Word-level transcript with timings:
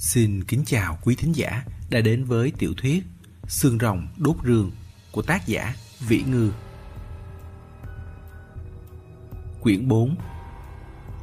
Xin 0.00 0.44
kính 0.44 0.62
chào 0.66 0.98
quý 1.02 1.14
thính 1.14 1.36
giả 1.36 1.64
đã 1.90 2.00
đến 2.00 2.24
với 2.24 2.52
tiểu 2.58 2.74
thuyết 2.76 3.04
Xương 3.48 3.78
rồng 3.78 4.08
đốt 4.16 4.36
rương 4.44 4.70
của 5.12 5.22
tác 5.22 5.46
giả 5.46 5.74
Vĩ 6.08 6.22
Ngư. 6.26 6.52
Quyển 9.60 9.88
4 9.88 10.16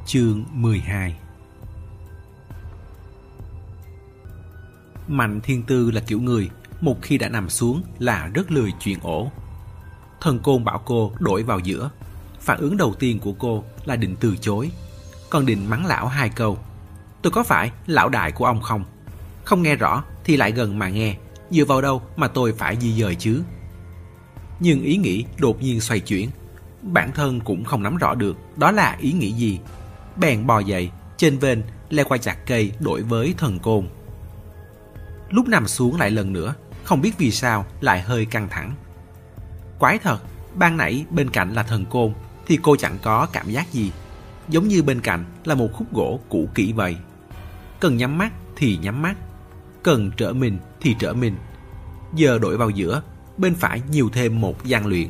Chương 0.06 0.44
12 0.52 1.16
Mạnh 5.08 5.40
Thiên 5.42 5.62
Tư 5.62 5.90
là 5.90 6.00
kiểu 6.00 6.20
người 6.20 6.50
một 6.80 6.96
khi 7.02 7.18
đã 7.18 7.28
nằm 7.28 7.50
xuống 7.50 7.82
là 7.98 8.30
rất 8.34 8.50
lười 8.50 8.72
chuyện 8.80 8.98
ổ. 9.02 9.30
Thần 10.20 10.38
côn 10.38 10.64
bảo 10.64 10.82
cô 10.84 11.12
đổi 11.18 11.42
vào 11.42 11.58
giữa. 11.58 11.90
Phản 12.40 12.58
ứng 12.60 12.76
đầu 12.76 12.94
tiên 12.98 13.18
của 13.18 13.32
cô 13.32 13.64
là 13.84 13.96
định 13.96 14.16
từ 14.20 14.36
chối. 14.40 14.70
Còn 15.30 15.46
định 15.46 15.70
mắng 15.70 15.86
lão 15.86 16.06
hai 16.06 16.28
câu 16.28 16.58
Tôi 17.22 17.30
có 17.30 17.42
phải 17.42 17.70
lão 17.86 18.08
đại 18.08 18.32
của 18.32 18.44
ông 18.44 18.62
không? 18.62 18.84
Không 19.44 19.62
nghe 19.62 19.76
rõ 19.76 20.04
thì 20.24 20.36
lại 20.36 20.52
gần 20.52 20.78
mà 20.78 20.88
nghe. 20.88 21.16
Dựa 21.50 21.64
vào 21.64 21.80
đâu 21.80 22.02
mà 22.16 22.28
tôi 22.28 22.52
phải 22.52 22.76
di 22.80 23.00
dời 23.00 23.14
chứ? 23.14 23.42
Nhưng 24.60 24.82
ý 24.82 24.96
nghĩ 24.96 25.24
đột 25.38 25.62
nhiên 25.62 25.80
xoay 25.80 26.00
chuyển. 26.00 26.30
Bản 26.82 27.12
thân 27.12 27.40
cũng 27.40 27.64
không 27.64 27.82
nắm 27.82 27.96
rõ 27.96 28.14
được 28.14 28.36
đó 28.56 28.70
là 28.70 28.96
ý 29.00 29.12
nghĩ 29.12 29.32
gì. 29.32 29.58
Bèn 30.16 30.46
bò 30.46 30.58
dậy, 30.58 30.90
trên 31.16 31.38
vên, 31.38 31.62
leo 31.90 32.06
qua 32.08 32.18
chặt 32.18 32.36
cây 32.46 32.72
đổi 32.80 33.02
với 33.02 33.34
thần 33.38 33.58
côn. 33.58 33.88
Lúc 35.30 35.48
nằm 35.48 35.68
xuống 35.68 36.00
lại 36.00 36.10
lần 36.10 36.32
nữa, 36.32 36.54
không 36.84 37.00
biết 37.00 37.18
vì 37.18 37.30
sao 37.30 37.66
lại 37.80 38.00
hơi 38.00 38.24
căng 38.24 38.48
thẳng. 38.48 38.74
Quái 39.78 39.98
thật, 39.98 40.18
ban 40.54 40.76
nãy 40.76 41.04
bên 41.10 41.30
cạnh 41.30 41.54
là 41.54 41.62
thần 41.62 41.86
côn 41.86 42.12
thì 42.46 42.58
cô 42.62 42.76
chẳng 42.76 42.98
có 43.02 43.26
cảm 43.32 43.50
giác 43.50 43.72
gì. 43.72 43.92
Giống 44.48 44.68
như 44.68 44.82
bên 44.82 45.00
cạnh 45.00 45.24
là 45.44 45.54
một 45.54 45.68
khúc 45.72 45.92
gỗ 45.92 46.20
cũ 46.28 46.48
kỹ 46.54 46.72
vậy. 46.72 46.96
Cần 47.80 47.96
nhắm 47.96 48.18
mắt 48.18 48.32
thì 48.56 48.76
nhắm 48.76 49.02
mắt, 49.02 49.16
Cần 49.82 50.10
trở 50.16 50.32
mình 50.32 50.58
thì 50.80 50.96
trở 50.98 51.12
mình. 51.12 51.36
Giờ 52.14 52.38
đổi 52.38 52.56
vào 52.56 52.70
giữa, 52.70 53.02
Bên 53.36 53.54
phải 53.54 53.82
nhiều 53.90 54.10
thêm 54.12 54.40
một 54.40 54.64
gian 54.64 54.86
luyện. 54.86 55.08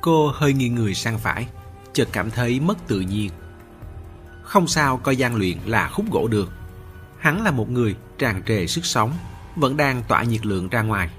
Cô 0.00 0.32
hơi 0.34 0.52
nghiêng 0.52 0.74
người 0.74 0.94
sang 0.94 1.18
phải, 1.18 1.48
Chợt 1.92 2.08
cảm 2.12 2.30
thấy 2.30 2.60
mất 2.60 2.78
tự 2.88 3.00
nhiên. 3.00 3.30
Không 4.42 4.66
sao, 4.66 4.96
coi 4.96 5.16
gian 5.16 5.34
luyện 5.36 5.58
là 5.66 5.88
khúc 5.88 6.10
gỗ 6.10 6.28
được. 6.28 6.52
Hắn 7.18 7.44
là 7.44 7.50
một 7.50 7.70
người 7.70 7.96
tràn 8.18 8.42
trề 8.42 8.66
sức 8.66 8.84
sống, 8.84 9.12
Vẫn 9.56 9.76
đang 9.76 10.02
tỏa 10.08 10.22
nhiệt 10.22 10.46
lượng 10.46 10.68
ra 10.68 10.82
ngoài. 10.82 11.10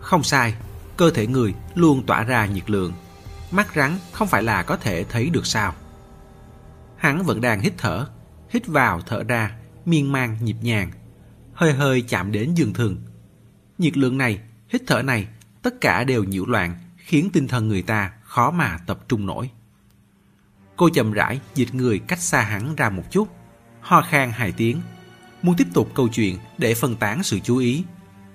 Không 0.00 0.22
sai, 0.22 0.54
Cơ 0.96 1.10
thể 1.10 1.26
người 1.26 1.54
luôn 1.74 2.02
tỏa 2.06 2.22
ra 2.22 2.46
nhiệt 2.46 2.70
lượng. 2.70 2.92
Mắt 3.50 3.66
rắn 3.76 3.98
không 4.12 4.28
phải 4.28 4.42
là 4.42 4.62
có 4.62 4.76
thể 4.76 5.04
thấy 5.04 5.30
được 5.30 5.46
sao. 5.46 5.74
Hắn 7.00 7.22
vẫn 7.22 7.40
đang 7.40 7.60
hít 7.60 7.72
thở 7.78 8.06
Hít 8.50 8.66
vào 8.66 9.00
thở 9.00 9.22
ra 9.22 9.56
miên 9.84 10.12
man 10.12 10.36
nhịp 10.42 10.56
nhàng, 10.62 10.90
hơi 11.54 11.72
hơi 11.72 12.02
chạm 12.02 12.32
đến 12.32 12.54
giường 12.54 12.72
thường. 12.72 12.96
Nhiệt 13.78 13.96
lượng 13.96 14.18
này, 14.18 14.40
hít 14.68 14.82
thở 14.86 15.02
này, 15.02 15.28
tất 15.62 15.80
cả 15.80 16.04
đều 16.04 16.24
nhiễu 16.24 16.46
loạn, 16.46 16.74
khiến 16.96 17.30
tinh 17.32 17.48
thần 17.48 17.68
người 17.68 17.82
ta 17.82 18.12
khó 18.22 18.50
mà 18.50 18.78
tập 18.86 18.98
trung 19.08 19.26
nổi. 19.26 19.50
Cô 20.76 20.88
chậm 20.88 21.12
rãi 21.12 21.40
dịch 21.54 21.74
người 21.74 21.98
cách 21.98 22.18
xa 22.18 22.40
hắn 22.40 22.76
ra 22.76 22.90
một 22.90 23.02
chút, 23.10 23.28
ho 23.80 24.02
khan 24.02 24.30
hai 24.30 24.52
tiếng, 24.52 24.80
muốn 25.42 25.56
tiếp 25.56 25.66
tục 25.74 25.90
câu 25.94 26.08
chuyện 26.08 26.38
để 26.58 26.74
phân 26.74 26.96
tán 26.96 27.22
sự 27.22 27.38
chú 27.38 27.56
ý, 27.56 27.84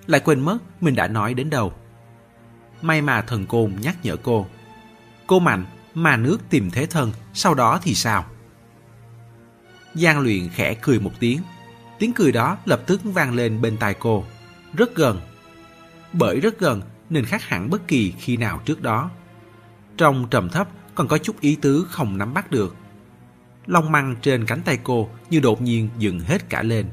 lại 0.07 0.21
quên 0.25 0.39
mất 0.39 0.57
mình 0.81 0.95
đã 0.95 1.07
nói 1.07 1.33
đến 1.33 1.49
đâu. 1.49 1.73
May 2.81 3.01
mà 3.01 3.21
thần 3.21 3.45
côn 3.45 3.75
nhắc 3.81 3.97
nhở 4.03 4.15
cô. 4.15 4.47
Cô 5.27 5.39
mạnh 5.39 5.65
mà 5.93 6.17
nước 6.17 6.37
tìm 6.49 6.71
thế 6.71 6.85
thân, 6.85 7.11
sau 7.33 7.53
đó 7.53 7.79
thì 7.83 7.95
sao? 7.95 8.25
Giang 9.95 10.19
luyện 10.19 10.49
khẽ 10.49 10.73
cười 10.81 10.99
một 10.99 11.11
tiếng. 11.19 11.41
Tiếng 11.99 12.13
cười 12.13 12.31
đó 12.31 12.57
lập 12.65 12.81
tức 12.87 13.01
vang 13.03 13.33
lên 13.33 13.61
bên 13.61 13.77
tai 13.77 13.93
cô. 13.93 14.25
Rất 14.73 14.95
gần. 14.95 15.19
Bởi 16.13 16.39
rất 16.39 16.59
gần 16.59 16.81
nên 17.09 17.25
khác 17.25 17.43
hẳn 17.43 17.69
bất 17.69 17.87
kỳ 17.87 18.11
khi 18.11 18.37
nào 18.37 18.61
trước 18.65 18.81
đó. 18.81 19.11
Trong 19.97 20.27
trầm 20.31 20.49
thấp 20.49 20.67
còn 20.95 21.07
có 21.07 21.17
chút 21.17 21.41
ý 21.41 21.57
tứ 21.61 21.87
không 21.89 22.17
nắm 22.17 22.33
bắt 22.33 22.51
được. 22.51 22.75
Long 23.65 23.91
măng 23.91 24.15
trên 24.21 24.45
cánh 24.45 24.61
tay 24.61 24.79
cô 24.83 25.09
như 25.29 25.39
đột 25.39 25.61
nhiên 25.61 25.89
dựng 25.97 26.19
hết 26.19 26.49
cả 26.49 26.63
lên. 26.63 26.85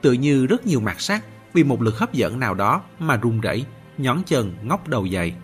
Tự 0.00 0.12
như 0.12 0.46
rất 0.46 0.66
nhiều 0.66 0.80
mặt 0.80 1.00
sắc 1.00 1.24
vì 1.52 1.64
một 1.64 1.82
lực 1.82 1.98
hấp 1.98 2.12
dẫn 2.12 2.40
nào 2.40 2.54
đó 2.54 2.82
mà 2.98 3.16
run 3.16 3.40
rẩy, 3.40 3.64
nhón 3.98 4.22
chân 4.26 4.56
ngóc 4.62 4.88
đầu 4.88 5.06
dậy. 5.06 5.34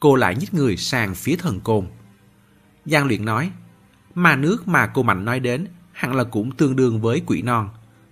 Cô 0.00 0.14
lại 0.14 0.36
nhích 0.36 0.54
người 0.54 0.76
sang 0.76 1.14
phía 1.14 1.36
thần 1.36 1.60
côn. 1.60 1.86
Giang 2.84 3.06
luyện 3.06 3.24
nói, 3.24 3.50
mà 4.14 4.36
nước 4.36 4.68
mà 4.68 4.86
cô 4.86 5.02
Mạnh 5.02 5.24
nói 5.24 5.40
đến 5.40 5.66
hẳn 5.92 6.14
là 6.14 6.24
cũng 6.24 6.50
tương 6.50 6.76
đương 6.76 7.00
với 7.00 7.22
quỷ 7.26 7.42
non. 7.42 7.68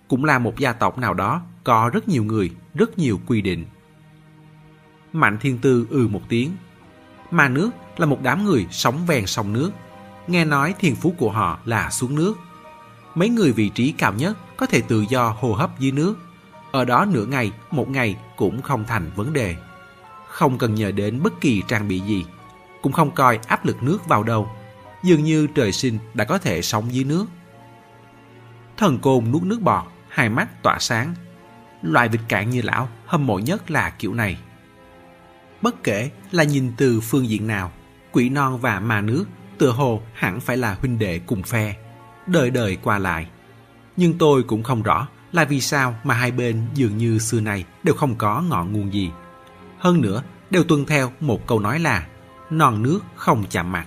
Cũng 0.08 0.24
là 0.24 0.38
một 0.38 0.58
gia 0.58 0.72
tộc 0.72 0.98
nào 0.98 1.14
đó 1.14 1.42
có 1.64 1.90
rất 1.92 2.08
nhiều 2.08 2.24
người, 2.24 2.50
rất 2.74 2.98
nhiều 2.98 3.20
quy 3.26 3.40
định. 3.40 3.64
Mạnh 5.12 5.38
Thiên 5.40 5.58
Tư 5.58 5.86
ừ 5.90 6.08
một 6.08 6.22
tiếng. 6.28 6.50
Mà 7.30 7.48
nước 7.48 7.70
là 7.96 8.06
một 8.06 8.18
đám 8.22 8.44
người 8.44 8.66
sống 8.70 9.06
ven 9.06 9.26
sông 9.26 9.52
nước. 9.52 9.70
Nghe 10.26 10.44
nói 10.44 10.74
thiên 10.78 10.96
phú 10.96 11.14
của 11.18 11.30
họ 11.30 11.58
là 11.64 11.90
xuống 11.90 12.14
nước. 12.14 12.34
Mấy 13.14 13.28
người 13.28 13.52
vị 13.52 13.68
trí 13.68 13.92
cao 13.92 14.12
nhất 14.12 14.38
có 14.56 14.66
thể 14.66 14.80
tự 14.80 15.04
do 15.08 15.36
hô 15.38 15.52
hấp 15.52 15.78
dưới 15.78 15.92
nước. 15.92 16.14
Ở 16.72 16.84
đó 16.84 17.06
nửa 17.12 17.26
ngày, 17.26 17.52
một 17.70 17.88
ngày 17.88 18.16
cũng 18.36 18.62
không 18.62 18.84
thành 18.88 19.10
vấn 19.16 19.32
đề. 19.32 19.56
Không 20.28 20.58
cần 20.58 20.74
nhờ 20.74 20.90
đến 20.90 21.22
bất 21.22 21.40
kỳ 21.40 21.62
trang 21.68 21.88
bị 21.88 22.00
gì. 22.00 22.26
Cũng 22.82 22.92
không 22.92 23.10
coi 23.10 23.38
áp 23.46 23.66
lực 23.66 23.82
nước 23.82 24.08
vào 24.08 24.22
đâu 24.22 24.48
dường 25.02 25.24
như 25.24 25.46
trời 25.46 25.72
sinh 25.72 25.98
đã 26.14 26.24
có 26.24 26.38
thể 26.38 26.62
sống 26.62 26.94
dưới 26.94 27.04
nước. 27.04 27.26
Thần 28.76 28.98
côn 28.98 29.30
nuốt 29.32 29.42
nước 29.42 29.60
bọt, 29.60 29.84
hai 30.08 30.28
mắt 30.28 30.62
tỏa 30.62 30.78
sáng. 30.78 31.14
Loại 31.82 32.08
vịt 32.08 32.20
cạn 32.28 32.50
như 32.50 32.62
lão 32.62 32.88
hâm 33.06 33.26
mộ 33.26 33.38
nhất 33.38 33.70
là 33.70 33.90
kiểu 33.90 34.14
này. 34.14 34.38
Bất 35.62 35.84
kể 35.84 36.10
là 36.30 36.44
nhìn 36.44 36.72
từ 36.76 37.00
phương 37.00 37.28
diện 37.28 37.46
nào, 37.46 37.72
quỷ 38.12 38.28
non 38.28 38.58
và 38.58 38.80
ma 38.80 39.00
nước 39.00 39.24
tựa 39.58 39.70
hồ 39.70 40.02
hẳn 40.14 40.40
phải 40.40 40.56
là 40.56 40.76
huynh 40.80 40.98
đệ 40.98 41.18
cùng 41.18 41.42
phe, 41.42 41.76
đời 42.26 42.50
đời 42.50 42.76
qua 42.82 42.98
lại. 42.98 43.26
Nhưng 43.96 44.18
tôi 44.18 44.42
cũng 44.42 44.62
không 44.62 44.82
rõ 44.82 45.08
là 45.32 45.44
vì 45.44 45.60
sao 45.60 45.94
mà 46.04 46.14
hai 46.14 46.30
bên 46.30 46.62
dường 46.74 46.98
như 46.98 47.18
xưa 47.18 47.40
nay 47.40 47.64
đều 47.82 47.94
không 47.94 48.16
có 48.16 48.42
ngọn 48.42 48.72
nguồn 48.72 48.92
gì. 48.92 49.10
Hơn 49.78 50.00
nữa, 50.00 50.22
đều 50.50 50.64
tuân 50.64 50.84
theo 50.84 51.12
một 51.20 51.46
câu 51.46 51.60
nói 51.60 51.78
là 51.78 52.06
non 52.50 52.82
nước 52.82 53.00
không 53.14 53.44
chạm 53.50 53.72
mặt. 53.72 53.86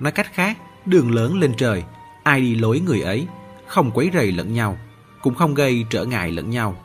Nói 0.00 0.12
cách 0.12 0.32
khác, 0.32 0.58
đường 0.86 1.10
lớn 1.10 1.38
lên 1.38 1.54
trời, 1.56 1.84
ai 2.22 2.40
đi 2.40 2.54
lối 2.54 2.80
người 2.80 3.00
ấy, 3.00 3.26
không 3.66 3.90
quấy 3.90 4.10
rầy 4.14 4.32
lẫn 4.32 4.54
nhau, 4.54 4.78
cũng 5.22 5.34
không 5.34 5.54
gây 5.54 5.84
trở 5.90 6.04
ngại 6.04 6.32
lẫn 6.32 6.50
nhau. 6.50 6.76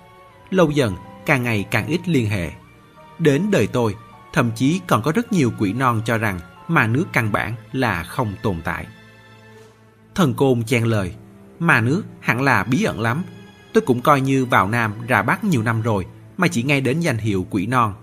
Lâu 0.49 0.71
dần, 0.71 0.95
càng 1.25 1.43
ngày 1.43 1.65
càng 1.71 1.87
ít 1.87 2.01
liên 2.05 2.29
hệ. 2.29 2.51
Đến 3.19 3.51
đời 3.51 3.67
tôi, 3.67 3.95
thậm 4.33 4.51
chí 4.55 4.81
còn 4.87 5.01
có 5.01 5.11
rất 5.11 5.33
nhiều 5.33 5.51
quỷ 5.59 5.73
non 5.73 6.01
cho 6.05 6.17
rằng 6.17 6.39
mà 6.67 6.87
nước 6.87 7.05
căn 7.13 7.31
bản 7.31 7.55
là 7.71 8.03
không 8.03 8.33
tồn 8.41 8.61
tại. 8.63 8.87
Thần 10.15 10.33
Côn 10.33 10.63
chen 10.63 10.83
lời, 10.83 11.13
mà 11.59 11.81
nước 11.81 12.03
hẳn 12.19 12.41
là 12.41 12.63
bí 12.63 12.83
ẩn 12.83 12.99
lắm. 12.99 13.23
Tôi 13.73 13.81
cũng 13.81 14.01
coi 14.01 14.21
như 14.21 14.45
vào 14.45 14.67
Nam 14.67 14.93
ra 15.07 15.21
Bắc 15.21 15.43
nhiều 15.43 15.61
năm 15.61 15.81
rồi 15.81 16.05
mà 16.37 16.47
chỉ 16.47 16.63
nghe 16.63 16.81
đến 16.81 16.99
danh 16.99 17.17
hiệu 17.17 17.47
quỷ 17.49 17.65
non. 17.65 17.93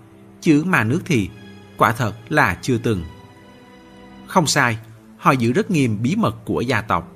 Chứ 0.40 0.64
mà 0.66 0.84
nước 0.84 1.00
thì 1.04 1.28
quả 1.76 1.92
thật 1.92 2.12
là 2.28 2.58
chưa 2.62 2.78
từng. 2.78 3.04
Không 4.26 4.46
sai, 4.46 4.78
họ 5.18 5.32
giữ 5.32 5.52
rất 5.52 5.70
nghiêm 5.70 6.02
bí 6.02 6.16
mật 6.16 6.36
của 6.44 6.60
gia 6.60 6.80
tộc. 6.80 7.12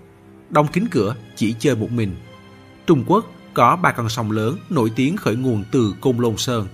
Đóng 0.50 0.68
kín 0.68 0.86
cửa, 0.90 1.16
chỉ 1.36 1.54
chơi 1.58 1.76
một 1.76 1.90
mình. 1.90 2.16
Trung 2.86 3.04
Quốc 3.06 3.26
có 3.54 3.76
ba 3.76 3.92
con 3.92 4.08
sông 4.08 4.30
lớn 4.30 4.58
nổi 4.70 4.92
tiếng 4.96 5.16
khởi 5.16 5.36
nguồn 5.36 5.64
từ 5.70 5.94
Côn 6.00 6.16
Lôn 6.16 6.36
Sơn. 6.36 6.68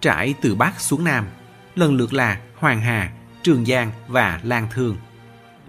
Trải 0.00 0.34
từ 0.42 0.54
Bắc 0.54 0.80
xuống 0.80 1.04
Nam, 1.04 1.26
lần 1.74 1.94
lượt 1.94 2.12
là 2.12 2.40
Hoàng 2.56 2.80
Hà, 2.80 3.12
Trường 3.42 3.66
Giang 3.66 3.92
và 4.08 4.40
Lan 4.42 4.68
Thương. 4.74 4.96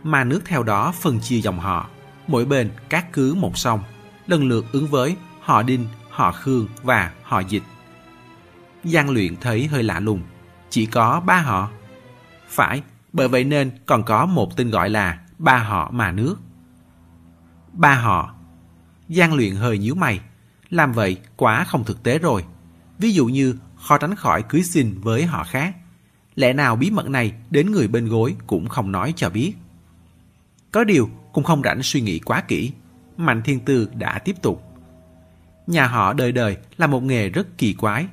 Mà 0.03 0.23
nước 0.23 0.41
theo 0.45 0.63
đó 0.63 0.93
phân 1.01 1.19
chia 1.19 1.39
dòng 1.39 1.59
họ, 1.59 1.89
mỗi 2.27 2.45
bên 2.45 2.71
cát 2.89 3.13
cứ 3.13 3.33
một 3.33 3.57
sông, 3.57 3.83
lần 4.27 4.47
lượt 4.47 4.65
ứng 4.71 4.87
với 4.87 5.15
họ 5.41 5.63
Đinh, 5.63 5.87
họ 6.09 6.31
Khương 6.31 6.67
và 6.83 7.11
họ 7.23 7.39
Dịch. 7.39 7.63
Giang 8.83 9.09
luyện 9.09 9.35
thấy 9.35 9.67
hơi 9.67 9.83
lạ 9.83 9.99
lùng, 9.99 10.21
chỉ 10.69 10.85
có 10.85 11.21
ba 11.25 11.37
họ. 11.37 11.69
Phải, 12.47 12.81
bởi 13.13 13.27
vậy 13.27 13.43
nên 13.43 13.71
còn 13.85 14.03
có 14.03 14.25
một 14.25 14.57
tên 14.57 14.69
gọi 14.69 14.89
là 14.89 15.19
ba 15.37 15.57
họ 15.57 15.91
mà 15.91 16.11
nước. 16.11 16.35
Ba 17.73 17.95
họ. 17.95 18.35
Giang 19.09 19.33
luyện 19.33 19.55
hơi 19.55 19.77
nhíu 19.77 19.95
mày. 19.95 20.19
Làm 20.69 20.91
vậy 20.91 21.17
quá 21.35 21.63
không 21.63 21.83
thực 21.83 22.03
tế 22.03 22.19
rồi. 22.19 22.45
Ví 22.97 23.11
dụ 23.11 23.25
như 23.25 23.55
khó 23.81 23.97
tránh 23.97 24.15
khỏi 24.15 24.43
cưới 24.43 24.63
xin 24.63 25.01
với 25.01 25.25
họ 25.25 25.43
khác. 25.43 25.75
Lẽ 26.35 26.53
nào 26.53 26.75
bí 26.75 26.91
mật 26.91 27.09
này 27.09 27.33
đến 27.49 27.71
người 27.71 27.87
bên 27.87 28.07
gối 28.07 28.35
cũng 28.47 28.69
không 28.69 28.91
nói 28.91 29.13
cho 29.15 29.29
biết. 29.29 29.53
Có 30.71 30.83
điều 30.83 31.09
cũng 31.33 31.43
không 31.43 31.61
rảnh 31.63 31.83
suy 31.83 32.01
nghĩ 32.01 32.19
quá 32.19 32.41
kỹ. 32.41 32.71
Mạnh 33.17 33.41
Thiên 33.45 33.59
Tư 33.59 33.89
đã 33.93 34.19
tiếp 34.19 34.35
tục. 34.41 34.63
Nhà 35.67 35.87
họ 35.87 36.13
đời 36.13 36.31
đời 36.31 36.57
là 36.77 36.87
một 36.87 37.03
nghề 37.03 37.29
rất 37.29 37.57
kỳ 37.57 37.73
quái. 37.73 38.07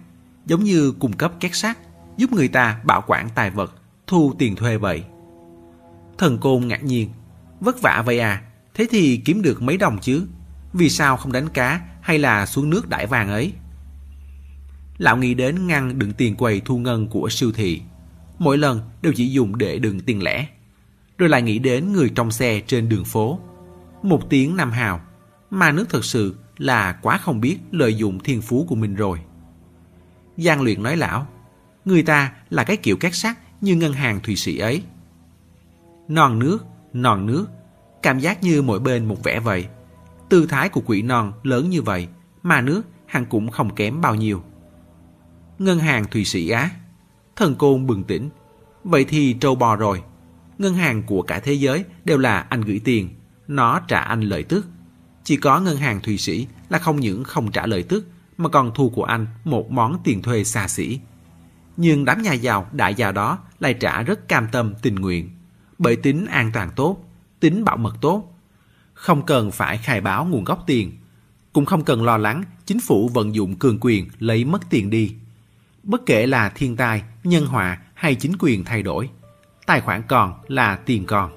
Giống 0.46 0.64
như 0.64 0.92
cung 0.92 1.12
cấp 1.12 1.32
két 1.40 1.54
sắt, 1.54 1.78
giúp 2.16 2.32
người 2.32 2.48
ta 2.48 2.80
bảo 2.84 3.04
quản 3.06 3.28
tài 3.34 3.50
vật 3.50 3.77
thu 4.08 4.34
tiền 4.38 4.56
thuê 4.56 4.76
vậy. 4.76 5.04
Thần 6.18 6.38
côn 6.38 6.68
ngạc 6.68 6.84
nhiên, 6.84 7.10
vất 7.60 7.82
vả 7.82 8.02
vậy 8.06 8.18
à, 8.18 8.42
thế 8.74 8.86
thì 8.90 9.22
kiếm 9.24 9.42
được 9.42 9.62
mấy 9.62 9.76
đồng 9.76 9.98
chứ? 9.98 10.26
Vì 10.72 10.88
sao 10.88 11.16
không 11.16 11.32
đánh 11.32 11.48
cá 11.48 11.80
hay 12.00 12.18
là 12.18 12.46
xuống 12.46 12.70
nước 12.70 12.88
đãi 12.88 13.06
vàng 13.06 13.28
ấy? 13.28 13.52
Lão 14.98 15.16
nghĩ 15.16 15.34
đến 15.34 15.66
ngăn 15.66 15.98
đựng 15.98 16.12
tiền 16.12 16.36
quầy 16.36 16.60
thu 16.60 16.78
ngân 16.78 17.08
của 17.08 17.28
siêu 17.30 17.52
thị. 17.52 17.82
Mỗi 18.38 18.58
lần 18.58 18.80
đều 19.02 19.12
chỉ 19.16 19.28
dùng 19.28 19.58
để 19.58 19.78
đựng 19.78 20.00
tiền 20.00 20.22
lẻ. 20.22 20.46
Rồi 21.18 21.28
lại 21.28 21.42
nghĩ 21.42 21.58
đến 21.58 21.92
người 21.92 22.10
trong 22.14 22.30
xe 22.30 22.60
trên 22.66 22.88
đường 22.88 23.04
phố. 23.04 23.38
Một 24.02 24.30
tiếng 24.30 24.56
Nam 24.56 24.70
Hào, 24.70 25.00
mà 25.50 25.72
nước 25.72 25.86
thật 25.90 26.04
sự 26.04 26.36
là 26.58 26.92
quá 26.92 27.18
không 27.18 27.40
biết 27.40 27.58
lợi 27.70 27.94
dụng 27.94 28.18
thiên 28.18 28.42
phú 28.42 28.66
của 28.68 28.74
mình 28.74 28.94
rồi. 28.94 29.18
Giang 30.36 30.62
luyện 30.62 30.82
nói 30.82 30.96
lão, 30.96 31.26
người 31.84 32.02
ta 32.02 32.32
là 32.50 32.64
cái 32.64 32.76
kiểu 32.76 32.96
cát 32.96 33.14
sắt 33.14 33.38
như 33.60 33.76
ngân 33.76 33.92
hàng 33.92 34.20
Thụy 34.20 34.36
Sĩ 34.36 34.58
ấy. 34.58 34.82
Non 36.08 36.38
nước, 36.38 36.58
non 36.92 37.26
nước, 37.26 37.46
cảm 38.02 38.18
giác 38.18 38.42
như 38.42 38.62
mỗi 38.62 38.80
bên 38.80 39.04
một 39.04 39.22
vẻ 39.22 39.40
vậy. 39.40 39.66
Tư 40.28 40.46
thái 40.46 40.68
của 40.68 40.82
quỷ 40.86 41.02
non 41.02 41.32
lớn 41.42 41.70
như 41.70 41.82
vậy, 41.82 42.08
mà 42.42 42.60
nước 42.60 42.82
hẳn 43.06 43.26
cũng 43.26 43.50
không 43.50 43.74
kém 43.74 44.00
bao 44.00 44.14
nhiêu. 44.14 44.42
Ngân 45.58 45.78
hàng 45.78 46.04
Thụy 46.10 46.24
Sĩ 46.24 46.48
á? 46.48 46.70
Thần 47.36 47.54
côn 47.54 47.86
bừng 47.86 48.04
tỉnh. 48.04 48.28
Vậy 48.84 49.04
thì 49.04 49.32
trâu 49.32 49.54
bò 49.54 49.76
rồi. 49.76 50.02
Ngân 50.58 50.74
hàng 50.74 51.02
của 51.02 51.22
cả 51.22 51.40
thế 51.40 51.52
giới 51.52 51.84
đều 52.04 52.18
là 52.18 52.40
anh 52.40 52.60
gửi 52.60 52.80
tiền, 52.84 53.08
nó 53.48 53.80
trả 53.88 54.00
anh 54.00 54.20
lợi 54.20 54.42
tức. 54.42 54.66
Chỉ 55.24 55.36
có 55.36 55.60
ngân 55.60 55.76
hàng 55.76 56.00
Thụy 56.00 56.18
Sĩ 56.18 56.46
là 56.68 56.78
không 56.78 57.00
những 57.00 57.24
không 57.24 57.52
trả 57.52 57.66
lợi 57.66 57.82
tức, 57.82 58.06
mà 58.38 58.48
còn 58.48 58.70
thu 58.74 58.90
của 58.90 59.04
anh 59.04 59.26
một 59.44 59.70
món 59.70 60.00
tiền 60.04 60.22
thuê 60.22 60.44
xa 60.44 60.68
xỉ. 60.68 61.00
Nhưng 61.76 62.04
đám 62.04 62.22
nhà 62.22 62.32
giàu, 62.32 62.68
đại 62.72 62.94
gia 62.94 63.12
đó 63.12 63.38
lại 63.60 63.74
trả 63.74 64.02
rất 64.02 64.28
cam 64.28 64.48
tâm 64.52 64.74
tình 64.82 64.94
nguyện, 64.94 65.30
bởi 65.78 65.96
tính 65.96 66.26
an 66.26 66.50
toàn 66.54 66.70
tốt, 66.76 67.04
tính 67.40 67.64
bảo 67.64 67.76
mật 67.76 67.96
tốt. 68.00 68.34
Không 68.94 69.26
cần 69.26 69.50
phải 69.50 69.78
khai 69.78 70.00
báo 70.00 70.24
nguồn 70.24 70.44
gốc 70.44 70.64
tiền, 70.66 70.92
cũng 71.52 71.64
không 71.64 71.84
cần 71.84 72.02
lo 72.02 72.16
lắng 72.16 72.42
chính 72.66 72.80
phủ 72.80 73.08
vận 73.08 73.34
dụng 73.34 73.56
cường 73.56 73.78
quyền 73.80 74.08
lấy 74.18 74.44
mất 74.44 74.70
tiền 74.70 74.90
đi. 74.90 75.14
Bất 75.82 76.06
kể 76.06 76.26
là 76.26 76.48
thiên 76.48 76.76
tai, 76.76 77.02
nhân 77.24 77.46
họa 77.46 77.78
hay 77.94 78.14
chính 78.14 78.32
quyền 78.38 78.64
thay 78.64 78.82
đổi, 78.82 79.10
tài 79.66 79.80
khoản 79.80 80.02
còn 80.08 80.34
là 80.48 80.76
tiền 80.76 81.04
còn. 81.06 81.32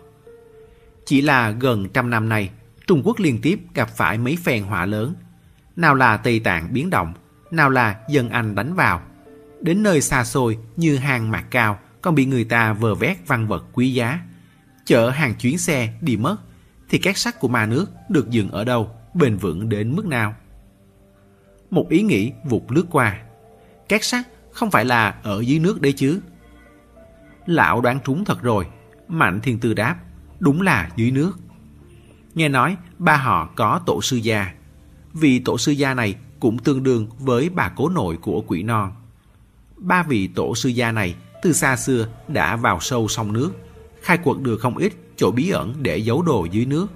Chỉ 1.05 1.21
là 1.21 1.51
gần 1.51 1.89
trăm 1.93 2.09
năm 2.09 2.29
nay, 2.29 2.49
Trung 2.87 3.01
Quốc 3.05 3.19
liên 3.19 3.41
tiếp 3.41 3.59
gặp 3.73 3.89
phải 3.95 4.17
mấy 4.17 4.37
phen 4.43 4.63
họa 4.63 4.85
lớn. 4.85 5.15
Nào 5.75 5.95
là 5.95 6.17
Tây 6.17 6.39
Tạng 6.39 6.73
biến 6.73 6.89
động, 6.89 7.13
nào 7.51 7.69
là 7.69 7.99
dân 8.09 8.29
Anh 8.29 8.55
đánh 8.55 8.73
vào. 8.73 9.01
Đến 9.61 9.83
nơi 9.83 10.01
xa 10.01 10.23
xôi 10.23 10.57
như 10.75 10.97
hang 10.97 11.31
mạc 11.31 11.45
cao 11.49 11.79
còn 12.01 12.15
bị 12.15 12.25
người 12.25 12.43
ta 12.43 12.73
vờ 12.73 12.95
vét 12.95 13.17
văn 13.27 13.47
vật 13.47 13.65
quý 13.73 13.93
giá. 13.93 14.19
Chở 14.85 15.09
hàng 15.09 15.35
chuyến 15.35 15.57
xe 15.57 15.93
đi 16.01 16.17
mất, 16.17 16.37
thì 16.89 16.97
các 16.97 17.17
sắt 17.17 17.39
của 17.39 17.47
ma 17.47 17.65
nước 17.65 17.85
được 18.09 18.29
dừng 18.29 18.49
ở 18.51 18.63
đâu, 18.63 18.91
bền 19.13 19.37
vững 19.37 19.69
đến 19.69 19.95
mức 19.95 20.05
nào? 20.05 20.35
Một 21.69 21.89
ý 21.89 22.01
nghĩ 22.01 22.31
vụt 22.43 22.63
lướt 22.69 22.85
qua. 22.91 23.21
Các 23.89 24.03
sắt 24.03 24.25
không 24.51 24.71
phải 24.71 24.85
là 24.85 25.15
ở 25.23 25.41
dưới 25.41 25.59
nước 25.59 25.81
đấy 25.81 25.93
chứ. 25.93 26.19
Lão 27.45 27.81
đoán 27.81 27.99
trúng 28.05 28.25
thật 28.25 28.41
rồi. 28.41 28.65
Mạnh 29.07 29.41
thiên 29.41 29.59
tư 29.59 29.73
đáp. 29.73 29.95
Đúng 30.39 30.61
là 30.61 30.89
dưới 30.95 31.11
nước. 31.11 31.31
Nghe 32.35 32.49
nói 32.49 32.77
ba 32.97 33.15
họ 33.15 33.49
có 33.55 33.81
tổ 33.85 34.01
sư 34.01 34.17
gia. 34.17 34.53
vì 35.13 35.39
tổ 35.39 35.57
sư 35.57 35.71
gia 35.71 35.93
này 35.93 36.15
cũng 36.39 36.57
tương 36.57 36.83
đương 36.83 37.07
với 37.19 37.49
bà 37.49 37.69
cố 37.69 37.89
nội 37.89 38.17
của 38.21 38.43
quỷ 38.47 38.63
non. 38.63 38.91
Ba 39.77 40.03
vị 40.03 40.27
tổ 40.27 40.55
sư 40.55 40.69
gia 40.69 40.91
này 40.91 41.15
từ 41.41 41.53
xa 41.53 41.75
xưa 41.75 42.07
đã 42.27 42.55
vào 42.55 42.79
sâu 42.79 43.07
sông 43.07 43.33
nước, 43.33 43.51
khai 44.01 44.17
quật 44.17 44.37
được 44.39 44.57
không 44.57 44.77
ít 44.77 44.93
chỗ 45.15 45.31
bí 45.31 45.49
ẩn 45.49 45.73
để 45.81 45.97
giấu 45.97 46.21
đồ 46.21 46.45
dưới 46.51 46.65
nước. 46.65 46.87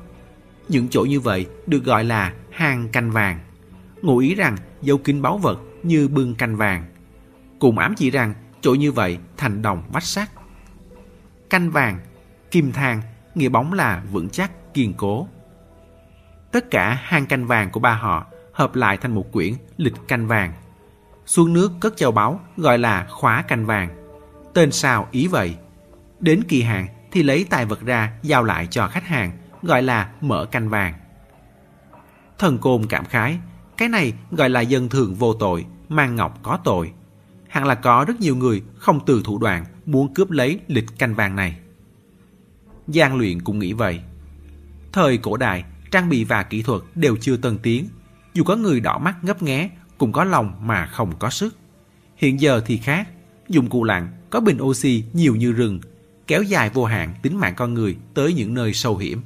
Những 0.69 0.87
chỗ 0.89 1.01
như 1.01 1.19
vậy 1.19 1.45
được 1.67 1.83
gọi 1.83 2.03
là 2.03 2.33
hang 2.51 2.89
canh 2.89 3.11
vàng. 3.11 3.39
Ngụ 4.01 4.17
ý 4.17 4.35
rằng 4.35 4.57
dấu 4.81 4.97
kín 4.97 5.21
báu 5.21 5.37
vật 5.37 5.59
như 5.83 6.07
bưng 6.07 6.35
canh 6.35 6.57
vàng. 6.57 6.85
Cùng 7.59 7.77
ám 7.77 7.95
chỉ 7.97 8.11
rằng 8.11 8.33
chỗ 8.61 8.73
như 8.73 8.91
vậy 8.91 9.17
thành 9.37 9.61
đồng 9.61 9.83
vách 9.91 10.03
sắt. 10.03 10.29
Canh 11.49 11.71
vàng, 11.71 11.99
kim 12.51 12.71
thang, 12.71 13.01
nghĩa 13.35 13.49
bóng 13.49 13.73
là 13.73 14.03
vững 14.11 14.29
chắc, 14.29 14.73
kiên 14.73 14.93
cố. 14.93 15.27
Tất 16.51 16.71
cả 16.71 16.99
hang 17.03 17.25
canh 17.25 17.47
vàng 17.47 17.71
của 17.71 17.79
ba 17.79 17.93
họ 17.93 18.25
hợp 18.53 18.75
lại 18.75 18.97
thành 18.97 19.15
một 19.15 19.31
quyển 19.31 19.53
lịch 19.77 19.95
canh 20.07 20.27
vàng. 20.27 20.53
Xuống 21.25 21.53
nước 21.53 21.71
cất 21.79 21.97
châu 21.97 22.11
báu 22.11 22.39
gọi 22.57 22.77
là 22.77 23.07
khóa 23.09 23.41
canh 23.41 23.65
vàng. 23.65 24.04
Tên 24.55 24.71
sao 24.71 25.07
ý 25.11 25.27
vậy. 25.27 25.55
Đến 26.19 26.43
kỳ 26.47 26.61
hạn 26.61 26.87
thì 27.11 27.23
lấy 27.23 27.45
tài 27.49 27.65
vật 27.65 27.81
ra 27.81 28.13
giao 28.21 28.43
lại 28.43 28.67
cho 28.71 28.87
khách 28.87 29.07
hàng 29.07 29.31
gọi 29.61 29.83
là 29.83 30.11
mở 30.21 30.45
canh 30.45 30.69
vàng. 30.69 30.93
Thần 32.39 32.57
côn 32.57 32.85
cảm 32.85 33.05
khái, 33.05 33.37
cái 33.77 33.89
này 33.89 34.13
gọi 34.31 34.49
là 34.49 34.61
dân 34.61 34.89
thường 34.89 35.15
vô 35.15 35.33
tội, 35.33 35.65
mang 35.89 36.15
ngọc 36.15 36.39
có 36.43 36.59
tội. 36.63 36.91
Hẳn 37.47 37.65
là 37.65 37.75
có 37.75 38.05
rất 38.07 38.19
nhiều 38.19 38.35
người 38.35 38.63
không 38.77 38.99
từ 39.05 39.21
thủ 39.25 39.37
đoạn 39.37 39.65
muốn 39.85 40.13
cướp 40.13 40.31
lấy 40.31 40.59
lịch 40.67 40.99
canh 40.99 41.15
vàng 41.15 41.35
này. 41.35 41.57
Giang 42.87 43.17
luyện 43.17 43.41
cũng 43.41 43.59
nghĩ 43.59 43.73
vậy. 43.73 43.99
Thời 44.91 45.17
cổ 45.17 45.37
đại, 45.37 45.63
trang 45.91 46.09
bị 46.09 46.23
và 46.23 46.43
kỹ 46.43 46.61
thuật 46.61 46.81
đều 46.95 47.17
chưa 47.21 47.37
tân 47.37 47.57
tiến. 47.57 47.87
Dù 48.33 48.43
có 48.43 48.55
người 48.55 48.79
đỏ 48.79 48.97
mắt 48.97 49.23
ngấp 49.23 49.41
nghé, 49.43 49.69
cũng 49.97 50.11
có 50.11 50.23
lòng 50.23 50.53
mà 50.61 50.85
không 50.85 51.15
có 51.19 51.29
sức. 51.29 51.57
Hiện 52.17 52.39
giờ 52.39 52.61
thì 52.65 52.77
khác, 52.77 53.07
dụng 53.49 53.69
cụ 53.69 53.83
lặn 53.83 54.07
có 54.29 54.39
bình 54.39 54.57
oxy 54.61 55.03
nhiều 55.13 55.35
như 55.35 55.51
rừng, 55.51 55.79
kéo 56.27 56.43
dài 56.43 56.69
vô 56.69 56.85
hạn 56.85 57.13
tính 57.21 57.37
mạng 57.37 57.53
con 57.57 57.73
người 57.73 57.97
tới 58.13 58.33
những 58.33 58.53
nơi 58.53 58.73
sâu 58.73 58.97
hiểm. 58.97 59.21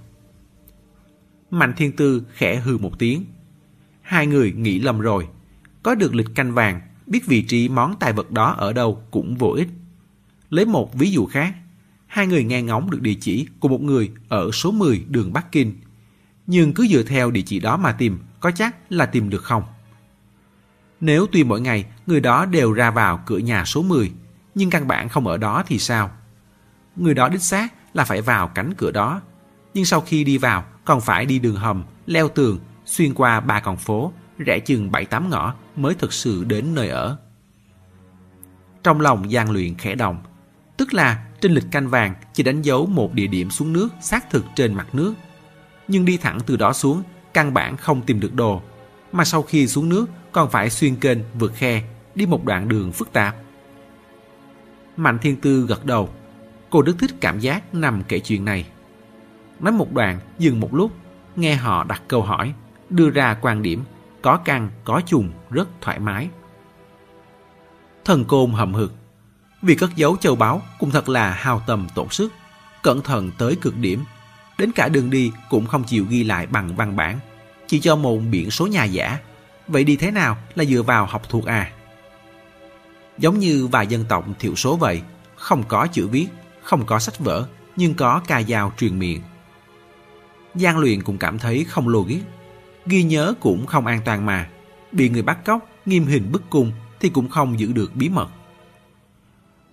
Mạnh 1.52 1.74
Thiên 1.78 1.92
Tư 1.92 2.24
khẽ 2.34 2.56
hư 2.56 2.78
một 2.78 3.00
tiếng. 3.00 3.26
Hai 4.02 4.28
người 4.28 4.52
nghĩ 4.52 4.80
lầm 4.80 5.00
rồi. 5.00 5.28
Có 5.84 5.96
được 5.96 6.16
lịch 6.16 6.36
canh 6.36 6.54
vàng, 6.54 6.82
biết 7.08 7.26
vị 7.26 7.42
trí 7.42 7.70
món 7.70 7.96
tài 8.00 8.14
vật 8.14 8.32
đó 8.32 8.56
ở 8.58 8.74
đâu 8.74 9.04
cũng 9.12 9.36
vô 9.36 9.50
ích. 9.50 9.68
Lấy 10.50 10.66
một 10.66 10.96
ví 10.96 11.12
dụ 11.12 11.26
khác, 11.26 11.56
hai 12.08 12.28
người 12.28 12.44
nghe 12.44 12.62
ngóng 12.62 12.92
được 12.92 13.02
địa 13.02 13.16
chỉ 13.22 13.48
của 13.60 13.68
một 13.68 13.82
người 13.82 14.12
ở 14.28 14.52
số 14.52 14.72
10 14.72 15.06
đường 15.08 15.34
Bắc 15.34 15.52
Kinh. 15.52 15.74
Nhưng 16.48 16.74
cứ 16.74 16.88
dựa 16.88 17.04
theo 17.04 17.32
địa 17.32 17.42
chỉ 17.42 17.60
đó 17.60 17.78
mà 17.78 17.92
tìm, 17.92 18.20
có 18.40 18.52
chắc 18.52 18.92
là 18.92 19.06
tìm 19.06 19.30
được 19.30 19.44
không? 19.44 19.64
Nếu 21.02 21.28
tuy 21.32 21.44
mỗi 21.44 21.62
ngày 21.62 21.86
người 22.08 22.20
đó 22.20 22.46
đều 22.46 22.74
ra 22.74 22.92
vào 22.92 23.20
cửa 23.26 23.38
nhà 23.38 23.66
số 23.66 23.82
10, 23.82 24.12
nhưng 24.56 24.70
căn 24.70 24.88
bản 24.88 25.10
không 25.10 25.28
ở 25.28 25.38
đó 25.38 25.64
thì 25.68 25.80
sao? 25.80 26.12
Người 26.96 27.14
đó 27.14 27.30
đích 27.30 27.42
xác 27.42 27.74
là 27.94 28.04
phải 28.04 28.22
vào 28.22 28.48
cánh 28.48 28.74
cửa 28.78 28.92
đó. 28.92 29.22
Nhưng 29.74 29.86
sau 29.86 30.02
khi 30.02 30.24
đi 30.24 30.38
vào, 30.38 30.64
còn 30.86 31.02
phải 31.02 31.26
đi 31.26 31.40
đường 31.40 31.56
hầm, 31.56 31.84
leo 32.06 32.30
tường, 32.30 32.60
xuyên 32.86 33.14
qua 33.14 33.40
ba 33.40 33.60
con 33.60 33.78
phố, 33.78 34.14
rẽ 34.38 34.60
chừng 34.60 34.92
bảy 34.92 35.06
tám 35.06 35.30
ngõ 35.30 35.54
mới 35.76 35.96
thực 35.96 36.14
sự 36.14 36.44
đến 36.44 36.76
nơi 36.76 36.90
ở. 36.90 37.18
Trong 38.84 39.02
lòng 39.02 39.32
gian 39.32 39.52
luyện 39.52 39.76
khẽ 39.76 39.96
động, 39.96 40.24
tức 40.78 40.94
là 40.94 41.26
trên 41.42 41.52
lịch 41.52 41.72
canh 41.72 41.90
vàng 41.90 42.16
chỉ 42.34 42.44
đánh 42.44 42.62
dấu 42.62 42.86
một 42.86 43.14
địa 43.14 43.28
điểm 43.28 43.52
xuống 43.52 43.74
nước 43.74 43.90
xác 44.02 44.30
thực 44.30 44.46
trên 44.56 44.74
mặt 44.74 44.96
nước. 44.96 45.14
Nhưng 45.88 46.06
đi 46.06 46.18
thẳng 46.18 46.40
từ 46.46 46.58
đó 46.58 46.74
xuống, 46.74 47.04
căn 47.34 47.54
bản 47.54 47.78
không 47.78 48.02
tìm 48.02 48.20
được 48.20 48.34
đồ, 48.34 48.62
mà 49.12 49.26
sau 49.26 49.42
khi 49.42 49.68
xuống 49.68 49.90
nước 49.90 50.06
còn 50.32 50.50
phải 50.50 50.70
xuyên 50.70 50.96
kênh 50.96 51.18
vượt 51.40 51.52
khe, 51.56 51.84
đi 52.16 52.26
một 52.26 52.46
đoạn 52.46 52.70
đường 52.70 52.92
phức 52.92 53.14
tạp. 53.14 53.36
Mạnh 54.98 55.18
Thiên 55.22 55.36
Tư 55.36 55.66
gật 55.66 55.86
đầu, 55.86 56.10
cô 56.70 56.82
rất 56.82 56.94
thích 57.00 57.12
cảm 57.22 57.40
giác 57.40 57.74
nằm 57.74 58.04
kể 58.08 58.20
chuyện 58.20 58.46
này. 58.46 58.66
Nói 59.60 59.74
một 59.74 59.94
đoạn, 59.94 60.20
dừng 60.40 60.60
một 60.60 60.74
lúc, 60.74 60.92
nghe 61.36 61.56
họ 61.56 61.84
đặt 61.84 62.02
câu 62.08 62.22
hỏi, 62.22 62.54
đưa 62.90 63.10
ra 63.10 63.38
quan 63.42 63.62
điểm, 63.62 63.84
có 64.22 64.38
căng, 64.38 64.70
có 64.84 65.02
trùng, 65.06 65.32
rất 65.50 65.68
thoải 65.82 66.00
mái. 66.00 66.30
Thần 68.06 68.26
côn 68.26 68.52
hầm 68.52 68.74
hực, 68.74 68.94
vì 69.62 69.76
cất 69.76 69.90
giấu 69.96 70.18
châu 70.18 70.36
báu 70.36 70.62
cũng 70.80 70.92
thật 70.92 71.10
là 71.10 71.32
hao 71.32 71.62
tâm 71.68 71.88
tổn 71.96 72.10
sức, 72.10 72.34
cẩn 72.84 73.02
thận 73.02 73.32
tới 73.38 73.56
cực 73.62 73.78
điểm. 73.78 74.04
Đến 74.58 74.72
cả 74.72 74.88
đường 74.88 75.10
đi 75.10 75.32
cũng 75.50 75.66
không 75.66 75.84
chịu 75.84 76.06
ghi 76.10 76.24
lại 76.24 76.48
bằng 76.48 76.76
văn 76.76 76.96
bản, 76.96 77.20
chỉ 77.70 77.80
cho 77.80 77.96
một 77.96 78.18
biển 78.32 78.52
số 78.52 78.68
nhà 78.68 78.84
giả. 78.84 79.18
Vậy 79.68 79.84
đi 79.84 79.96
thế 79.96 80.12
nào 80.12 80.38
là 80.56 80.66
dựa 80.66 80.82
vào 80.82 81.06
học 81.06 81.22
thuộc 81.30 81.46
à? 81.46 81.72
Giống 83.18 83.40
như 83.40 83.68
vài 83.68 83.88
dân 83.88 84.06
tộc 84.10 84.26
thiểu 84.40 84.56
số 84.56 84.76
vậy, 84.76 85.02
không 85.36 85.64
có 85.68 85.88
chữ 85.88 86.08
viết, 86.08 86.28
không 86.64 86.86
có 86.86 87.00
sách 87.00 87.20
vở, 87.20 87.48
nhưng 87.76 87.94
có 87.94 88.22
ca 88.28 88.44
dao 88.44 88.74
truyền 88.78 89.00
miệng. 89.00 89.22
Giang 90.56 90.78
luyện 90.78 91.04
cũng 91.04 91.18
cảm 91.18 91.40
thấy 91.40 91.64
không 91.64 91.88
logic. 91.88 92.20
Ghi 92.86 93.04
nhớ 93.04 93.34
cũng 93.40 93.66
không 93.66 93.86
an 93.86 94.02
toàn 94.06 94.26
mà. 94.26 94.50
Bị 94.92 95.10
người 95.10 95.22
bắt 95.22 95.46
cóc, 95.46 95.70
nghiêm 95.86 96.06
hình 96.06 96.32
bức 96.32 96.50
cung 96.50 96.72
thì 97.00 97.10
cũng 97.10 97.30
không 97.30 97.60
giữ 97.60 97.72
được 97.72 97.96
bí 97.96 98.10
mật. 98.10 98.30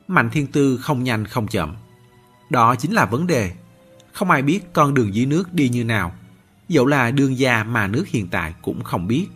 Mạnh 0.09 0.31
thiên 0.31 0.47
tư 0.47 0.79
không 0.83 1.05
nhanh 1.05 1.27
không 1.27 1.47
chậm. 1.47 1.77
Đó 2.51 2.75
chính 2.75 2.93
là 2.93 3.05
vấn 3.05 3.27
đề. 3.27 3.53
Không 4.13 4.31
ai 4.31 4.43
biết 4.43 4.73
con 4.73 4.95
đường 4.95 5.15
dưới 5.15 5.27
nước 5.27 5.55
đi 5.55 5.69
như 5.69 5.85
nào. 5.85 6.13
Dẫu 6.69 6.87
là 6.87 7.11
đương 7.11 7.39
gia 7.39 7.65
mà 7.65 7.87
nước 7.87 8.05
hiện 8.09 8.29
tại 8.29 8.55
cũng 8.63 8.85
không 8.85 9.07
biết. 9.07 9.27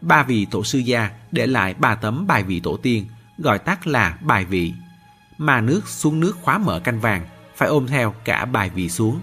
Ba 0.00 0.22
vị 0.22 0.46
tổ 0.50 0.64
sư 0.64 0.78
gia 0.78 1.10
để 1.30 1.46
lại 1.46 1.74
ba 1.74 1.94
tấm 1.94 2.26
bài 2.26 2.42
vị 2.42 2.60
tổ 2.60 2.76
tiên, 2.76 3.06
gọi 3.38 3.58
tắt 3.58 3.86
là 3.86 4.18
bài 4.22 4.44
vị. 4.44 4.72
Mà 5.38 5.60
nước 5.60 5.88
xuống 5.88 6.20
nước 6.20 6.36
khóa 6.42 6.58
mở 6.58 6.80
canh 6.80 7.00
vàng, 7.00 7.26
phải 7.56 7.68
ôm 7.68 7.86
theo 7.86 8.14
cả 8.24 8.44
bài 8.44 8.70
vị 8.74 8.88
xuống 8.88 9.20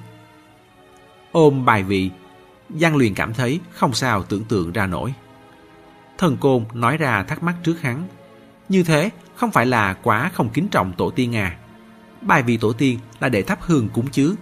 ôm 1.31 1.65
bài 1.65 1.83
vị. 1.83 2.11
Giang 2.69 2.95
Luyện 2.95 3.13
cảm 3.13 3.33
thấy 3.33 3.59
không 3.71 3.93
sao 3.93 4.23
tưởng 4.23 4.43
tượng 4.43 4.71
ra 4.71 4.85
nổi. 4.85 5.13
Thần 6.17 6.37
Côn 6.37 6.65
nói 6.73 6.97
ra 6.97 7.23
thắc 7.23 7.43
mắc 7.43 7.55
trước 7.63 7.81
hắn. 7.81 8.07
Như 8.69 8.83
thế 8.83 9.09
không 9.35 9.51
phải 9.51 9.65
là 9.65 9.93
quá 9.93 10.31
không 10.33 10.49
kính 10.49 10.67
trọng 10.67 10.93
tổ 10.97 11.09
tiên 11.09 11.35
à. 11.35 11.57
Bài 12.21 12.43
vị 12.43 12.57
tổ 12.57 12.73
tiên 12.73 12.99
là 13.19 13.29
để 13.29 13.43
thắp 13.43 13.59
hương 13.61 13.89
cúng 13.89 14.07
chứ. 14.11 14.35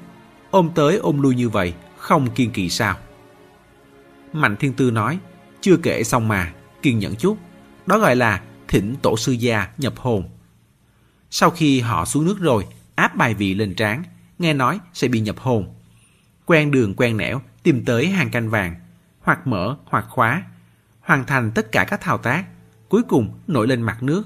Ôm 0.52 0.70
tới 0.76 0.98
ôm 0.98 1.22
lui 1.22 1.36
như 1.36 1.50
vậy, 1.50 1.74
không 2.08 2.30
kiên 2.30 2.52
kỳ 2.52 2.70
sao? 2.70 2.98
Mạnh 4.34 4.56
Thiên 4.60 4.74
Tư 4.74 4.92
nói, 4.92 5.20
chưa 5.62 5.78
kể 5.78 6.04
xong 6.04 6.28
mà, 6.28 6.54
kiên 6.82 7.00
nhẫn 7.00 7.16
chút. 7.16 7.38
Đó 7.86 8.00
gọi 8.00 8.16
là 8.16 8.42
thỉnh 8.68 8.96
tổ 9.02 9.18
sư 9.18 9.32
gia 9.32 9.68
nhập 9.78 9.94
hồn. 9.98 10.30
Sau 11.30 11.50
khi 11.50 11.80
họ 11.80 12.06
xuống 12.06 12.26
nước 12.26 12.40
rồi, 12.40 12.66
áp 12.96 13.16
bài 13.16 13.34
vị 13.34 13.54
lên 13.54 13.76
trán, 13.76 14.04
nghe 14.40 14.54
nói 14.54 14.80
sẽ 14.94 15.08
bị 15.08 15.20
nhập 15.20 15.36
hồn. 15.40 15.76
Quen 16.46 16.72
đường 16.72 16.94
quen 16.98 17.18
nẻo, 17.18 17.42
tìm 17.64 17.86
tới 17.86 18.08
hàng 18.08 18.30
canh 18.30 18.50
vàng, 18.50 18.76
hoặc 19.22 19.48
mở 19.48 19.78
hoặc 19.86 20.06
khóa, 20.10 20.44
hoàn 21.02 21.26
thành 21.26 21.52
tất 21.52 21.72
cả 21.72 21.86
các 21.90 22.02
thao 22.02 22.18
tác, 22.18 22.46
cuối 22.90 23.02
cùng 23.08 23.40
nổi 23.48 23.68
lên 23.68 23.82
mặt 23.82 24.04
nước. 24.04 24.24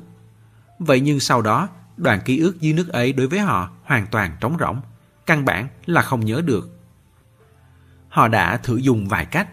Vậy 0.79 0.99
nhưng 0.99 1.19
sau 1.19 1.41
đó, 1.41 1.69
đoạn 1.97 2.19
ký 2.25 2.39
ức 2.39 2.61
dưới 2.61 2.73
nước 2.73 2.87
ấy 2.87 3.13
đối 3.13 3.27
với 3.27 3.39
họ 3.39 3.71
hoàn 3.83 4.07
toàn 4.07 4.37
trống 4.39 4.57
rỗng, 4.59 4.81
căn 5.25 5.45
bản 5.45 5.67
là 5.85 6.01
không 6.01 6.25
nhớ 6.25 6.41
được. 6.45 6.80
Họ 8.11 8.27
đã 8.27 8.57
thử 8.57 8.77
dùng 8.77 9.07
vài 9.07 9.25
cách, 9.25 9.49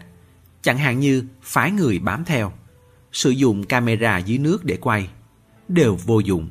chẳng 0.61 0.77
hạn 0.77 0.99
như 0.99 1.23
phái 1.41 1.71
người 1.71 1.99
bám 1.99 2.25
theo, 2.25 2.51
sử 3.11 3.29
dụng 3.29 3.63
camera 3.63 4.17
dưới 4.17 4.37
nước 4.37 4.65
để 4.65 4.77
quay, 4.77 5.09
đều 5.67 5.97
vô 6.05 6.19
dụng. 6.19 6.49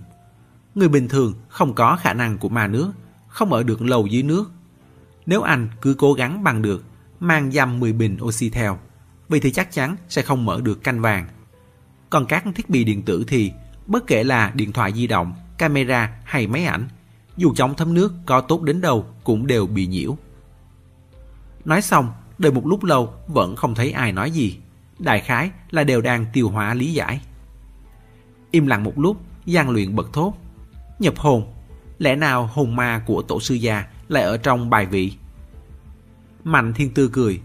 Người 0.75 0.89
bình 0.89 1.09
thường 1.09 1.35
không 1.49 1.75
có 1.75 1.97
khả 2.01 2.13
năng 2.13 2.39
của 2.39 2.49
ma 2.49 2.67
nước, 2.67 2.93
không 3.29 3.53
ở 3.53 3.63
được 3.63 3.83
lâu 3.83 4.07
dưới 4.07 4.23
nước. 4.23 4.51
Nếu 5.27 5.43
anh 5.43 5.69
cứ 5.83 5.95
cố 5.95 6.13
gắng 6.13 6.45
bằng 6.45 6.63
được, 6.63 6.85
mang 7.21 7.53
dăm 7.53 7.81
10 7.81 7.93
bình 7.93 8.19
oxy 8.23 8.51
theo, 8.51 8.79
vì 9.29 9.41
thì 9.41 9.53
chắc 9.53 9.73
chắn 9.73 9.97
sẽ 10.09 10.23
không 10.23 10.45
mở 10.45 10.61
được 10.61 10.85
canh 10.85 11.01
vàng. 11.01 11.29
Còn 12.11 12.27
các 12.27 12.45
thiết 12.55 12.71
bị 12.71 12.85
điện 12.85 13.03
tử 13.03 13.25
thì, 13.29 13.53
bất 13.87 14.07
kể 14.07 14.25
là 14.25 14.53
điện 14.55 14.73
thoại 14.73 14.93
di 14.93 15.07
động, 15.07 15.35
camera 15.59 16.13
hay 16.25 16.47
máy 16.47 16.65
ảnh, 16.65 16.89
dù 17.37 17.55
chống 17.55 17.75
thấm 17.77 17.95
nước 17.95 18.13
có 18.27 18.41
tốt 18.41 18.63
đến 18.63 18.81
đâu 18.81 19.07
cũng 19.25 19.47
đều 19.47 19.67
bị 19.67 19.87
nhiễu. 19.87 20.19
Nói 21.65 21.83
xong, 21.83 22.13
đợi 22.39 22.53
một 22.53 22.67
lúc 22.67 22.85
lâu 22.85 23.15
vẫn 23.27 23.57
không 23.57 23.75
thấy 23.75 23.93
ai 23.93 24.13
nói 24.13 24.31
gì. 24.31 24.59
Đại 24.99 25.21
khái 25.21 25.51
là 25.71 25.85
đều 25.85 26.01
đang 26.01 26.27
tiêu 26.33 26.49
hóa 26.49 26.75
lý 26.75 26.93
giải. 26.93 27.21
Im 28.51 28.67
lặng 28.67 28.85
một 28.85 28.99
lúc, 28.99 29.17
Giang 29.47 29.71
luyện 29.71 29.97
bật 29.97 30.13
thốt. 30.13 30.35
Nhập 30.99 31.19
hồn, 31.19 31.53
lẽ 31.99 32.17
nào 32.17 32.47
hồn 32.47 32.77
ma 32.77 33.03
của 33.07 33.23
tổ 33.23 33.41
sư 33.41 33.55
gia 33.55 33.85
lại 34.09 34.23
ở 34.23 34.37
trong 34.37 34.71
bài 34.71 34.87
vị? 34.87 35.13
Mạnh 36.45 36.73
thiên 36.75 36.95
tư 36.95 37.11
cười. 37.13 37.41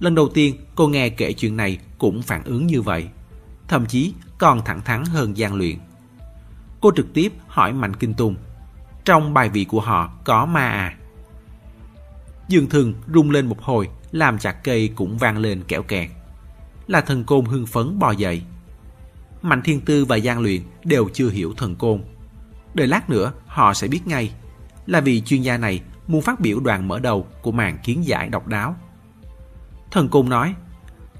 Lần 0.00 0.14
đầu 0.14 0.28
tiên 0.28 0.56
cô 0.74 0.88
nghe 0.88 1.08
kể 1.08 1.32
chuyện 1.32 1.56
này 1.56 1.78
cũng 1.98 2.22
phản 2.22 2.44
ứng 2.44 2.66
như 2.66 2.82
vậy. 2.82 3.08
Thậm 3.68 3.86
chí 3.86 4.12
còn 4.38 4.64
thẳng 4.64 4.80
thắn 4.80 5.04
hơn 5.04 5.36
Giang 5.36 5.54
luyện. 5.54 5.78
Cô 6.80 6.90
trực 6.96 7.14
tiếp 7.14 7.32
hỏi 7.46 7.72
Mạnh 7.72 7.96
Kinh 7.96 8.14
Tùng. 8.14 8.36
Trong 9.04 9.34
bài 9.34 9.48
vị 9.48 9.64
của 9.64 9.80
họ 9.80 10.10
có 10.24 10.46
ma 10.46 10.68
à? 10.68 10.96
Dương 12.50 12.68
Thường 12.68 12.94
rung 13.14 13.30
lên 13.30 13.46
một 13.46 13.62
hồi, 13.62 13.88
làm 14.12 14.38
chặt 14.38 14.52
cây 14.64 14.90
cũng 14.94 15.18
vang 15.18 15.38
lên 15.38 15.62
kẹo 15.68 15.82
kẹt. 15.82 16.10
Là 16.86 17.00
thần 17.00 17.24
côn 17.24 17.44
hưng 17.44 17.66
phấn 17.66 17.98
bò 17.98 18.10
dậy. 18.10 18.42
Mạnh 19.42 19.62
Thiên 19.62 19.80
Tư 19.80 20.04
và 20.04 20.18
Giang 20.18 20.40
Luyện 20.40 20.62
đều 20.84 21.08
chưa 21.12 21.28
hiểu 21.30 21.54
thần 21.56 21.76
côn. 21.76 22.02
Đợi 22.74 22.86
lát 22.86 23.10
nữa 23.10 23.32
họ 23.46 23.74
sẽ 23.74 23.88
biết 23.88 24.06
ngay. 24.06 24.32
Là 24.86 25.00
vì 25.00 25.20
chuyên 25.20 25.42
gia 25.42 25.56
này 25.58 25.80
muốn 26.06 26.22
phát 26.22 26.40
biểu 26.40 26.60
đoạn 26.60 26.88
mở 26.88 26.98
đầu 26.98 27.26
của 27.42 27.52
màn 27.52 27.78
kiến 27.84 28.06
giải 28.06 28.28
độc 28.28 28.46
đáo. 28.46 28.76
Thần 29.90 30.08
côn 30.08 30.28
nói, 30.28 30.54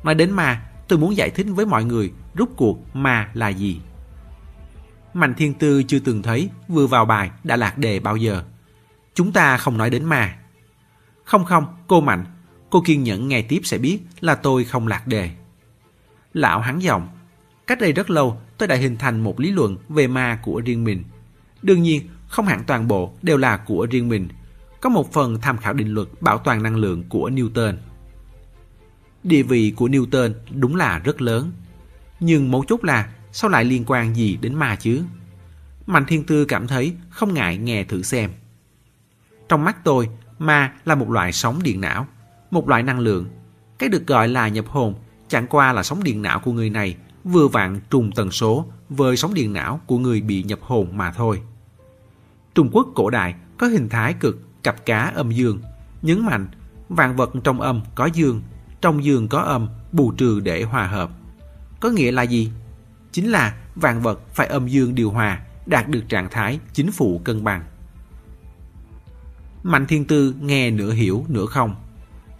nói 0.03 0.15
đến 0.15 0.31
ma, 0.31 0.63
tôi 0.89 0.99
muốn 0.99 1.17
giải 1.17 1.31
thích 1.31 1.47
với 1.51 1.67
mọi 1.67 1.85
người 1.85 2.13
rút 2.35 2.51
cuộc 2.57 2.97
ma 2.97 3.31
là 3.35 3.49
gì. 3.49 3.81
Mạnh 5.15 5.35
Thiên 5.35 5.55
Tư 5.55 5.83
chưa 5.83 5.99
từng 5.99 6.23
thấy 6.23 6.51
vừa 6.69 6.87
vào 6.87 7.05
bài 7.05 7.31
đã 7.45 7.57
lạc 7.57 7.79
đề 7.79 8.01
bao 8.01 8.17
giờ. 8.17 8.43
Chúng 9.15 9.33
ta 9.33 9.57
không 9.57 9.79
nói 9.79 9.91
đến 9.91 10.05
ma. 10.05 10.37
Không 11.31 11.45
không, 11.45 11.67
cô 11.87 12.01
Mạnh, 12.01 12.25
cô 12.71 12.81
kiên 12.81 13.03
nhẫn 13.03 13.29
nghe 13.29 13.43
tiếp 13.43 13.61
sẽ 13.65 13.79
biết 13.79 13.99
là 14.21 14.35
tôi 14.35 14.65
không 14.65 14.87
lạc 14.87 15.07
đề. 15.07 15.31
Lão 16.33 16.61
hắn 16.61 16.83
giọng, 16.83 17.09
cách 17.67 17.81
đây 17.81 17.93
rất 17.93 18.11
lâu 18.11 18.41
tôi 18.59 18.69
đã 18.69 18.77
hình 18.77 18.97
thành 18.97 19.21
một 19.21 19.41
lý 19.41 19.51
luận 19.51 19.77
về 19.89 20.07
ma 20.07 20.39
của 20.43 20.63
riêng 20.65 20.85
mình. 20.85 21.05
Đương 21.63 21.83
nhiên, 21.83 22.09
không 22.29 22.47
hẳn 22.47 22.65
toàn 22.67 22.89
bộ 22.89 23.13
đều 23.23 23.37
là 23.37 23.57
của 23.57 23.87
riêng 23.91 24.09
mình. 24.09 24.29
Có 24.81 24.89
một 24.89 25.13
phần 25.13 25.41
tham 25.41 25.59
khảo 25.59 25.73
định 25.73 25.95
luật 25.95 26.09
bảo 26.21 26.39
toàn 26.39 26.63
năng 26.63 26.77
lượng 26.77 27.05
của 27.09 27.31
Newton. 27.31 27.75
Địa 29.25 29.43
vị 29.43 29.73
của 29.77 29.89
Newton 29.89 30.33
đúng 30.51 30.77
là 30.77 30.99
rất 30.99 31.23
lớn. 31.23 31.53
Nhưng 32.21 32.51
mấu 32.51 32.65
chốt 32.65 32.85
là 32.85 33.13
sao 33.33 33.51
lại 33.51 33.65
liên 33.65 33.85
quan 33.87 34.17
gì 34.17 34.39
đến 34.41 34.55
ma 34.55 34.77
chứ? 34.77 35.03
Mạnh 35.87 36.05
Thiên 36.09 36.25
Tư 36.25 36.45
cảm 36.45 36.67
thấy 36.67 36.95
không 37.11 37.35
ngại 37.35 37.59
nghe 37.59 37.85
thử 37.85 38.03
xem. 38.03 38.31
Trong 39.49 39.65
mắt 39.65 39.85
tôi, 39.85 40.09
ma 40.41 40.73
là 40.85 40.95
một 40.95 41.11
loại 41.11 41.33
sóng 41.33 41.63
điện 41.63 41.81
não, 41.81 42.07
một 42.51 42.69
loại 42.69 42.83
năng 42.83 43.01
lượng. 43.01 43.27
Cái 43.79 43.89
được 43.89 44.07
gọi 44.07 44.29
là 44.29 44.49
nhập 44.49 44.65
hồn 44.69 44.95
chẳng 45.29 45.47
qua 45.47 45.73
là 45.73 45.83
sóng 45.83 46.05
điện 46.05 46.23
não 46.23 46.39
của 46.41 46.53
người 46.53 46.71
này 46.71 46.97
vừa 47.25 47.49
vặn 47.49 47.81
trùng 47.91 48.13
tần 48.13 48.31
số 48.31 48.67
với 48.89 49.17
sóng 49.17 49.35
điện 49.35 49.53
não 49.53 49.81
của 49.87 49.99
người 49.99 50.21
bị 50.21 50.43
nhập 50.43 50.59
hồn 50.63 50.97
mà 50.97 51.13
thôi. 51.13 51.43
Trung 52.55 52.71
Quốc 52.73 52.89
cổ 52.95 53.11
đại 53.11 53.35
có 53.59 53.67
hình 53.67 53.89
thái 53.89 54.15
cực 54.15 54.63
cặp 54.63 54.87
cá 54.87 55.01
âm 55.01 55.31
dương, 55.31 55.61
nhấn 56.03 56.27
mạnh 56.27 56.49
vạn 56.89 57.17
vật 57.17 57.31
trong 57.45 57.61
âm 57.61 57.81
có 57.95 58.07
dương, 58.07 58.43
trong 58.81 59.05
dương 59.05 59.29
có 59.29 59.39
âm, 59.39 59.69
bù 59.93 60.13
trừ 60.13 60.41
để 60.41 60.63
hòa 60.63 60.87
hợp. 60.87 61.11
Có 61.81 61.89
nghĩa 61.89 62.13
là 62.13 62.23
gì? 62.23 62.51
Chính 63.13 63.31
là 63.31 63.57
vạn 63.75 64.03
vật 64.03 64.21
phải 64.35 64.47
âm 64.47 64.69
dương 64.69 64.95
điều 64.95 65.11
hòa, 65.11 65.41
đạt 65.67 65.89
được 65.89 66.03
trạng 66.09 66.29
thái 66.31 66.61
chính 66.73 66.93
phủ 66.93 67.21
cân 67.25 67.45
bằng. 67.45 67.65
Mạnh 69.63 69.87
Thiên 69.87 70.05
Tư 70.05 70.35
nghe 70.41 70.71
nửa 70.71 70.93
hiểu 70.93 71.25
nửa 71.29 71.47
không. 71.47 71.75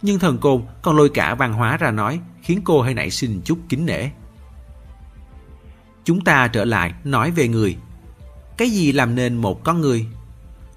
Nhưng 0.01 0.19
thần 0.19 0.37
côn 0.37 0.63
còn 0.81 0.97
lôi 0.97 1.09
cả 1.09 1.35
văn 1.35 1.53
hóa 1.53 1.77
ra 1.77 1.91
nói 1.91 2.19
khiến 2.41 2.61
cô 2.63 2.81
hơi 2.81 2.93
nảy 2.93 3.11
sinh 3.11 3.41
chút 3.45 3.59
kính 3.69 3.85
nể. 3.85 4.09
Chúng 6.03 6.21
ta 6.21 6.47
trở 6.47 6.65
lại 6.65 6.93
nói 7.03 7.31
về 7.31 7.47
người. 7.47 7.77
Cái 8.57 8.69
gì 8.69 8.91
làm 8.91 9.15
nên 9.15 9.37
một 9.37 9.63
con 9.63 9.81
người? 9.81 10.05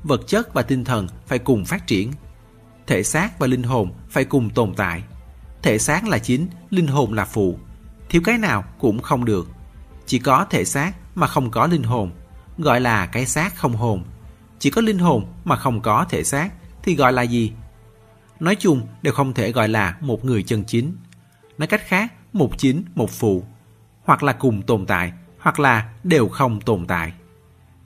Vật 0.03 0.21
chất 0.27 0.55
và 0.55 0.63
tinh 0.63 0.85
thần 0.85 1.09
phải 1.27 1.39
cùng 1.39 1.65
phát 1.65 1.87
triển. 1.87 2.13
Thể 2.87 3.03
xác 3.03 3.39
và 3.39 3.47
linh 3.47 3.63
hồn 3.63 3.93
phải 4.11 4.25
cùng 4.25 4.51
tồn 4.51 4.75
tại. 4.77 5.03
Thể 5.63 5.79
xác 5.79 6.09
là 6.09 6.19
chính, 6.19 6.47
linh 6.71 6.87
hồn 6.87 7.13
là 7.13 7.25
phụ. 7.25 7.59
Thiếu 8.09 8.23
cái 8.25 8.39
nào 8.39 8.65
cũng 8.79 9.03
không 9.03 9.25
được. 9.25 9.49
Chỉ 10.07 10.19
có 10.19 10.45
thể 10.51 10.65
xác 10.65 10.93
mà 11.15 11.27
không 11.27 11.51
có 11.51 11.67
linh 11.67 11.83
hồn, 11.83 12.11
gọi 12.59 12.81
là 12.81 13.07
cái 13.07 13.27
xác 13.27 13.57
không 13.57 13.77
hồn. 13.77 14.05
Chỉ 14.59 14.71
có 14.71 14.81
linh 14.81 14.99
hồn 14.99 15.27
mà 15.45 15.57
không 15.57 15.81
có 15.81 16.05
thể 16.09 16.25
xác 16.25 16.51
thì 16.83 16.95
gọi 16.95 17.13
là 17.13 17.23
gì? 17.23 17.53
Nói 18.41 18.57
chung 18.57 18.87
đều 19.03 19.13
không 19.13 19.35
thể 19.35 19.53
gọi 19.53 19.69
là 19.69 19.97
một 20.01 20.25
người 20.25 20.43
chân 20.43 20.65
chính. 20.65 20.97
Nói 21.59 21.67
cách 21.67 21.83
khác, 21.87 22.13
một 22.33 22.59
chính, 22.59 22.85
một 22.95 23.11
phụ. 23.11 23.45
Hoặc 24.03 24.23
là 24.23 24.33
cùng 24.33 24.63
tồn 24.63 24.87
tại, 24.87 25.13
hoặc 25.39 25.61
là 25.61 25.93
đều 26.05 26.29
không 26.29 26.61
tồn 26.61 26.87
tại. 26.87 27.13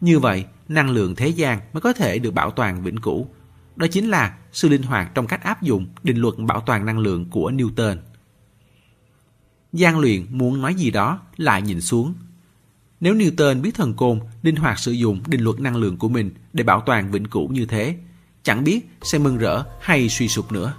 Như 0.01 0.19
vậy, 0.19 0.45
năng 0.69 0.91
lượng 0.91 1.15
thế 1.15 1.29
gian 1.29 1.61
mới 1.73 1.81
có 1.81 1.93
thể 1.93 2.19
được 2.19 2.35
bảo 2.35 2.51
toàn 2.51 2.83
vĩnh 2.83 3.01
cửu. 3.01 3.29
Đó 3.77 3.87
chính 3.91 4.11
là 4.11 4.37
sự 4.53 4.69
linh 4.69 4.83
hoạt 4.83 5.15
trong 5.15 5.27
cách 5.27 5.43
áp 5.43 5.63
dụng 5.63 5.87
định 6.03 6.17
luật 6.17 6.35
bảo 6.39 6.61
toàn 6.61 6.87
năng 6.87 6.99
lượng 6.99 7.31
của 7.31 7.51
Newton. 7.51 7.97
Giang 9.73 9.99
luyện 9.99 10.27
muốn 10.31 10.63
nói 10.63 10.75
gì 10.75 10.91
đó 10.91 11.21
lại 11.37 11.63
nhìn 11.63 11.81
xuống. 11.81 12.15
Nếu 13.01 13.15
Newton 13.15 13.61
biết 13.61 13.75
thần 13.75 13.95
côn 13.95 14.21
linh 14.43 14.57
hoạt 14.57 14.79
sử 14.79 14.93
dụng 14.93 15.23
định 15.27 15.41
luật 15.41 15.61
năng 15.61 15.77
lượng 15.77 15.97
của 15.97 16.09
mình 16.09 16.35
để 16.53 16.65
bảo 16.65 16.81
toàn 16.87 17.11
vĩnh 17.11 17.27
cửu 17.27 17.49
như 17.49 17.67
thế, 17.67 17.97
chẳng 18.43 18.65
biết 18.65 18.81
sẽ 19.03 19.19
mừng 19.19 19.39
rỡ 19.39 19.63
hay 19.81 20.09
suy 20.09 20.29
sụp 20.29 20.53
nữa. 20.53 20.75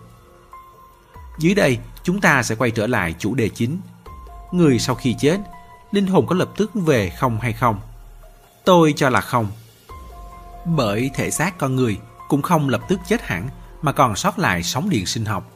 Dưới 1.40 1.56
đây, 1.56 1.78
chúng 2.04 2.22
ta 2.22 2.44
sẽ 2.44 2.56
quay 2.56 2.72
trở 2.72 2.88
lại 2.88 3.16
chủ 3.20 3.36
đề 3.36 3.50
chính. 3.50 3.80
Người 4.52 4.80
sau 4.80 4.96
khi 4.96 5.16
chết, 5.20 5.38
linh 5.92 6.08
hồn 6.08 6.28
có 6.28 6.36
lập 6.36 6.50
tức 6.58 6.72
về 6.74 7.10
không 7.10 7.40
hay 7.40 7.54
không? 7.54 7.80
Tôi 8.66 8.94
cho 8.96 9.10
là 9.10 9.22
không. 9.22 9.48
Bởi 10.66 11.12
thể 11.14 11.32
xác 11.32 11.58
con 11.58 11.76
người 11.76 11.98
cũng 12.28 12.42
không 12.42 12.70
lập 12.70 12.82
tức 12.90 13.00
chết 13.08 13.22
hẳn 13.22 13.50
mà 13.82 13.92
còn 13.92 14.16
sót 14.16 14.40
lại 14.40 14.64
sóng 14.64 14.90
điện 14.90 15.06
sinh 15.06 15.26
học. 15.26 15.52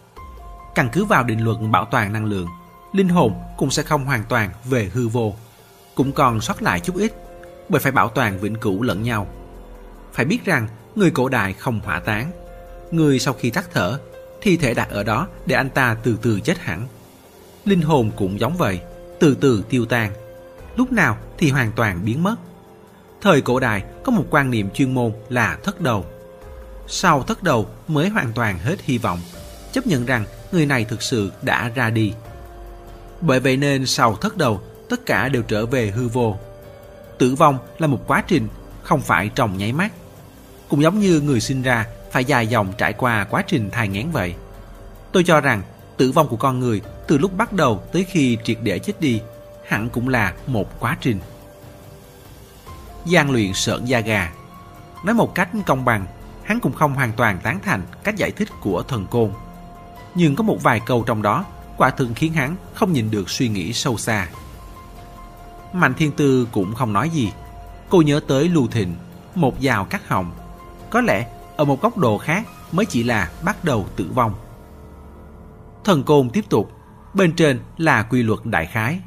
Căn 0.76 0.90
cứ 0.94 1.06
vào 1.06 1.24
định 1.24 1.44
luật 1.44 1.58
bảo 1.72 1.86
toàn 1.86 2.14
năng 2.14 2.26
lượng, 2.26 2.48
linh 2.94 3.10
hồn 3.10 3.34
cũng 3.58 3.72
sẽ 3.72 3.84
không 3.84 4.06
hoàn 4.06 4.24
toàn 4.30 4.50
về 4.66 4.90
hư 4.94 5.08
vô, 5.08 5.36
cũng 5.96 6.12
còn 6.12 6.42
sót 6.42 6.62
lại 6.62 6.80
chút 6.80 6.96
ít, 6.98 7.14
bởi 7.70 7.82
phải 7.82 7.92
bảo 7.92 8.10
toàn 8.10 8.40
vĩnh 8.40 8.56
cửu 8.56 8.82
lẫn 8.82 9.04
nhau. 9.04 9.28
Phải 10.14 10.26
biết 10.26 10.46
rằng 10.46 10.68
người 10.96 11.12
cổ 11.12 11.30
đại 11.30 11.54
không 11.54 11.80
hỏa 11.80 12.00
táng. 12.00 12.32
Người 12.92 13.20
sau 13.20 13.34
khi 13.34 13.50
tắt 13.50 13.70
thở, 13.72 14.00
thi 14.42 14.58
thể 14.58 14.74
đặt 14.74 14.90
ở 14.90 15.04
đó 15.04 15.28
để 15.46 15.56
anh 15.56 15.70
ta 15.70 15.98
từ 16.04 16.18
từ 16.22 16.40
chết 16.40 16.60
hẳn. 16.60 16.88
Linh 17.66 17.82
hồn 17.82 18.12
cũng 18.16 18.40
giống 18.40 18.58
vậy, 18.58 18.80
từ 19.20 19.36
từ 19.42 19.64
tiêu 19.70 19.86
tan. 19.86 20.12
Lúc 20.76 20.92
nào 20.92 21.18
thì 21.38 21.50
hoàn 21.50 21.72
toàn 21.72 22.06
biến 22.06 22.24
mất. 22.24 22.36
Thời 23.22 23.42
cổ 23.42 23.60
đại 23.60 23.84
có 24.04 24.12
một 24.12 24.26
quan 24.30 24.52
niệm 24.52 24.70
chuyên 24.74 24.94
môn 24.94 25.12
là 25.30 25.58
thất 25.64 25.82
đầu. 25.82 26.06
Sau 26.88 27.24
thất 27.24 27.44
đầu 27.44 27.68
mới 27.88 28.10
hoàn 28.10 28.34
toàn 28.34 28.60
hết 28.60 28.82
hy 28.82 28.98
vọng, 28.98 29.20
chấp 29.72 29.88
nhận 29.88 30.06
rằng 30.06 30.26
người 30.52 30.66
này 30.66 30.86
thực 30.86 31.02
sự 31.02 31.32
đã 31.42 31.70
ra 31.76 31.90
đi. 31.90 32.14
Bởi 33.22 33.40
vậy 33.40 33.58
nên 33.58 33.86
sau 33.86 34.16
thất 34.16 34.38
đầu, 34.38 34.62
tất 34.94 35.06
cả 35.06 35.30
đều 35.30 35.44
trở 35.44 35.66
về 35.66 35.92
hư 35.92 36.08
vô. 36.08 36.38
Tử 37.18 37.36
vong 37.36 37.58
là 37.80 37.88
một 37.88 38.00
quá 38.08 38.24
trình, 38.28 38.48
không 38.84 39.02
phải 39.02 39.30
trong 39.36 39.58
nháy 39.58 39.74
mắt. 39.74 39.92
Cũng 40.70 40.82
giống 40.82 41.00
như 41.00 41.22
người 41.22 41.40
sinh 41.40 41.62
ra 41.62 41.86
phải 42.12 42.26
dài 42.26 42.48
dòng 42.48 42.74
trải 42.78 42.94
qua 42.94 43.24
quá 43.30 43.44
trình 43.48 43.70
thai 43.72 43.88
nghén 43.88 44.12
vậy. 44.12 44.36
Tôi 45.12 45.24
cho 45.24 45.42
rằng 45.42 45.62
tử 45.98 46.12
vong 46.12 46.28
của 46.28 46.36
con 46.36 46.60
người 46.60 46.82
từ 47.08 47.18
lúc 47.18 47.38
bắt 47.38 47.54
đầu 47.54 47.84
tới 47.94 48.06
khi 48.10 48.38
triệt 48.44 48.58
để 48.64 48.80
chết 48.80 48.94
đi 49.00 49.22
hẳn 49.68 49.90
cũng 49.90 50.10
là 50.10 50.34
một 50.48 50.80
quá 50.80 50.98
trình. 51.02 51.20
Gian 53.06 53.32
luyện 53.32 53.54
sợn 53.54 53.86
da 53.86 54.00
gà 54.00 54.32
Nói 55.06 55.16
một 55.16 55.36
cách 55.36 55.50
công 55.66 55.86
bằng, 55.86 56.06
hắn 56.44 56.60
cũng 56.60 56.74
không 56.74 56.94
hoàn 56.94 57.12
toàn 57.12 57.40
tán 57.44 57.60
thành 57.64 57.82
cách 58.04 58.16
giải 58.16 58.32
thích 58.32 58.50
của 58.62 58.84
thần 58.84 59.08
côn. 59.08 59.32
Nhưng 60.16 60.36
có 60.36 60.44
một 60.44 60.64
vài 60.64 60.80
câu 60.86 61.04
trong 61.08 61.22
đó 61.22 61.46
quả 61.78 61.90
thực 61.90 62.10
khiến 62.16 62.34
hắn 62.34 62.56
không 62.74 62.94
nhìn 62.94 63.12
được 63.12 63.30
suy 63.30 63.48
nghĩ 63.48 63.74
sâu 63.74 63.98
xa. 63.98 64.28
Mạnh 65.74 65.94
Thiên 65.98 66.12
Tư 66.12 66.48
cũng 66.52 66.76
không 66.76 66.94
nói 66.94 67.10
gì. 67.10 67.32
Cô 67.90 68.02
nhớ 68.02 68.20
tới 68.28 68.50
Lưu 68.50 68.68
Thịnh, 68.68 68.96
một 69.36 69.56
dao 69.62 69.86
cắt 69.86 70.10
họng. 70.10 70.32
Có 70.90 71.02
lẽ 71.02 71.28
ở 71.58 71.66
một 71.66 71.82
góc 71.82 71.98
độ 71.98 72.18
khác 72.18 72.48
mới 72.72 72.86
chỉ 72.86 73.04
là 73.04 73.32
bắt 73.46 73.64
đầu 73.64 73.88
tử 73.96 74.06
vong. 74.16 74.34
Thần 75.84 76.04
côn 76.04 76.30
tiếp 76.30 76.46
tục, 76.50 76.72
bên 77.14 77.34
trên 77.36 77.60
là 77.78 78.04
quy 78.04 78.24
luật 78.24 78.40
đại 78.46 78.66
khái. 78.66 79.00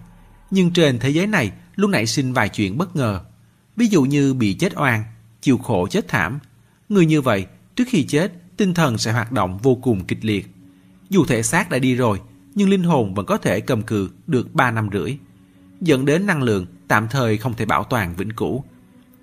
Nhưng 0.50 0.70
trên 0.70 0.98
thế 0.98 1.10
giới 1.10 1.26
này 1.26 1.52
luôn 1.74 1.90
nảy 1.90 2.06
sinh 2.06 2.32
vài 2.32 2.48
chuyện 2.48 2.78
bất 2.78 2.96
ngờ. 2.96 3.20
Ví 3.76 3.86
dụ 3.86 4.02
như 4.02 4.34
bị 4.34 4.54
chết 4.54 4.72
oan, 4.76 5.04
chịu 5.40 5.58
khổ 5.58 5.86
chết 5.90 6.08
thảm. 6.08 6.38
Người 6.88 7.06
như 7.06 7.20
vậy, 7.20 7.46
trước 7.76 7.84
khi 7.88 8.04
chết, 8.04 8.32
tinh 8.56 8.74
thần 8.74 8.98
sẽ 8.98 9.12
hoạt 9.12 9.32
động 9.32 9.58
vô 9.62 9.74
cùng 9.82 10.04
kịch 10.04 10.24
liệt. 10.24 10.54
Dù 11.10 11.24
thể 11.24 11.42
xác 11.42 11.70
đã 11.70 11.78
đi 11.78 11.94
rồi, 11.94 12.20
nhưng 12.54 12.68
linh 12.68 12.82
hồn 12.82 13.14
vẫn 13.14 13.26
có 13.26 13.36
thể 13.36 13.60
cầm 13.60 13.82
cự 13.82 14.10
được 14.26 14.54
3 14.54 14.70
năm 14.70 14.88
rưỡi, 14.92 15.18
dẫn 15.80 16.04
đến 16.04 16.26
năng 16.26 16.42
lượng 16.42 16.66
tạm 16.88 17.08
thời 17.08 17.38
không 17.38 17.54
thể 17.54 17.64
bảo 17.64 17.84
toàn 17.84 18.16
vĩnh 18.16 18.30
cửu. 18.30 18.64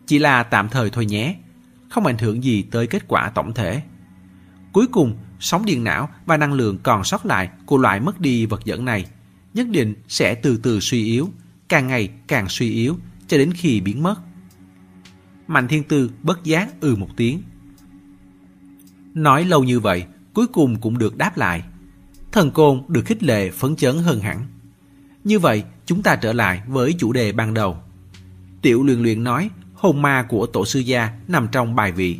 Chỉ 0.08 0.20
là 0.20 0.44
tạm 0.44 0.70
thời 0.70 0.90
thôi 0.90 1.06
nhé, 1.06 1.36
không 1.90 2.06
ảnh 2.06 2.18
hưởng 2.18 2.44
gì 2.44 2.62
tới 2.72 2.88
kết 2.88 3.08
quả 3.08 3.32
tổng 3.36 3.54
thể. 3.54 3.82
Cuối 4.74 4.88
cùng, 4.88 5.18
sóng 5.40 5.66
điện 5.66 5.84
não 5.84 6.10
và 6.26 6.38
năng 6.38 6.54
lượng 6.54 6.78
còn 6.84 7.04
sót 7.04 7.26
lại 7.26 7.50
của 7.66 7.78
loại 7.78 8.00
mất 8.00 8.20
đi 8.20 8.46
vật 8.46 8.66
dẫn 8.66 8.86
này 8.86 9.06
nhất 9.54 9.68
định 9.70 9.96
sẽ 10.08 10.36
từ 10.36 10.58
từ 10.58 10.80
suy 10.80 11.06
yếu, 11.06 11.30
càng 11.70 11.88
ngày 11.88 12.10
càng 12.28 12.50
suy 12.50 12.72
yếu 12.72 12.98
cho 13.28 13.38
đến 13.38 13.54
khi 13.54 13.82
biến 13.82 14.04
mất. 14.04 14.16
Mạnh 15.48 15.68
Thiên 15.68 15.84
Tư 15.84 16.12
bất 16.22 16.44
giác 16.44 16.82
ừ 16.82 16.96
một 16.96 17.10
tiếng. 17.18 17.42
Nói 19.14 19.46
lâu 19.46 19.64
như 19.64 19.80
vậy, 19.80 20.06
cuối 20.34 20.48
cùng 20.48 20.82
cũng 20.82 20.98
được 20.98 21.18
đáp 21.18 21.38
lại. 21.38 21.64
Thần 22.32 22.52
Côn 22.52 22.84
được 22.88 23.06
khích 23.06 23.24
lệ 23.24 23.52
phấn 23.52 23.76
chấn 23.76 23.98
hơn 23.98 24.20
hẳn. 24.20 24.46
Như 25.24 25.40
vậy, 25.40 25.64
chúng 25.86 26.04
ta 26.04 26.16
trở 26.16 26.34
lại 26.34 26.62
với 26.68 26.96
chủ 27.00 27.14
đề 27.14 27.32
ban 27.32 27.54
đầu. 27.54 27.78
Tiểu 28.62 28.84
luyện 28.84 29.00
luyện 29.00 29.24
nói 29.24 29.50
hồn 29.74 30.02
ma 30.02 30.26
của 30.30 30.46
tổ 30.46 30.66
sư 30.66 30.80
gia 30.80 31.10
nằm 31.28 31.48
trong 31.52 31.76
bài 31.76 31.92
vị. 31.92 32.20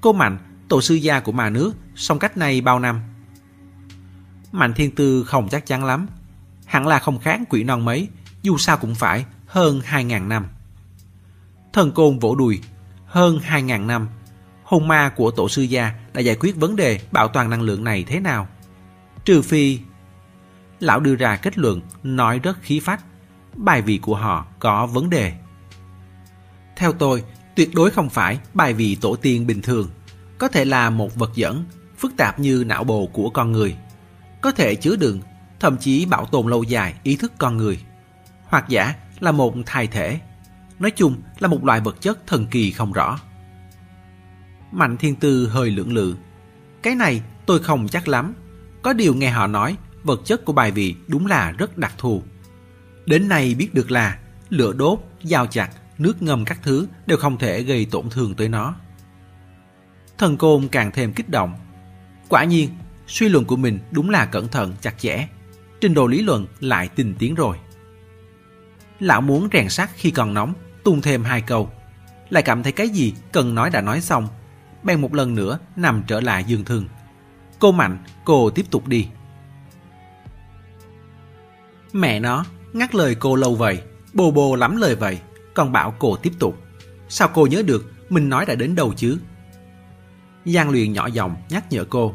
Cô 0.00 0.12
Mạnh, 0.12 0.38
tổ 0.68 0.80
sư 0.80 0.94
gia 0.94 1.20
của 1.20 1.32
ma 1.32 1.50
nước, 1.50 1.72
song 1.94 2.18
cách 2.18 2.36
này 2.36 2.60
bao 2.60 2.78
năm? 2.78 3.00
Mạnh 4.52 4.74
Thiên 4.74 4.94
Tư 4.94 5.24
không 5.24 5.48
chắc 5.48 5.66
chắn 5.66 5.84
lắm. 5.84 6.06
Hẳn 6.66 6.86
là 6.86 6.98
không 6.98 7.18
kháng 7.18 7.44
quỷ 7.48 7.64
non 7.64 7.84
mấy, 7.84 8.08
dù 8.42 8.58
sao 8.58 8.76
cũng 8.76 8.94
phải 8.94 9.26
hơn 9.46 9.80
2.000 9.90 10.28
năm. 10.28 10.46
Thần 11.72 11.92
Côn 11.92 12.18
vỗ 12.18 12.34
đùi, 12.34 12.60
hơn 13.06 13.40
2.000 13.48 13.86
năm. 13.86 14.08
Hồn 14.62 14.88
ma 14.88 15.08
của 15.16 15.30
tổ 15.30 15.48
sư 15.48 15.62
gia 15.62 15.92
đã 16.12 16.20
giải 16.20 16.36
quyết 16.40 16.56
vấn 16.56 16.76
đề 16.76 17.00
bảo 17.12 17.28
toàn 17.28 17.50
năng 17.50 17.62
lượng 17.62 17.84
này 17.84 18.04
thế 18.04 18.20
nào? 18.20 18.48
Trừ 19.24 19.42
phi... 19.42 19.78
Lão 20.80 21.00
đưa 21.00 21.14
ra 21.14 21.36
kết 21.36 21.58
luận, 21.58 21.80
nói 22.02 22.38
rất 22.38 22.62
khí 22.62 22.80
phách. 22.80 23.04
Bài 23.54 23.82
vị 23.82 23.98
của 23.98 24.16
họ 24.16 24.46
có 24.58 24.86
vấn 24.86 25.10
đề. 25.10 25.32
Theo 26.76 26.92
tôi, 26.92 27.24
tuyệt 27.56 27.70
đối 27.74 27.90
không 27.90 28.10
phải 28.10 28.38
bài 28.54 28.74
vị 28.74 28.96
tổ 29.00 29.16
tiên 29.16 29.46
bình 29.46 29.62
thường. 29.62 29.90
Có 30.38 30.48
thể 30.48 30.64
là 30.64 30.90
một 30.90 31.14
vật 31.14 31.30
dẫn, 31.34 31.64
phức 31.98 32.16
tạp 32.16 32.38
như 32.38 32.64
não 32.66 32.84
bộ 32.84 33.06
của 33.06 33.30
con 33.30 33.52
người. 33.52 33.76
Có 34.40 34.52
thể 34.52 34.74
chứa 34.74 34.96
đựng, 34.96 35.20
thậm 35.60 35.76
chí 35.76 36.06
bảo 36.06 36.26
tồn 36.26 36.46
lâu 36.46 36.62
dài 36.62 36.94
ý 37.02 37.16
thức 37.16 37.32
con 37.38 37.56
người. 37.56 37.80
Hoặc 38.44 38.68
giả 38.68 38.94
là 39.20 39.32
một 39.32 39.54
thai 39.66 39.86
thể. 39.86 40.20
Nói 40.78 40.90
chung 40.90 41.16
là 41.38 41.48
một 41.48 41.64
loại 41.64 41.80
vật 41.80 42.00
chất 42.00 42.26
thần 42.26 42.46
kỳ 42.46 42.70
không 42.70 42.92
rõ. 42.92 43.18
Mạnh 44.72 44.96
Thiên 44.96 45.16
Tư 45.16 45.48
hơi 45.48 45.70
lưỡng 45.70 45.92
lự. 45.92 46.16
Cái 46.82 46.94
này 46.94 47.22
tôi 47.46 47.62
không 47.62 47.88
chắc 47.88 48.08
lắm. 48.08 48.34
Có 48.82 48.92
điều 48.92 49.14
nghe 49.14 49.30
họ 49.30 49.46
nói, 49.46 49.76
vật 50.06 50.20
chất 50.24 50.44
của 50.44 50.52
bài 50.52 50.70
vị 50.70 50.94
đúng 51.06 51.26
là 51.26 51.52
rất 51.52 51.78
đặc 51.78 51.92
thù. 51.98 52.22
Đến 53.06 53.28
nay 53.28 53.54
biết 53.54 53.74
được 53.74 53.90
là 53.90 54.18
lửa 54.48 54.72
đốt, 54.72 54.98
dao 55.22 55.46
chặt, 55.46 55.70
nước 55.98 56.22
ngâm 56.22 56.44
các 56.44 56.58
thứ 56.62 56.86
đều 57.06 57.18
không 57.18 57.38
thể 57.38 57.62
gây 57.62 57.84
tổn 57.90 58.10
thương 58.10 58.34
tới 58.34 58.48
nó. 58.48 58.74
Thần 60.18 60.36
côn 60.36 60.68
càng 60.68 60.90
thêm 60.90 61.12
kích 61.12 61.28
động. 61.28 61.54
Quả 62.28 62.44
nhiên, 62.44 62.70
suy 63.06 63.28
luận 63.28 63.44
của 63.44 63.56
mình 63.56 63.78
đúng 63.90 64.10
là 64.10 64.26
cẩn 64.26 64.48
thận, 64.48 64.74
chặt 64.80 64.98
chẽ. 64.98 65.28
Trình 65.80 65.94
độ 65.94 66.06
lý 66.06 66.22
luận 66.22 66.46
lại 66.60 66.88
tinh 66.88 67.14
tiến 67.18 67.34
rồi. 67.34 67.56
Lão 69.00 69.20
muốn 69.20 69.48
rèn 69.52 69.68
sắt 69.68 69.90
khi 69.94 70.10
còn 70.10 70.34
nóng, 70.34 70.54
tung 70.84 71.00
thêm 71.00 71.24
hai 71.24 71.40
câu. 71.40 71.70
Lại 72.30 72.42
cảm 72.42 72.62
thấy 72.62 72.72
cái 72.72 72.88
gì 72.88 73.14
cần 73.32 73.54
nói 73.54 73.70
đã 73.70 73.80
nói 73.80 74.00
xong. 74.00 74.28
Bèn 74.82 75.00
một 75.00 75.14
lần 75.14 75.34
nữa 75.34 75.58
nằm 75.76 76.02
trở 76.06 76.20
lại 76.20 76.44
giường 76.44 76.64
thương. 76.64 76.84
Cô 77.58 77.72
Mạnh, 77.72 77.98
cô 78.24 78.50
tiếp 78.50 78.66
tục 78.70 78.88
đi. 78.88 79.08
Mẹ 81.96 82.20
nó, 82.20 82.44
ngắt 82.72 82.94
lời 82.94 83.14
cô 83.14 83.36
lâu 83.36 83.54
vậy, 83.54 83.82
bồ 84.14 84.30
bồ 84.30 84.56
lắm 84.56 84.76
lời 84.76 84.96
vậy, 84.96 85.18
còn 85.54 85.72
bảo 85.72 85.94
cô 85.98 86.16
tiếp 86.16 86.32
tục. 86.38 86.58
Sao 87.08 87.28
cô 87.34 87.46
nhớ 87.46 87.62
được 87.62 87.92
mình 88.08 88.28
nói 88.28 88.46
đã 88.46 88.54
đến 88.54 88.74
đâu 88.74 88.92
chứ? 88.96 89.18
Giang 90.44 90.70
luyện 90.70 90.92
nhỏ 90.92 91.06
giọng 91.06 91.36
nhắc 91.48 91.72
nhở 91.72 91.84
cô. 91.84 92.14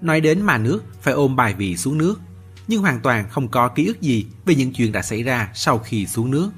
Nói 0.00 0.20
đến 0.20 0.42
mà 0.42 0.58
nước 0.58 0.84
phải 1.00 1.14
ôm 1.14 1.36
bài 1.36 1.54
vị 1.54 1.76
xuống 1.76 1.98
nước, 1.98 2.20
nhưng 2.68 2.82
hoàn 2.82 3.00
toàn 3.00 3.28
không 3.28 3.48
có 3.48 3.68
ký 3.68 3.86
ức 3.86 4.00
gì 4.00 4.26
về 4.44 4.54
những 4.54 4.72
chuyện 4.72 4.92
đã 4.92 5.02
xảy 5.02 5.22
ra 5.22 5.50
sau 5.54 5.78
khi 5.78 6.06
xuống 6.06 6.30
nước. 6.30 6.50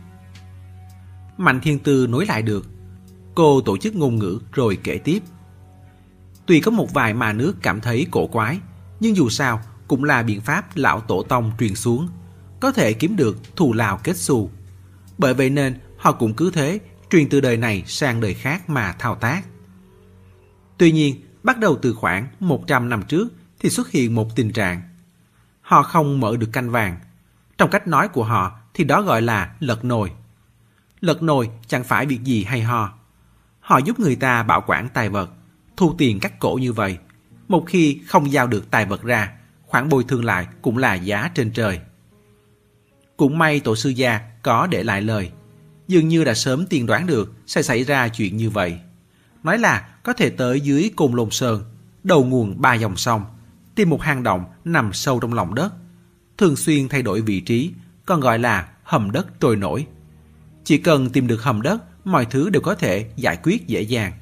Mạnh 1.37 1.61
Thiên 1.61 1.79
Tư 1.79 2.07
nối 2.07 2.27
lại 2.27 2.43
được. 2.43 2.67
Cô 3.35 3.61
tổ 3.61 3.77
chức 3.77 3.95
ngôn 3.95 4.17
ngữ 4.17 4.39
rồi 4.53 4.79
kể 4.83 4.99
tiếp. 4.99 5.23
Tuy 6.47 6.61
có 6.61 6.71
một 6.71 6.95
vài 6.95 7.15
mà 7.15 7.33
nước 7.33 7.57
cảm 7.63 7.81
thấy 7.81 8.07
cổ 8.11 8.27
quái, 8.27 8.59
nhưng 9.01 9.17
dù 9.17 9.29
sao 9.29 9.61
cũng 9.89 10.05
là 10.05 10.23
biện 10.23 10.41
pháp 10.41 10.77
lão 10.77 11.01
tổ 11.01 11.23
tông 11.23 11.53
truyền 11.59 11.75
xuống, 11.75 12.09
có 12.63 12.73
thể 12.73 12.93
kiếm 12.93 13.17
được 13.17 13.57
thù 13.57 13.73
lao 13.73 14.01
kết 14.05 14.17
xu. 14.17 14.51
Bởi 15.19 15.35
vậy 15.35 15.51
nên 15.51 15.79
họ 15.97 16.13
cũng 16.13 16.35
cứ 16.35 16.51
thế 16.51 16.81
truyền 17.11 17.29
từ 17.29 17.41
đời 17.41 17.57
này 17.57 17.83
sang 17.87 18.21
đời 18.21 18.35
khác 18.35 18.71
mà 18.71 18.93
thao 18.99 19.15
tác. 19.15 19.43
Tuy 20.79 20.93
nhiên, 20.93 21.23
bắt 21.43 21.59
đầu 21.59 21.79
từ 21.83 21.95
khoảng 21.95 22.27
100 22.41 22.89
năm 22.89 23.03
trước 23.03 23.29
thì 23.61 23.71
xuất 23.71 23.91
hiện 23.91 24.15
một 24.15 24.37
tình 24.37 24.53
trạng. 24.53 24.83
Họ 25.61 25.83
không 25.83 26.21
mở 26.21 26.37
được 26.37 26.49
canh 26.53 26.71
vàng. 26.71 26.99
Trong 27.59 27.71
cách 27.71 27.87
nói 27.87 28.09
của 28.09 28.25
họ 28.25 28.59
thì 28.75 28.85
đó 28.85 29.03
gọi 29.03 29.23
là 29.23 29.55
lật 29.61 29.85
nồi. 29.85 30.13
Lật 31.01 31.23
nồi 31.23 31.51
chẳng 31.67 31.85
phải 31.85 32.07
việc 32.07 32.23
gì 32.25 32.45
hay 32.45 32.63
ho. 32.63 32.93
Họ 33.61 33.79
giúp 33.79 34.01
người 34.01 34.17
ta 34.17 34.43
bảo 34.43 34.65
quản 34.67 34.89
tài 34.89 35.09
vật, 35.09 35.31
thu 35.77 35.95
tiền 35.99 36.21
cắt 36.21 36.39
cổ 36.39 36.55
như 36.55 36.73
vậy. 36.73 36.99
Một 37.49 37.65
khi 37.67 38.01
không 38.07 38.33
giao 38.33 38.47
được 38.47 38.71
tài 38.71 38.87
vật 38.87 39.03
ra, 39.03 39.33
khoản 39.63 39.89
bồi 39.89 40.05
thường 40.05 40.25
lại 40.25 40.47
cũng 40.63 40.79
là 40.79 40.95
giá 40.95 41.31
trên 41.35 41.51
trời. 41.51 41.81
Cũng 43.23 43.39
may 43.39 43.61
tổ 43.61 43.77
sư 43.77 43.91
gia 43.91 44.21
có 44.43 44.67
để 44.67 44.83
lại 44.83 45.03
lời. 45.03 45.31
Dường 45.89 46.09
như 46.09 46.25
đã 46.25 46.35
sớm 46.35 46.67
tiên 46.67 46.87
đoán 46.87 47.07
được 47.07 47.33
sẽ 47.47 47.63
xảy 47.63 47.85
ra 47.85 48.09
chuyện 48.09 48.37
như 48.37 48.51
vậy. 48.51 48.79
Nói 49.43 49.59
là 49.59 49.89
có 50.03 50.13
thể 50.13 50.31
tới 50.31 50.61
dưới 50.61 50.91
Côn 50.97 51.13
Lôn 51.13 51.31
Sơn, 51.31 51.65
đầu 52.03 52.25
nguồn 52.25 52.61
ba 52.61 52.75
dòng 52.75 52.97
sông, 52.97 53.25
tìm 53.75 53.91
một 53.91 54.03
hang 54.03 54.23
động 54.23 54.45
nằm 54.65 54.93
sâu 54.93 55.21
trong 55.21 55.35
lòng 55.35 55.55
đất. 55.55 55.73
Thường 56.39 56.57
xuyên 56.57 56.89
thay 56.89 57.03
đổi 57.03 57.21
vị 57.21 57.41
trí, 57.41 57.71
còn 58.07 58.21
gọi 58.21 58.39
là 58.39 58.69
hầm 58.83 59.11
đất 59.11 59.41
trôi 59.41 59.57
nổi. 59.57 59.87
Chỉ 60.65 60.79
cần 60.79 61.11
tìm 61.11 61.27
được 61.27 61.43
hầm 61.43 61.63
đất, 61.63 62.07
mọi 62.07 62.25
thứ 62.25 62.51
đều 62.51 62.63
có 62.63 62.75
thể 62.75 63.07
giải 63.17 63.39
quyết 63.43 63.67
dễ 63.67 63.83
dàng. 63.83 64.13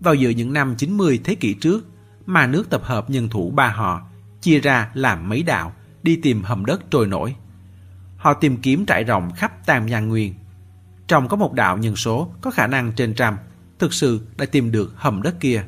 Vào 0.00 0.14
giữa 0.14 0.30
những 0.30 0.52
năm 0.52 0.74
90 0.78 1.20
thế 1.24 1.34
kỷ 1.34 1.54
trước, 1.54 1.86
mà 2.26 2.46
nước 2.46 2.70
tập 2.70 2.82
hợp 2.84 3.10
nhân 3.10 3.28
thủ 3.28 3.50
ba 3.50 3.68
họ, 3.68 4.02
chia 4.42 4.60
ra 4.60 4.90
làm 4.94 5.28
mấy 5.28 5.42
đạo, 5.42 5.72
đi 6.06 6.16
tìm 6.16 6.42
hầm 6.42 6.64
đất 6.64 6.90
trôi 6.90 7.06
nổi. 7.06 7.36
Họ 8.16 8.34
tìm 8.34 8.56
kiếm 8.56 8.86
trải 8.86 9.04
rộng 9.04 9.30
khắp 9.36 9.66
Tam 9.66 9.88
Giang 9.88 10.08
Nguyên. 10.08 10.34
Trong 11.06 11.28
có 11.28 11.36
một 11.36 11.52
đạo 11.52 11.78
nhân 11.78 11.96
số 11.96 12.32
có 12.40 12.50
khả 12.50 12.66
năng 12.66 12.92
trên 12.92 13.14
trăm, 13.14 13.36
thực 13.78 13.92
sự 13.92 14.26
đã 14.36 14.46
tìm 14.46 14.72
được 14.72 14.92
hầm 14.96 15.22
đất 15.22 15.40
kia. 15.40 15.64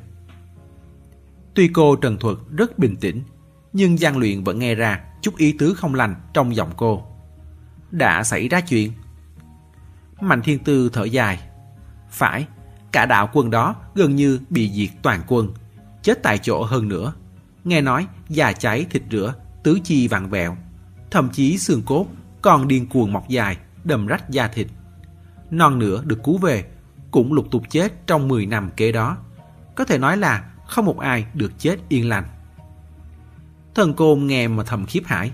Tuy 1.54 1.68
cô 1.68 1.96
Trần 1.96 2.18
Thuật 2.18 2.36
rất 2.56 2.78
bình 2.78 2.96
tĩnh, 2.96 3.22
nhưng 3.72 3.98
Giang 3.98 4.18
Luyện 4.18 4.44
vẫn 4.44 4.58
nghe 4.58 4.74
ra 4.74 5.00
chút 5.22 5.36
ý 5.36 5.52
tứ 5.52 5.74
không 5.74 5.94
lành 5.94 6.14
trong 6.34 6.56
giọng 6.56 6.70
cô. 6.76 7.06
Đã 7.90 8.22
xảy 8.22 8.48
ra 8.48 8.60
chuyện. 8.60 8.92
Mạnh 10.20 10.42
Thiên 10.42 10.58
Tư 10.58 10.90
thở 10.92 11.04
dài. 11.04 11.38
Phải, 12.10 12.46
cả 12.92 13.06
đạo 13.06 13.30
quân 13.32 13.50
đó 13.50 13.76
gần 13.94 14.16
như 14.16 14.40
bị 14.50 14.70
diệt 14.72 15.02
toàn 15.02 15.22
quân, 15.26 15.52
chết 16.02 16.22
tại 16.22 16.38
chỗ 16.38 16.64
hơn 16.64 16.88
nữa. 16.88 17.12
Nghe 17.64 17.80
nói 17.80 18.06
già 18.28 18.52
cháy 18.52 18.86
thịt 18.90 19.02
rửa, 19.10 19.34
tứ 19.68 19.78
chi 19.84 20.08
vặn 20.08 20.30
vẹo. 20.30 20.56
Thậm 21.10 21.28
chí 21.32 21.58
xương 21.58 21.82
cốt 21.82 22.06
còn 22.42 22.68
điên 22.68 22.86
cuồng 22.86 23.12
mọc 23.12 23.28
dài, 23.28 23.56
đầm 23.84 24.06
rách 24.06 24.30
da 24.30 24.48
thịt. 24.48 24.66
Non 25.50 25.78
nữa 25.78 26.02
được 26.04 26.24
cứu 26.24 26.38
về, 26.38 26.64
cũng 27.10 27.32
lục 27.32 27.46
tục 27.50 27.62
chết 27.70 28.06
trong 28.06 28.28
10 28.28 28.46
năm 28.46 28.70
kế 28.76 28.92
đó. 28.92 29.16
Có 29.74 29.84
thể 29.84 29.98
nói 29.98 30.16
là 30.16 30.44
không 30.66 30.84
một 30.84 30.98
ai 30.98 31.26
được 31.34 31.52
chết 31.58 31.76
yên 31.88 32.08
lành. 32.08 32.24
Thần 33.74 33.94
côn 33.94 34.26
nghe 34.26 34.48
mà 34.48 34.62
thầm 34.62 34.86
khiếp 34.86 35.02
hải. 35.06 35.30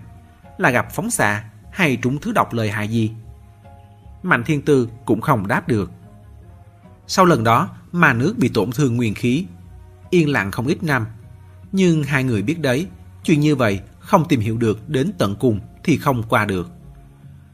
Là 0.59 0.71
gặp 0.71 0.93
phóng 0.93 1.11
xạ 1.11 1.45
hay 1.73 1.99
trúng 2.03 2.19
thứ 2.19 2.33
độc 2.33 2.53
lời 2.53 2.71
hại 2.71 2.89
gì? 2.89 3.13
Mạnh 4.23 4.45
thiên 4.45 4.63
tư 4.63 4.89
cũng 5.05 5.21
không 5.21 5.47
đáp 5.47 5.69
được. 5.69 5.91
Sau 7.07 7.25
lần 7.25 7.45
đó 7.45 7.69
mà 7.93 8.13
nước 8.13 8.35
bị 8.39 8.49
tổn 8.49 8.71
thương 8.71 8.97
nguyên 8.97 9.15
khí. 9.15 9.47
Yên 10.11 10.33
lặng 10.33 10.51
không 10.51 10.67
ít 10.67 10.83
năm. 10.83 11.07
Nhưng 11.73 12.05
hai 12.05 12.25
người 12.25 12.43
biết 12.43 12.61
đấy, 12.61 12.87
chuyện 13.25 13.41
như 13.41 13.57
vậy 13.57 13.81
không 14.05 14.29
tìm 14.29 14.41
hiểu 14.41 14.57
được 14.57 14.89
đến 14.89 15.13
tận 15.19 15.37
cùng 15.41 15.61
thì 15.85 15.97
không 15.97 16.23
qua 16.23 16.45
được. 16.45 16.71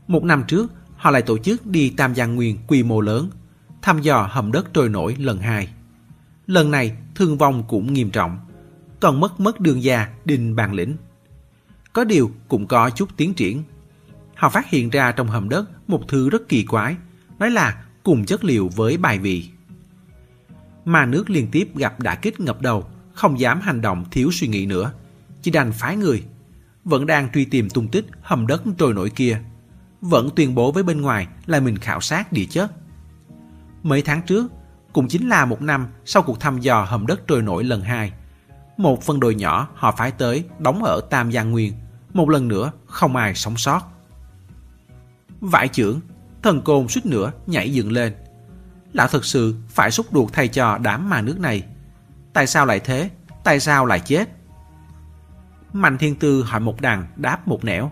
Một 0.08 0.24
năm 0.24 0.44
trước, 0.48 0.72
họ 0.96 1.10
lại 1.10 1.22
tổ 1.22 1.38
chức 1.38 1.66
đi 1.66 1.90
Tam 1.90 2.14
Giang 2.14 2.34
Nguyên 2.34 2.58
quy 2.66 2.82
mô 2.82 3.00
lớn, 3.00 3.30
thăm 3.82 4.02
dò 4.02 4.28
hầm 4.30 4.52
đất 4.52 4.74
trôi 4.74 4.88
nổi 4.88 5.16
lần 5.18 5.38
hai. 5.38 5.68
Lần 6.46 6.70
này 6.70 6.96
thương 7.14 7.38
vong 7.38 7.64
cũng 7.68 7.92
nghiêm 7.92 8.10
trọng, 8.10 8.38
còn 9.00 9.20
mất 9.20 9.40
mất 9.40 9.60
đường 9.60 9.82
già 9.82 10.08
đình 10.24 10.56
bàn 10.56 10.72
lĩnh. 10.74 10.96
Có 11.92 12.04
điều 12.04 12.30
cũng 12.48 12.66
có 12.66 12.90
chút 12.90 13.08
tiến 13.16 13.34
triển. 13.34 13.62
Họ 14.34 14.48
phát 14.48 14.70
hiện 14.70 14.90
ra 14.90 15.12
trong 15.12 15.28
hầm 15.28 15.48
đất 15.48 15.88
một 15.88 16.08
thứ 16.08 16.30
rất 16.30 16.48
kỳ 16.48 16.64
quái, 16.64 16.96
nói 17.38 17.50
là 17.50 17.84
cùng 18.02 18.24
chất 18.24 18.44
liệu 18.44 18.68
với 18.68 18.96
bài 18.96 19.18
vị. 19.18 19.48
Mà 20.84 21.06
nước 21.06 21.30
liên 21.30 21.48
tiếp 21.52 21.76
gặp 21.76 22.00
đả 22.00 22.14
kích 22.14 22.40
ngập 22.40 22.62
đầu, 22.62 22.84
không 23.14 23.40
dám 23.40 23.60
hành 23.60 23.80
động 23.80 24.04
thiếu 24.10 24.30
suy 24.32 24.48
nghĩ 24.48 24.66
nữa, 24.66 24.92
chỉ 25.42 25.50
đành 25.50 25.72
phái 25.72 25.96
người. 25.96 26.22
Vẫn 26.84 27.06
đang 27.06 27.32
truy 27.32 27.44
tìm 27.44 27.70
tung 27.70 27.88
tích 27.88 28.06
hầm 28.22 28.46
đất 28.46 28.62
trôi 28.78 28.94
nổi 28.94 29.10
kia. 29.10 29.40
Vẫn 30.00 30.28
tuyên 30.36 30.54
bố 30.54 30.72
với 30.72 30.82
bên 30.82 31.00
ngoài 31.00 31.26
là 31.46 31.60
mình 31.60 31.78
khảo 31.78 32.00
sát 32.00 32.32
địa 32.32 32.46
chất. 32.50 32.72
Mấy 33.82 34.02
tháng 34.02 34.22
trước, 34.22 34.52
cũng 34.92 35.08
chính 35.08 35.28
là 35.28 35.44
một 35.44 35.62
năm 35.62 35.88
sau 36.04 36.22
cuộc 36.22 36.40
thăm 36.40 36.60
dò 36.60 36.84
hầm 36.84 37.06
đất 37.06 37.20
trôi 37.26 37.42
nổi 37.42 37.64
lần 37.64 37.82
hai. 37.82 38.12
Một 38.76 39.02
phân 39.02 39.20
đội 39.20 39.34
nhỏ 39.34 39.68
họ 39.74 39.92
phái 39.92 40.10
tới 40.10 40.44
đóng 40.58 40.84
ở 40.84 41.00
Tam 41.10 41.32
Giang 41.32 41.50
Nguyên. 41.50 41.72
Một 42.14 42.28
lần 42.28 42.48
nữa 42.48 42.72
không 42.86 43.16
ai 43.16 43.34
sống 43.34 43.56
sót. 43.56 43.80
Vải 45.40 45.68
trưởng, 45.68 46.00
thần 46.42 46.62
côn 46.62 46.88
suýt 46.88 47.06
nữa 47.06 47.32
nhảy 47.46 47.72
dựng 47.72 47.92
lên. 47.92 48.14
Lão 48.92 49.08
thật 49.08 49.24
sự 49.24 49.54
phải 49.68 49.90
xúc 49.90 50.06
ruột 50.12 50.32
thay 50.32 50.48
cho 50.48 50.78
đám 50.78 51.10
mà 51.10 51.22
nước 51.22 51.40
này. 51.40 51.62
Tại 52.32 52.46
sao 52.46 52.66
lại 52.66 52.80
thế? 52.80 53.10
Tại 53.44 53.60
sao 53.60 53.86
lại 53.86 54.00
chết? 54.00 54.28
Mạnh 55.72 55.98
Thiên 55.98 56.14
Tư 56.14 56.42
hỏi 56.42 56.60
một 56.60 56.80
đằng 56.80 57.06
đáp 57.16 57.48
một 57.48 57.64
nẻo. 57.64 57.90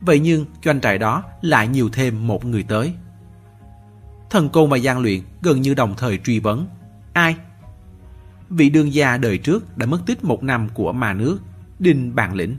Vậy 0.00 0.18
nhưng 0.18 0.46
doanh 0.64 0.80
trại 0.80 0.98
đó 0.98 1.22
lại 1.40 1.68
nhiều 1.68 1.88
thêm 1.92 2.26
một 2.26 2.44
người 2.44 2.62
tới. 2.62 2.94
Thần 4.30 4.48
Côn 4.48 4.70
và 4.70 4.78
Giang 4.78 4.98
Luyện 4.98 5.20
gần 5.42 5.60
như 5.60 5.74
đồng 5.74 5.94
thời 5.96 6.18
truy 6.24 6.38
vấn. 6.38 6.66
Ai? 7.12 7.36
Vị 8.48 8.70
đương 8.70 8.94
gia 8.94 9.16
đời 9.16 9.38
trước 9.38 9.78
đã 9.78 9.86
mất 9.86 10.00
tích 10.06 10.24
một 10.24 10.42
năm 10.42 10.68
của 10.74 10.92
mà 10.92 11.12
nước, 11.12 11.38
Đinh 11.78 12.14
Bàn 12.14 12.34
Lĩnh. 12.34 12.56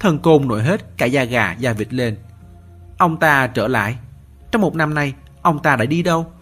Thần 0.00 0.18
Côn 0.18 0.48
nổi 0.48 0.62
hết 0.62 0.96
cả 0.96 1.06
da 1.06 1.24
gà 1.24 1.52
da 1.52 1.72
vịt 1.72 1.92
lên. 1.92 2.16
Ông 2.98 3.16
ta 3.16 3.46
trở 3.46 3.68
lại. 3.68 3.98
Trong 4.50 4.62
một 4.62 4.74
năm 4.74 4.94
nay, 4.94 5.14
ông 5.42 5.62
ta 5.62 5.76
đã 5.76 5.84
đi 5.84 6.02
đâu? 6.02 6.32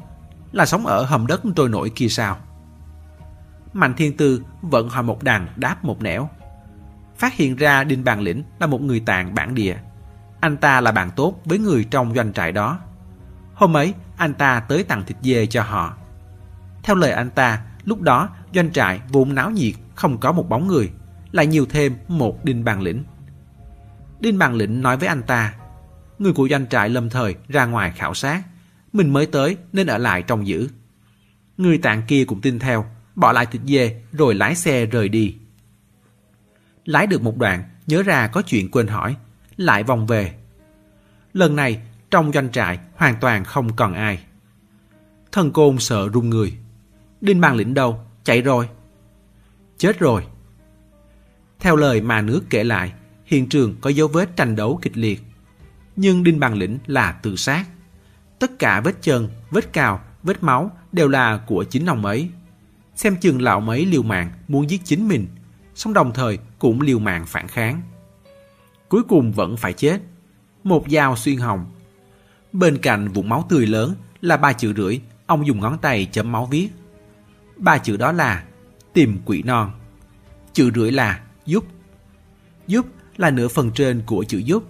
Là 0.52 0.66
sống 0.66 0.86
ở 0.86 1.04
hầm 1.04 1.26
đất 1.26 1.42
trôi 1.56 1.68
nổi 1.68 1.90
kia 1.94 2.08
sao? 2.08 2.36
Mạnh 3.72 3.94
Thiên 3.96 4.16
Tư 4.16 4.42
vẫn 4.62 4.88
hỏi 4.88 5.02
một 5.02 5.22
đằng 5.22 5.46
đáp 5.56 5.84
một 5.84 6.02
nẻo. 6.02 6.28
Phát 7.20 7.34
hiện 7.34 7.56
ra 7.56 7.84
Đinh 7.84 8.04
Bàn 8.04 8.20
Lĩnh 8.20 8.42
là 8.60 8.66
một 8.66 8.80
người 8.82 9.00
tàn 9.00 9.34
bản 9.34 9.54
địa. 9.54 9.76
Anh 10.40 10.56
ta 10.56 10.80
là 10.80 10.92
bạn 10.92 11.10
tốt 11.16 11.40
với 11.44 11.58
người 11.58 11.84
trong 11.84 12.14
doanh 12.14 12.32
trại 12.32 12.52
đó. 12.52 12.80
Hôm 13.54 13.76
ấy, 13.76 13.94
anh 14.16 14.34
ta 14.34 14.60
tới 14.60 14.82
tặng 14.82 15.02
thịt 15.06 15.16
dê 15.22 15.46
cho 15.46 15.62
họ. 15.62 15.96
Theo 16.82 16.96
lời 16.96 17.12
anh 17.12 17.30
ta, 17.30 17.62
lúc 17.84 18.00
đó 18.00 18.28
doanh 18.54 18.72
trại 18.72 19.00
vốn 19.08 19.34
náo 19.34 19.50
nhiệt, 19.50 19.74
không 19.94 20.18
có 20.18 20.32
một 20.32 20.48
bóng 20.48 20.68
người, 20.68 20.90
lại 21.32 21.46
nhiều 21.46 21.66
thêm 21.70 21.96
một 22.08 22.44
đinh 22.44 22.64
bàn 22.64 22.82
lĩnh. 22.82 23.04
Đinh 24.20 24.38
bàn 24.38 24.54
lĩnh 24.54 24.82
nói 24.82 24.96
với 24.96 25.08
anh 25.08 25.22
ta, 25.22 25.54
người 26.18 26.32
của 26.32 26.48
doanh 26.48 26.66
trại 26.66 26.88
lâm 26.88 27.10
thời 27.10 27.34
ra 27.48 27.66
ngoài 27.66 27.92
khảo 27.96 28.14
sát, 28.14 28.42
mình 28.92 29.12
mới 29.12 29.26
tới 29.26 29.56
nên 29.72 29.86
ở 29.86 29.98
lại 29.98 30.22
trong 30.22 30.46
giữ. 30.46 30.68
Người 31.56 31.78
tạng 31.78 32.02
kia 32.08 32.24
cũng 32.24 32.40
tin 32.40 32.58
theo, 32.58 32.86
bỏ 33.14 33.32
lại 33.32 33.46
thịt 33.46 33.62
dê 33.64 34.02
rồi 34.12 34.34
lái 34.34 34.54
xe 34.54 34.86
rời 34.86 35.08
đi. 35.08 35.36
Lái 36.84 37.06
được 37.06 37.22
một 37.22 37.36
đoạn, 37.36 37.64
nhớ 37.86 38.02
ra 38.02 38.26
có 38.26 38.42
chuyện 38.42 38.70
quên 38.70 38.86
hỏi, 38.86 39.16
lại 39.56 39.82
vòng 39.82 40.06
về. 40.06 40.34
Lần 41.32 41.56
này 41.56 41.82
trong 42.10 42.32
doanh 42.32 42.50
trại 42.50 42.78
hoàn 42.94 43.16
toàn 43.20 43.44
không 43.44 43.76
còn 43.76 43.94
ai. 43.94 44.24
Thần 45.32 45.52
côn 45.52 45.78
sợ 45.78 46.08
run 46.08 46.30
người. 46.30 46.52
Đinh 47.20 47.40
mang 47.40 47.54
lĩnh 47.54 47.74
đâu? 47.74 48.00
Chạy 48.24 48.42
rồi. 48.42 48.68
Chết 49.78 49.98
rồi. 49.98 50.26
Theo 51.60 51.76
lời 51.76 52.00
mà 52.00 52.20
nước 52.20 52.42
kể 52.50 52.64
lại, 52.64 52.92
hiện 53.24 53.48
trường 53.48 53.76
có 53.80 53.90
dấu 53.90 54.08
vết 54.08 54.36
tranh 54.36 54.56
đấu 54.56 54.78
kịch 54.82 54.96
liệt. 54.96 55.22
Nhưng 55.96 56.22
Đinh 56.24 56.40
bằng 56.40 56.54
Lĩnh 56.54 56.78
là 56.86 57.12
tự 57.12 57.36
sát. 57.36 57.64
Tất 58.38 58.58
cả 58.58 58.80
vết 58.80 59.02
chân, 59.02 59.28
vết 59.50 59.72
cào, 59.72 60.00
vết 60.22 60.42
máu 60.42 60.70
đều 60.92 61.08
là 61.08 61.40
của 61.46 61.64
chính 61.64 61.86
ông 61.86 62.06
ấy. 62.06 62.30
Xem 62.94 63.16
chừng 63.16 63.42
lão 63.42 63.60
mấy 63.60 63.86
liều 63.86 64.02
mạng 64.02 64.30
muốn 64.48 64.70
giết 64.70 64.80
chính 64.84 65.08
mình, 65.08 65.26
song 65.80 65.92
đồng 65.92 66.12
thời 66.12 66.38
cũng 66.58 66.80
liều 66.80 66.98
mạng 66.98 67.24
phản 67.26 67.48
kháng. 67.48 67.82
Cuối 68.88 69.02
cùng 69.08 69.32
vẫn 69.32 69.56
phải 69.56 69.72
chết. 69.72 70.00
Một 70.64 70.84
dao 70.90 71.16
xuyên 71.16 71.36
hồng, 71.36 71.66
Bên 72.52 72.78
cạnh 72.78 73.08
vũng 73.08 73.28
máu 73.28 73.46
tươi 73.48 73.66
lớn 73.66 73.94
là 74.20 74.36
ba 74.36 74.52
chữ 74.52 74.72
rưỡi, 74.76 75.00
ông 75.26 75.46
dùng 75.46 75.60
ngón 75.60 75.78
tay 75.78 76.08
chấm 76.12 76.32
máu 76.32 76.46
viết. 76.46 76.68
Ba 77.56 77.78
chữ 77.78 77.96
đó 77.96 78.12
là 78.12 78.44
tìm 78.92 79.18
quỷ 79.24 79.42
non. 79.42 79.70
Chữ 80.52 80.70
rưỡi 80.74 80.92
là 80.92 81.20
giúp. 81.46 81.64
Giúp 82.66 82.86
là 83.16 83.30
nửa 83.30 83.48
phần 83.48 83.70
trên 83.74 84.02
của 84.06 84.24
chữ 84.24 84.38
giúp, 84.38 84.64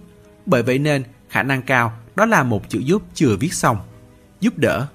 bởi 0.45 0.63
vậy 0.63 0.79
nên 0.79 1.03
khả 1.29 1.43
năng 1.43 1.61
cao 1.61 1.93
đó 2.15 2.25
là 2.25 2.43
một 2.43 2.69
chữ 2.69 2.79
giúp 2.79 3.03
chưa 3.13 3.35
viết 3.39 3.53
xong. 3.53 3.77
Giúp 4.39 4.57
đỡ. 4.57 4.87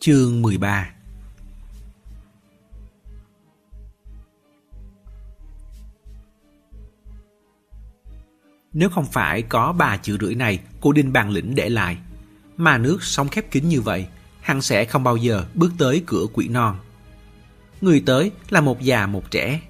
Chương 0.00 0.42
13 0.42 0.90
Nếu 8.72 8.88
không 8.88 9.06
phải 9.06 9.42
có 9.42 9.72
ba 9.72 9.96
chữ 9.96 10.16
rưỡi 10.20 10.34
này 10.34 10.58
của 10.80 10.92
Đinh 10.92 11.12
Bàn 11.12 11.30
Lĩnh 11.30 11.54
để 11.54 11.68
lại, 11.68 11.96
mà 12.56 12.78
nước 12.78 13.02
sống 13.02 13.28
khép 13.28 13.50
kín 13.50 13.68
như 13.68 13.80
vậy, 13.80 14.06
hắn 14.40 14.62
sẽ 14.62 14.84
không 14.84 15.04
bao 15.04 15.16
giờ 15.16 15.44
bước 15.54 15.72
tới 15.78 16.02
cửa 16.06 16.26
quỷ 16.32 16.48
non. 16.48 16.78
Người 17.80 18.02
tới 18.06 18.30
là 18.50 18.60
một 18.60 18.80
già 18.80 19.06
một 19.06 19.30
trẻ. 19.30 19.60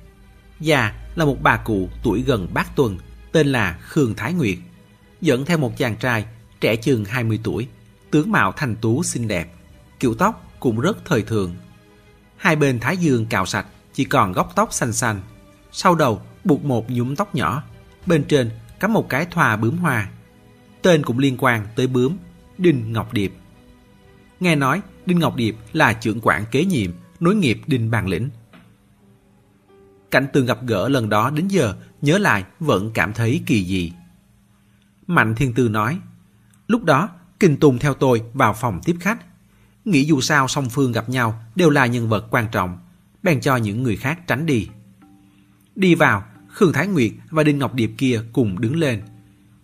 Già 0.60 0.94
là 1.16 1.24
một 1.24 1.42
bà 1.42 1.56
cụ 1.56 1.88
tuổi 2.02 2.22
gần 2.22 2.48
bát 2.54 2.76
tuần, 2.76 2.98
tên 3.32 3.46
là 3.46 3.78
Khương 3.80 4.14
Thái 4.14 4.32
Nguyệt, 4.32 4.58
dẫn 5.20 5.44
theo 5.44 5.58
một 5.58 5.78
chàng 5.78 5.96
trai 5.96 6.26
trẻ 6.60 6.76
chừng 6.76 7.04
20 7.04 7.40
tuổi, 7.42 7.68
tướng 8.10 8.32
mạo 8.32 8.52
thành 8.52 8.76
tú 8.76 9.02
xinh 9.02 9.28
đẹp 9.28 9.54
kiểu 10.00 10.14
tóc 10.14 10.44
cũng 10.60 10.80
rất 10.80 11.04
thời 11.04 11.22
thượng. 11.22 11.54
Hai 12.36 12.56
bên 12.56 12.80
thái 12.80 12.96
dương 12.96 13.26
cạo 13.26 13.46
sạch, 13.46 13.66
chỉ 13.92 14.04
còn 14.04 14.32
góc 14.32 14.52
tóc 14.56 14.72
xanh 14.72 14.92
xanh. 14.92 15.20
Sau 15.72 15.94
đầu 15.94 16.22
buộc 16.44 16.64
một 16.64 16.90
nhúm 16.90 17.14
tóc 17.14 17.34
nhỏ, 17.34 17.62
bên 18.06 18.24
trên 18.28 18.50
cắm 18.80 18.92
một 18.92 19.08
cái 19.08 19.26
thoa 19.30 19.56
bướm 19.56 19.78
hoa. 19.78 20.08
Tên 20.82 21.04
cũng 21.04 21.18
liên 21.18 21.36
quan 21.38 21.66
tới 21.76 21.86
bướm, 21.86 22.16
Đinh 22.58 22.92
Ngọc 22.92 23.12
Điệp. 23.12 23.32
Nghe 24.40 24.56
nói 24.56 24.82
Đinh 25.06 25.18
Ngọc 25.18 25.36
Điệp 25.36 25.56
là 25.72 25.92
trưởng 25.92 26.20
quản 26.22 26.44
kế 26.50 26.64
nhiệm, 26.64 26.90
nối 27.20 27.34
nghiệp 27.34 27.60
Đinh 27.66 27.90
Bàn 27.90 28.08
Lĩnh. 28.08 28.28
Cảnh 30.10 30.26
tường 30.32 30.46
gặp 30.46 30.58
gỡ 30.66 30.88
lần 30.88 31.08
đó 31.08 31.30
đến 31.30 31.48
giờ, 31.48 31.74
nhớ 32.02 32.18
lại 32.18 32.44
vẫn 32.60 32.90
cảm 32.94 33.12
thấy 33.12 33.42
kỳ 33.46 33.64
dị. 33.64 33.92
Mạnh 35.06 35.34
Thiên 35.34 35.54
Tư 35.54 35.68
nói, 35.68 35.98
lúc 36.66 36.84
đó 36.84 37.08
Kinh 37.40 37.56
Tùng 37.56 37.78
theo 37.78 37.94
tôi 37.94 38.22
vào 38.34 38.52
phòng 38.52 38.80
tiếp 38.84 38.96
khách, 39.00 39.18
Nghĩ 39.90 40.04
dù 40.04 40.20
sao 40.20 40.48
song 40.48 40.68
phương 40.70 40.92
gặp 40.92 41.08
nhau 41.08 41.42
đều 41.54 41.70
là 41.70 41.86
nhân 41.86 42.08
vật 42.08 42.26
quan 42.30 42.46
trọng, 42.52 42.78
bèn 43.22 43.40
cho 43.40 43.56
những 43.56 43.82
người 43.82 43.96
khác 43.96 44.26
tránh 44.26 44.46
đi. 44.46 44.68
Đi 45.74 45.94
vào, 45.94 46.24
Khương 46.48 46.72
Thái 46.72 46.86
Nguyệt 46.86 47.12
và 47.30 47.42
Đinh 47.42 47.58
Ngọc 47.58 47.74
Điệp 47.74 47.90
kia 47.98 48.20
cùng 48.32 48.60
đứng 48.60 48.76
lên. 48.76 49.02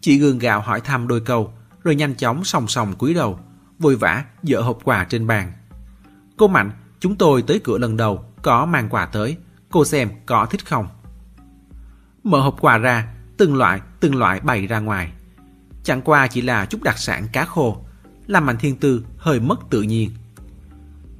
Chị 0.00 0.18
gương 0.18 0.38
gạo 0.38 0.60
hỏi 0.60 0.80
thăm 0.80 1.08
đôi 1.08 1.20
câu, 1.20 1.52
rồi 1.84 1.94
nhanh 1.94 2.14
chóng 2.14 2.44
song 2.44 2.68
song 2.68 2.94
cúi 2.98 3.14
đầu, 3.14 3.40
vội 3.78 3.96
vã 3.96 4.24
dỡ 4.42 4.60
hộp 4.60 4.78
quà 4.84 5.04
trên 5.04 5.26
bàn. 5.26 5.52
Cô 6.37 6.48
Mạnh 6.48 6.70
Chúng 7.04 7.16
tôi 7.16 7.42
tới 7.42 7.60
cửa 7.64 7.78
lần 7.78 7.96
đầu, 7.96 8.24
có 8.42 8.66
mang 8.66 8.88
quà 8.88 9.06
tới, 9.06 9.37
cô 9.70 9.84
xem 9.84 10.10
có 10.26 10.46
thích 10.46 10.66
không? 10.66 10.88
Mở 12.22 12.40
hộp 12.40 12.56
quà 12.60 12.78
ra, 12.78 13.08
từng 13.37 13.56
loại, 13.56 13.80
từng 14.00 14.16
loại 14.16 14.40
bày 14.40 14.66
ra 14.66 14.78
ngoài. 14.78 15.12
Chẳng 15.82 16.02
qua 16.02 16.26
chỉ 16.26 16.42
là 16.42 16.66
chút 16.66 16.82
đặc 16.82 16.98
sản 16.98 17.28
cá 17.32 17.44
khô, 17.44 17.83
làm 18.26 18.46
Mạnh 18.46 18.56
Thiên 18.58 18.76
Tư 18.76 19.04
hơi 19.16 19.40
mất 19.40 19.60
tự 19.70 19.82
nhiên. 19.82 20.10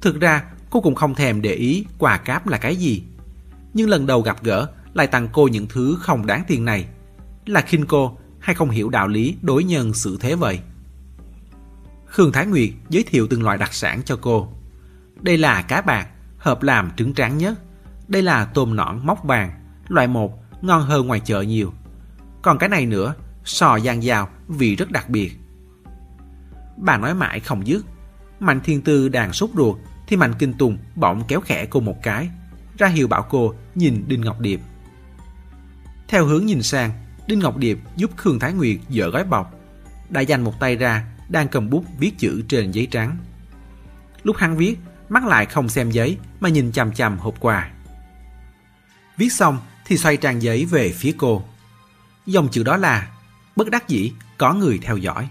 Thực 0.01 0.19
ra, 0.19 0.43
cô 0.69 0.81
cũng 0.81 0.95
không 0.95 1.15
thèm 1.15 1.41
để 1.41 1.53
ý 1.53 1.85
quà 1.97 2.17
cáp 2.17 2.47
là 2.47 2.57
cái 2.57 2.75
gì. 2.75 3.03
Nhưng 3.73 3.89
lần 3.89 4.05
đầu 4.05 4.21
gặp 4.21 4.43
gỡ 4.43 4.67
lại 4.93 5.07
tặng 5.07 5.27
cô 5.33 5.47
những 5.47 5.67
thứ 5.67 5.97
không 6.01 6.25
đáng 6.25 6.43
tiền 6.47 6.65
này. 6.65 6.85
Là 7.45 7.61
khinh 7.61 7.85
cô 7.85 8.17
hay 8.39 8.55
không 8.55 8.69
hiểu 8.69 8.89
đạo 8.89 9.07
lý 9.07 9.35
đối 9.41 9.63
nhân 9.63 9.93
xử 9.93 10.17
thế 10.19 10.35
vậy? 10.35 10.59
Khương 12.05 12.31
Thái 12.31 12.45
Nguyệt 12.45 12.69
giới 12.89 13.03
thiệu 13.03 13.27
từng 13.29 13.43
loại 13.43 13.57
đặc 13.57 13.73
sản 13.73 14.01
cho 14.05 14.17
cô. 14.21 14.53
Đây 15.21 15.37
là 15.37 15.61
cá 15.61 15.81
bạc, 15.81 16.07
hợp 16.37 16.63
làm 16.63 16.91
trứng 16.97 17.13
trắng 17.13 17.37
nhất. 17.37 17.59
Đây 18.07 18.21
là 18.21 18.45
tôm 18.45 18.75
nõn 18.75 18.99
móc 19.03 19.23
vàng, 19.23 19.51
loại 19.87 20.07
một, 20.07 20.39
ngon 20.61 20.81
hơn 20.81 21.07
ngoài 21.07 21.19
chợ 21.19 21.41
nhiều. 21.41 21.73
Còn 22.41 22.57
cái 22.57 22.69
này 22.69 22.85
nữa, 22.85 23.15
sò 23.45 23.79
giang 23.79 24.01
dao, 24.01 24.29
vị 24.47 24.75
rất 24.75 24.91
đặc 24.91 25.09
biệt. 25.09 25.31
Bà 26.77 26.97
nói 26.97 27.13
mãi 27.13 27.39
không 27.39 27.67
dứt. 27.67 27.85
Mạnh 28.39 28.61
Thiên 28.63 28.81
Tư 28.81 29.09
đang 29.09 29.33
sốt 29.33 29.49
ruột 29.55 29.77
thì 30.07 30.17
Mạnh 30.17 30.33
Kinh 30.39 30.53
Tùng 30.53 30.77
bỗng 30.95 31.23
kéo 31.27 31.41
khẽ 31.41 31.65
cô 31.65 31.79
một 31.79 31.95
cái, 32.03 32.29
ra 32.77 32.87
hiệu 32.87 33.07
bảo 33.07 33.25
cô 33.29 33.53
nhìn 33.75 34.03
Đinh 34.07 34.21
Ngọc 34.21 34.39
Điệp. 34.39 34.59
Theo 36.07 36.25
hướng 36.25 36.45
nhìn 36.45 36.63
sang, 36.63 36.91
Đinh 37.27 37.39
Ngọc 37.39 37.57
Điệp 37.57 37.79
giúp 37.95 38.11
Khương 38.17 38.39
Thái 38.39 38.53
Nguyệt 38.53 38.77
dỡ 38.89 39.09
gói 39.09 39.23
bọc, 39.23 39.53
đã 40.09 40.21
dành 40.21 40.43
một 40.43 40.59
tay 40.59 40.75
ra, 40.75 41.05
đang 41.29 41.47
cầm 41.47 41.69
bút 41.69 41.85
viết 41.99 42.11
chữ 42.17 42.43
trên 42.47 42.71
giấy 42.71 42.87
trắng. 42.91 43.17
Lúc 44.23 44.37
hắn 44.37 44.57
viết, 44.57 44.79
mắt 45.09 45.25
lại 45.25 45.45
không 45.45 45.69
xem 45.69 45.91
giấy 45.91 46.17
mà 46.39 46.49
nhìn 46.49 46.71
chằm 46.71 46.93
chằm 46.93 47.17
hộp 47.17 47.35
quà. 47.39 47.71
Viết 49.17 49.29
xong 49.33 49.59
thì 49.85 49.97
xoay 49.97 50.17
trang 50.17 50.41
giấy 50.41 50.65
về 50.65 50.91
phía 50.91 51.13
cô. 51.17 51.43
Dòng 52.25 52.47
chữ 52.51 52.63
đó 52.63 52.77
là 52.77 53.07
bất 53.55 53.69
đắc 53.69 53.87
dĩ 53.87 54.11
có 54.37 54.53
người 54.53 54.79
theo 54.81 54.97
dõi. 54.97 55.29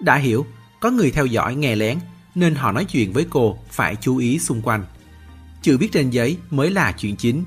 Đã 0.00 0.16
hiểu, 0.16 0.46
có 0.80 0.90
người 0.90 1.10
theo 1.10 1.26
dõi 1.26 1.54
nghe 1.54 1.76
lén 1.76 1.98
nên 2.34 2.54
họ 2.54 2.72
nói 2.72 2.84
chuyện 2.84 3.12
với 3.12 3.26
cô 3.30 3.58
phải 3.70 3.96
chú 3.96 4.16
ý 4.16 4.38
xung 4.38 4.62
quanh. 4.62 4.84
Chữ 5.62 5.78
viết 5.78 5.92
trên 5.92 6.10
giấy 6.10 6.38
mới 6.50 6.70
là 6.70 6.92
chuyện 6.92 7.16
chính. 7.16 7.44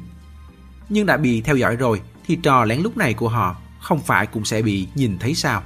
Nhưng 0.90 1.06
đã 1.06 1.18
bị 1.18 1.42
theo 1.42 1.56
dõi 1.56 1.76
rồi 1.76 2.02
thì 2.28 2.36
trò 2.36 2.66
lén 2.66 2.82
lúc 2.82 2.98
này 2.98 3.14
của 3.14 3.30
họ 3.30 3.56
không 3.80 4.02
phải 4.02 4.28
cũng 4.28 4.46
sẽ 4.46 4.62
bị 4.62 4.88
nhìn 4.96 5.18
thấy 5.20 5.36
sao. 5.36 5.64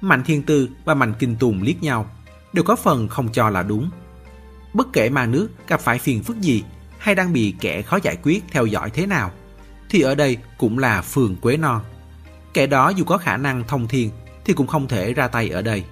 Mạnh 0.00 0.22
Thiên 0.24 0.42
Tư 0.42 0.68
và 0.84 0.94
Mạnh 0.94 1.14
Kinh 1.18 1.36
Tùng 1.36 1.62
liếc 1.62 1.82
nhau, 1.82 2.10
đều 2.52 2.64
có 2.64 2.76
phần 2.76 3.08
không 3.08 3.28
cho 3.32 3.50
là 3.50 3.62
đúng. 3.62 3.90
Bất 4.74 4.92
kể 4.92 5.10
mà 5.10 5.26
nước 5.26 5.48
gặp 5.68 5.80
phải 5.80 5.98
phiền 5.98 6.22
phức 6.22 6.40
gì 6.40 6.64
hay 6.98 7.14
đang 7.14 7.32
bị 7.32 7.54
kẻ 7.60 7.82
khó 7.82 7.98
giải 8.02 8.16
quyết 8.22 8.44
theo 8.50 8.66
dõi 8.66 8.90
thế 8.90 9.06
nào, 9.06 9.30
thì 9.88 10.00
ở 10.00 10.14
đây 10.14 10.36
cũng 10.58 10.78
là 10.78 11.02
phường 11.02 11.36
Quế 11.36 11.56
Non. 11.56 11.80
Kẻ 12.54 12.66
đó 12.66 12.88
dù 12.88 13.04
có 13.04 13.18
khả 13.18 13.36
năng 13.36 13.64
thông 13.68 13.88
thiên 13.88 14.10
thì 14.48 14.54
cũng 14.54 14.66
không 14.66 14.88
thể 14.88 15.14
ra 15.14 15.28
tay 15.28 15.50
ở 15.50 15.62
đây. 15.62 15.84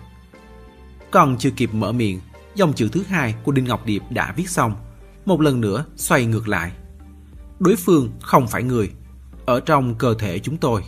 Còn 1.11 1.39
chưa 1.39 1.51
kịp 1.51 1.75
mở 1.75 1.93
miệng, 1.93 2.21
dòng 2.55 2.73
chữ 2.73 2.89
thứ 2.93 3.03
hai 3.09 3.35
của 3.45 3.53
Đinh 3.53 3.65
Ngọc 3.65 3.87
Điệp 3.87 4.03
đã 4.11 4.33
viết 4.37 4.51
xong, 4.51 4.75
một 5.27 5.41
lần 5.41 5.61
nữa 5.61 5.85
xoay 5.97 6.27
ngược 6.27 6.49
lại. 6.49 6.73
Đối 7.59 7.77
phương 7.77 8.11
không 8.21 8.47
phải 8.47 8.63
người, 8.63 8.91
ở 9.47 9.61
trong 9.61 9.95
cơ 9.95 10.15
thể 10.19 10.39
chúng 10.39 10.57
tôi. 10.57 10.83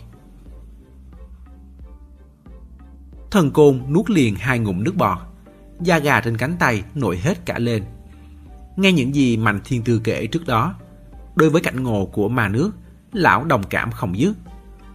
Thần 3.31 3.51
côn 3.51 3.81
nuốt 3.89 4.09
liền 4.09 4.35
hai 4.35 4.59
ngụm 4.59 4.83
nước 4.83 4.95
bọt, 4.95 5.17
da 5.81 5.99
gà 5.99 6.21
trên 6.21 6.37
cánh 6.37 6.55
tay 6.59 6.83
nổi 6.95 7.17
hết 7.17 7.45
cả 7.45 7.59
lên. 7.59 7.83
Nghe 8.75 8.91
những 8.91 9.15
gì 9.15 9.37
Mạnh 9.37 9.59
Thiên 9.63 9.83
Tư 9.83 10.01
kể 10.03 10.27
trước 10.27 10.47
đó, 10.47 10.75
đối 11.35 11.49
với 11.49 11.61
cảnh 11.61 11.83
ngộ 11.83 12.05
của 12.05 12.29
ma 12.29 12.47
nước, 12.47 12.71
lão 13.13 13.43
đồng 13.43 13.63
cảm 13.63 13.91
không 13.91 14.19
dứt, 14.19 14.33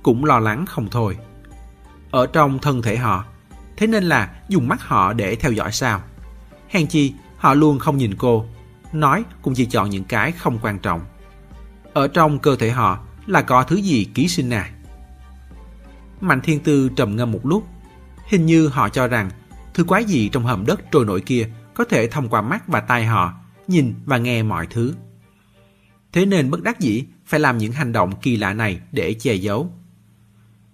cũng 0.03 0.25
lo 0.25 0.39
lắng 0.39 0.67
không 0.67 0.89
thôi. 0.91 1.17
Ở 2.15 2.27
trong 2.27 2.59
thân 2.59 2.83
thể 2.83 2.97
họ, 2.97 3.25
thế 3.77 3.87
nên 3.87 4.05
là 4.05 4.31
dùng 4.49 4.69
mắt 4.69 4.83
họ 4.83 5.13
để 5.13 5.37
theo 5.37 5.53
dõi 5.53 5.73
sao. 5.73 6.03
Hèn 6.69 6.87
chi, 6.87 7.15
họ 7.37 7.55
luôn 7.55 7.79
không 7.79 7.97
nhìn 7.97 8.15
cô, 8.15 8.47
nói 8.93 9.25
cũng 9.43 9.55
chỉ 9.55 9.67
chọn 9.67 9.91
những 9.91 10.05
cái 10.05 10.33
không 10.33 10.59
quan 10.63 10.79
trọng. 10.79 11.01
Ở 11.93 12.09
trong 12.09 12.39
cơ 12.39 12.57
thể 12.57 12.71
họ 12.71 12.99
là 13.27 13.43
có 13.43 13.63
thứ 13.63 13.77
gì 13.77 14.07
ký 14.15 14.29
sinh 14.29 14.51
à? 14.51 14.71
Mạnh 16.21 16.41
Thiên 16.41 16.61
Tư 16.61 16.89
trầm 16.97 17.17
ngâm 17.17 17.33
một 17.33 17.47
lúc, 17.47 17.67
hình 18.29 18.47
như 18.47 18.69
họ 18.69 18.89
cho 18.89 19.09
rằng 19.09 19.31
thứ 19.75 19.85
quái 19.85 20.05
gì 20.05 20.29
trong 20.29 20.45
hầm 20.45 20.67
đất 20.67 20.81
trôi 20.93 21.05
nổi 21.05 21.21
kia 21.21 21.49
có 21.75 21.85
thể 21.85 22.07
thông 22.07 22.29
qua 22.29 22.43
mắt 22.43 22.69
và 22.69 22.81
tai 22.81 23.05
họ, 23.05 23.33
nhìn 23.69 23.95
và 24.05 24.19
nghe 24.19 24.43
mọi 24.43 24.67
thứ. 24.71 24.95
Thế 26.13 26.27
nên 26.27 26.51
bất 26.51 26.63
đắc 26.63 26.81
dĩ 26.81 27.05
phải 27.27 27.41
làm 27.41 27.59
những 27.59 27.73
hành 27.73 27.93
động 27.93 28.13
kỳ 28.23 28.37
lạ 28.37 28.53
này 28.53 28.81
để 28.93 29.15
che 29.15 29.35
giấu. 29.35 29.71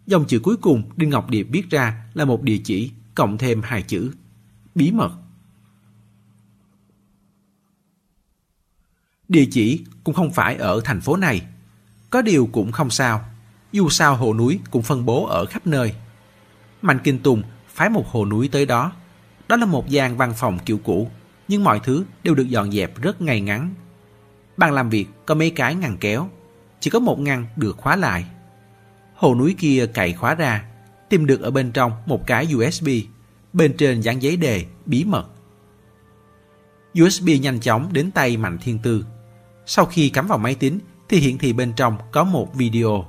Dòng 0.06 0.24
chữ 0.28 0.40
cuối 0.42 0.56
cùng 0.56 0.82
Đinh 0.96 1.10
Ngọc 1.10 1.30
Điệp 1.30 1.46
viết 1.50 1.70
ra 1.70 2.04
là 2.14 2.24
một 2.24 2.42
địa 2.42 2.58
chỉ 2.64 2.90
cộng 3.14 3.38
thêm 3.38 3.62
hai 3.62 3.82
chữ 3.82 4.12
bí 4.74 4.90
mật. 4.90 5.10
Địa 9.28 9.46
chỉ 9.50 9.84
cũng 10.04 10.14
không 10.14 10.30
phải 10.30 10.56
ở 10.56 10.80
thành 10.84 11.00
phố 11.00 11.16
này. 11.16 11.42
Có 12.10 12.22
điều 12.22 12.48
cũng 12.52 12.72
không 12.72 12.90
sao. 12.90 13.24
Dù 13.72 13.88
sao 13.88 14.16
hồ 14.16 14.34
núi 14.34 14.60
cũng 14.70 14.82
phân 14.82 15.06
bố 15.06 15.26
ở 15.26 15.46
khắp 15.46 15.66
nơi. 15.66 15.94
Mạnh 16.82 16.98
Kinh 17.04 17.18
Tùng 17.18 17.42
phái 17.68 17.90
một 17.90 18.06
hồ 18.08 18.26
núi 18.26 18.48
tới 18.52 18.66
đó. 18.66 18.92
Đó 19.48 19.56
là 19.56 19.66
một 19.66 19.88
gian 19.88 20.16
văn 20.16 20.32
phòng 20.36 20.58
kiểu 20.64 20.78
cũ, 20.84 21.10
nhưng 21.48 21.64
mọi 21.64 21.80
thứ 21.84 22.04
đều 22.22 22.34
được 22.34 22.48
dọn 22.48 22.72
dẹp 22.72 23.00
rất 23.02 23.20
ngay 23.22 23.40
ngắn. 23.40 23.74
Bàn 24.56 24.72
làm 24.72 24.90
việc 24.90 25.06
có 25.26 25.34
mấy 25.34 25.50
cái 25.50 25.74
ngăn 25.74 25.96
kéo, 26.00 26.30
chỉ 26.80 26.90
có 26.90 26.98
một 26.98 27.20
ngăn 27.20 27.46
được 27.56 27.76
khóa 27.76 27.96
lại. 27.96 28.26
Hồ 29.20 29.34
núi 29.34 29.54
kia 29.58 29.86
cày 29.94 30.12
khóa 30.12 30.34
ra, 30.34 30.64
tìm 31.08 31.26
được 31.26 31.40
ở 31.40 31.50
bên 31.50 31.72
trong 31.72 31.92
một 32.06 32.26
cái 32.26 32.54
USB, 32.54 32.88
bên 33.52 33.76
trên 33.76 34.00
dán 34.00 34.22
giấy 34.22 34.36
đề 34.36 34.64
bí 34.86 35.04
mật. 35.04 35.24
USB 37.02 37.28
nhanh 37.40 37.60
chóng 37.60 37.88
đến 37.92 38.10
tay 38.10 38.36
Mạnh 38.36 38.58
Thiên 38.62 38.78
Tư. 38.78 39.04
Sau 39.66 39.84
khi 39.84 40.08
cắm 40.08 40.26
vào 40.26 40.38
máy 40.38 40.54
tính 40.54 40.78
thì 41.08 41.18
hiển 41.18 41.38
thị 41.38 41.52
bên 41.52 41.72
trong 41.72 41.96
có 42.12 42.24
một 42.24 42.54
video. 42.54 43.06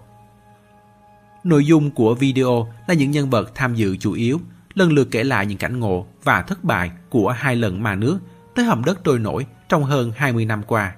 Nội 1.43 1.65
dung 1.65 1.91
của 1.91 2.15
video 2.15 2.73
là 2.87 2.93
những 2.93 3.11
nhân 3.11 3.29
vật 3.29 3.51
tham 3.55 3.75
dự 3.75 3.97
chủ 3.97 4.13
yếu, 4.13 4.39
lần 4.73 4.91
lượt 4.91 5.07
kể 5.11 5.23
lại 5.23 5.45
những 5.45 5.57
cảnh 5.57 5.79
ngộ 5.79 6.07
và 6.23 6.41
thất 6.41 6.63
bại 6.63 6.91
của 7.09 7.29
hai 7.29 7.55
lần 7.55 7.83
mà 7.83 7.95
nước 7.95 8.19
tới 8.55 8.65
hầm 8.65 8.83
đất 8.85 9.03
trôi 9.03 9.19
nổi 9.19 9.45
trong 9.69 9.83
hơn 9.83 10.11
20 10.15 10.45
năm 10.45 10.63
qua. 10.67 10.95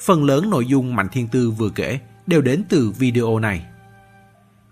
Phần 0.00 0.24
lớn 0.24 0.50
nội 0.50 0.66
dung 0.66 0.96
Mạnh 0.96 1.08
Thiên 1.12 1.28
Tư 1.28 1.50
vừa 1.50 1.70
kể 1.70 1.98
đều 2.26 2.40
đến 2.40 2.62
từ 2.68 2.90
video 2.90 3.38
này. 3.38 3.66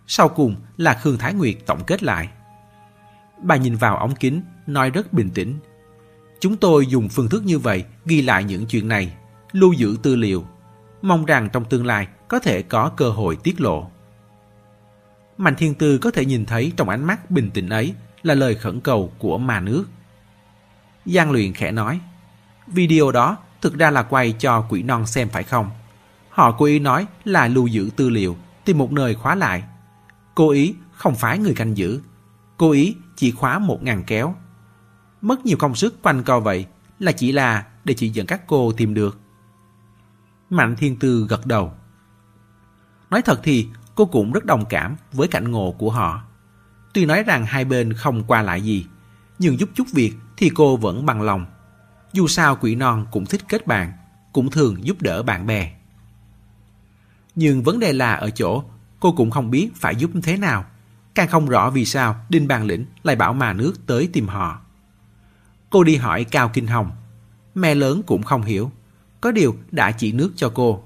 Sau 0.07 0.29
cùng 0.29 0.57
là 0.77 0.95
Khương 0.95 1.19
Thái 1.19 1.35
Nguyệt 1.35 1.57
tổng 1.67 1.85
kết 1.87 2.03
lại. 2.03 2.29
Bà 3.43 3.57
nhìn 3.57 3.77
vào 3.77 3.97
ống 3.97 4.15
kính, 4.15 4.43
nói 4.67 4.91
rất 4.91 5.13
bình 5.13 5.31
tĩnh. 5.31 5.59
Chúng 6.41 6.57
tôi 6.57 6.87
dùng 6.87 7.09
phương 7.09 7.29
thức 7.29 7.45
như 7.45 7.59
vậy 7.59 7.85
ghi 8.05 8.23
lại 8.23 8.45
những 8.45 8.67
chuyện 8.67 8.89
này, 8.89 9.15
lưu 9.53 9.73
giữ 9.73 9.97
tư 10.03 10.17
liệu, 10.17 10.45
mong 11.03 11.25
rằng 11.25 11.49
trong 11.53 11.65
tương 11.65 11.87
lai 11.87 12.09
có 12.29 12.39
thể 12.39 12.63
có 12.63 12.89
cơ 12.97 13.11
hội 13.11 13.37
tiết 13.37 13.61
lộ. 13.61 13.91
Mạnh 15.39 15.55
Thiên 15.57 15.75
Tư 15.75 15.99
có 15.99 16.11
thể 16.11 16.25
nhìn 16.25 16.47
thấy 16.47 16.73
trong 16.77 16.89
ánh 16.89 17.05
mắt 17.05 17.31
bình 17.31 17.51
tĩnh 17.51 17.69
ấy 17.69 17.95
là 18.23 18.35
lời 18.35 18.55
khẩn 18.55 18.81
cầu 18.81 19.13
của 19.19 19.39
mà 19.39 19.61
nước. 19.61 19.85
Giang 21.07 21.31
luyện 21.31 21.53
khẽ 21.53 21.71
nói, 21.71 22.01
video 22.67 23.13
đó 23.13 23.37
thực 23.61 23.79
ra 23.79 23.91
là 23.91 24.03
quay 24.03 24.33
cho 24.33 24.67
quỷ 24.69 24.83
non 24.83 25.07
xem 25.07 25.29
phải 25.29 25.43
không? 25.43 25.71
Họ 26.29 26.53
cố 26.53 26.65
ý 26.65 26.79
nói 26.79 27.07
là 27.25 27.49
lưu 27.49 27.67
giữ 27.67 27.91
tư 27.97 28.11
liệu, 28.11 28.37
tìm 28.65 28.79
một 28.79 28.93
nơi 28.93 29.15
khóa 29.15 29.35
lại. 29.35 29.63
Cố 30.35 30.51
ý 30.51 30.75
không 30.93 31.15
phải 31.15 31.39
người 31.39 31.55
canh 31.55 31.77
giữ. 31.77 32.01
Cố 32.57 32.71
ý 32.71 32.97
chỉ 33.17 33.31
khóa 33.31 33.59
một 33.59 33.83
ngàn 33.83 34.05
kéo. 34.07 34.35
Mất 35.21 35.47
nhiều 35.47 35.57
công 35.57 35.75
sức 35.75 36.03
quanh 36.03 36.23
co 36.23 36.41
vậy 36.41 36.67
là 36.99 37.13
chỉ 37.13 37.33
là 37.33 37.67
để 37.85 37.95
chỉ 37.95 38.09
dẫn 38.09 38.27
các 38.27 38.47
cô 38.47 38.73
tìm 38.73 38.95
được. 38.95 39.19
Mạnh 40.51 40.77
Thiên 40.77 40.97
Tư 40.99 41.27
gật 41.29 41.47
đầu. 41.47 41.73
Nói 43.11 43.23
thật 43.23 43.41
thì 43.43 43.69
cô 43.95 44.05
cũng 44.05 44.33
rất 44.33 44.45
đồng 44.45 44.65
cảm 44.69 44.97
với 45.13 45.29
cảnh 45.29 45.51
ngộ 45.51 45.75
của 45.79 45.91
họ. 45.91 46.23
Tuy 46.95 47.07
nói 47.07 47.23
rằng 47.23 47.47
hai 47.47 47.65
bên 47.65 47.93
không 47.93 48.25
qua 48.25 48.43
lại 48.43 48.63
gì, 48.63 48.87
nhưng 49.39 49.61
giúp 49.61 49.71
chút 49.75 49.87
việc 49.93 50.13
thì 50.37 50.51
cô 50.55 50.77
vẫn 50.77 51.07
bằng 51.07 51.23
lòng. 51.23 51.47
Dù 52.13 52.29
sao 52.29 52.57
quỷ 52.61 52.75
non 52.75 53.07
cũng 53.11 53.27
thích 53.27 53.43
kết 53.49 53.67
bạn, 53.67 53.93
cũng 54.33 54.51
thường 54.51 54.87
giúp 54.87 55.03
đỡ 55.03 55.23
bạn 55.23 55.47
bè. 55.47 55.75
Nhưng 57.35 57.63
vấn 57.63 57.81
đề 57.81 57.93
là 57.93 58.15
ở 58.15 58.31
chỗ 58.31 58.65
cô 59.05 59.13
cũng 59.13 59.31
không 59.31 59.51
biết 59.51 59.71
phải 59.75 59.97
giúp 59.97 60.11
thế 60.23 60.37
nào. 60.37 60.65
Càng 61.15 61.29
không 61.29 61.49
rõ 61.49 61.71
vì 61.71 61.85
sao 61.85 62.17
Đinh 62.29 62.49
Bàn 62.49 62.65
Lĩnh 62.65 62.87
lại 63.03 63.17
bảo 63.17 63.35
mà 63.35 63.53
nước 63.53 63.87
tới 63.87 64.09
tìm 64.13 64.29
họ. 64.29 64.61
Cô 65.71 65.85
đi 65.85 65.97
hỏi 65.97 66.25
Cao 66.25 66.49
Kinh 66.49 66.67
Hồng. 66.67 66.91
Mẹ 67.55 67.75
lớn 67.75 68.03
cũng 68.07 68.23
không 68.23 68.43
hiểu. 68.43 68.71
Có 69.21 69.33
điều 69.33 69.57
đã 69.71 69.91
chỉ 69.91 70.13
nước 70.13 70.33
cho 70.37 70.53
cô. 70.55 70.85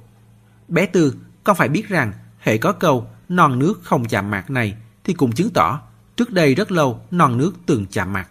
Bé 0.68 0.86
Tư, 0.86 1.16
con 1.44 1.56
phải 1.56 1.68
biết 1.68 1.88
rằng 1.88 2.12
hệ 2.38 2.58
có 2.58 2.72
câu 2.72 3.08
non 3.28 3.58
nước 3.58 3.80
không 3.84 4.04
chạm 4.04 4.30
mặt 4.30 4.50
này 4.50 4.76
thì 5.04 5.14
cũng 5.14 5.32
chứng 5.32 5.50
tỏ 5.50 5.80
trước 6.16 6.32
đây 6.32 6.54
rất 6.54 6.72
lâu 6.72 7.00
non 7.10 7.38
nước 7.38 7.52
từng 7.66 7.86
chạm 7.90 8.12
mặt. 8.12 8.28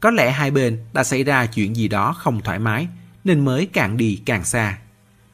Có 0.00 0.10
lẽ 0.10 0.30
hai 0.30 0.50
bên 0.50 0.84
đã 0.92 1.04
xảy 1.04 1.24
ra 1.24 1.46
chuyện 1.46 1.76
gì 1.76 1.88
đó 1.88 2.12
không 2.12 2.40
thoải 2.40 2.58
mái 2.58 2.88
nên 3.24 3.44
mới 3.44 3.66
càng 3.72 3.96
đi 3.96 4.22
càng 4.26 4.44
xa. 4.44 4.78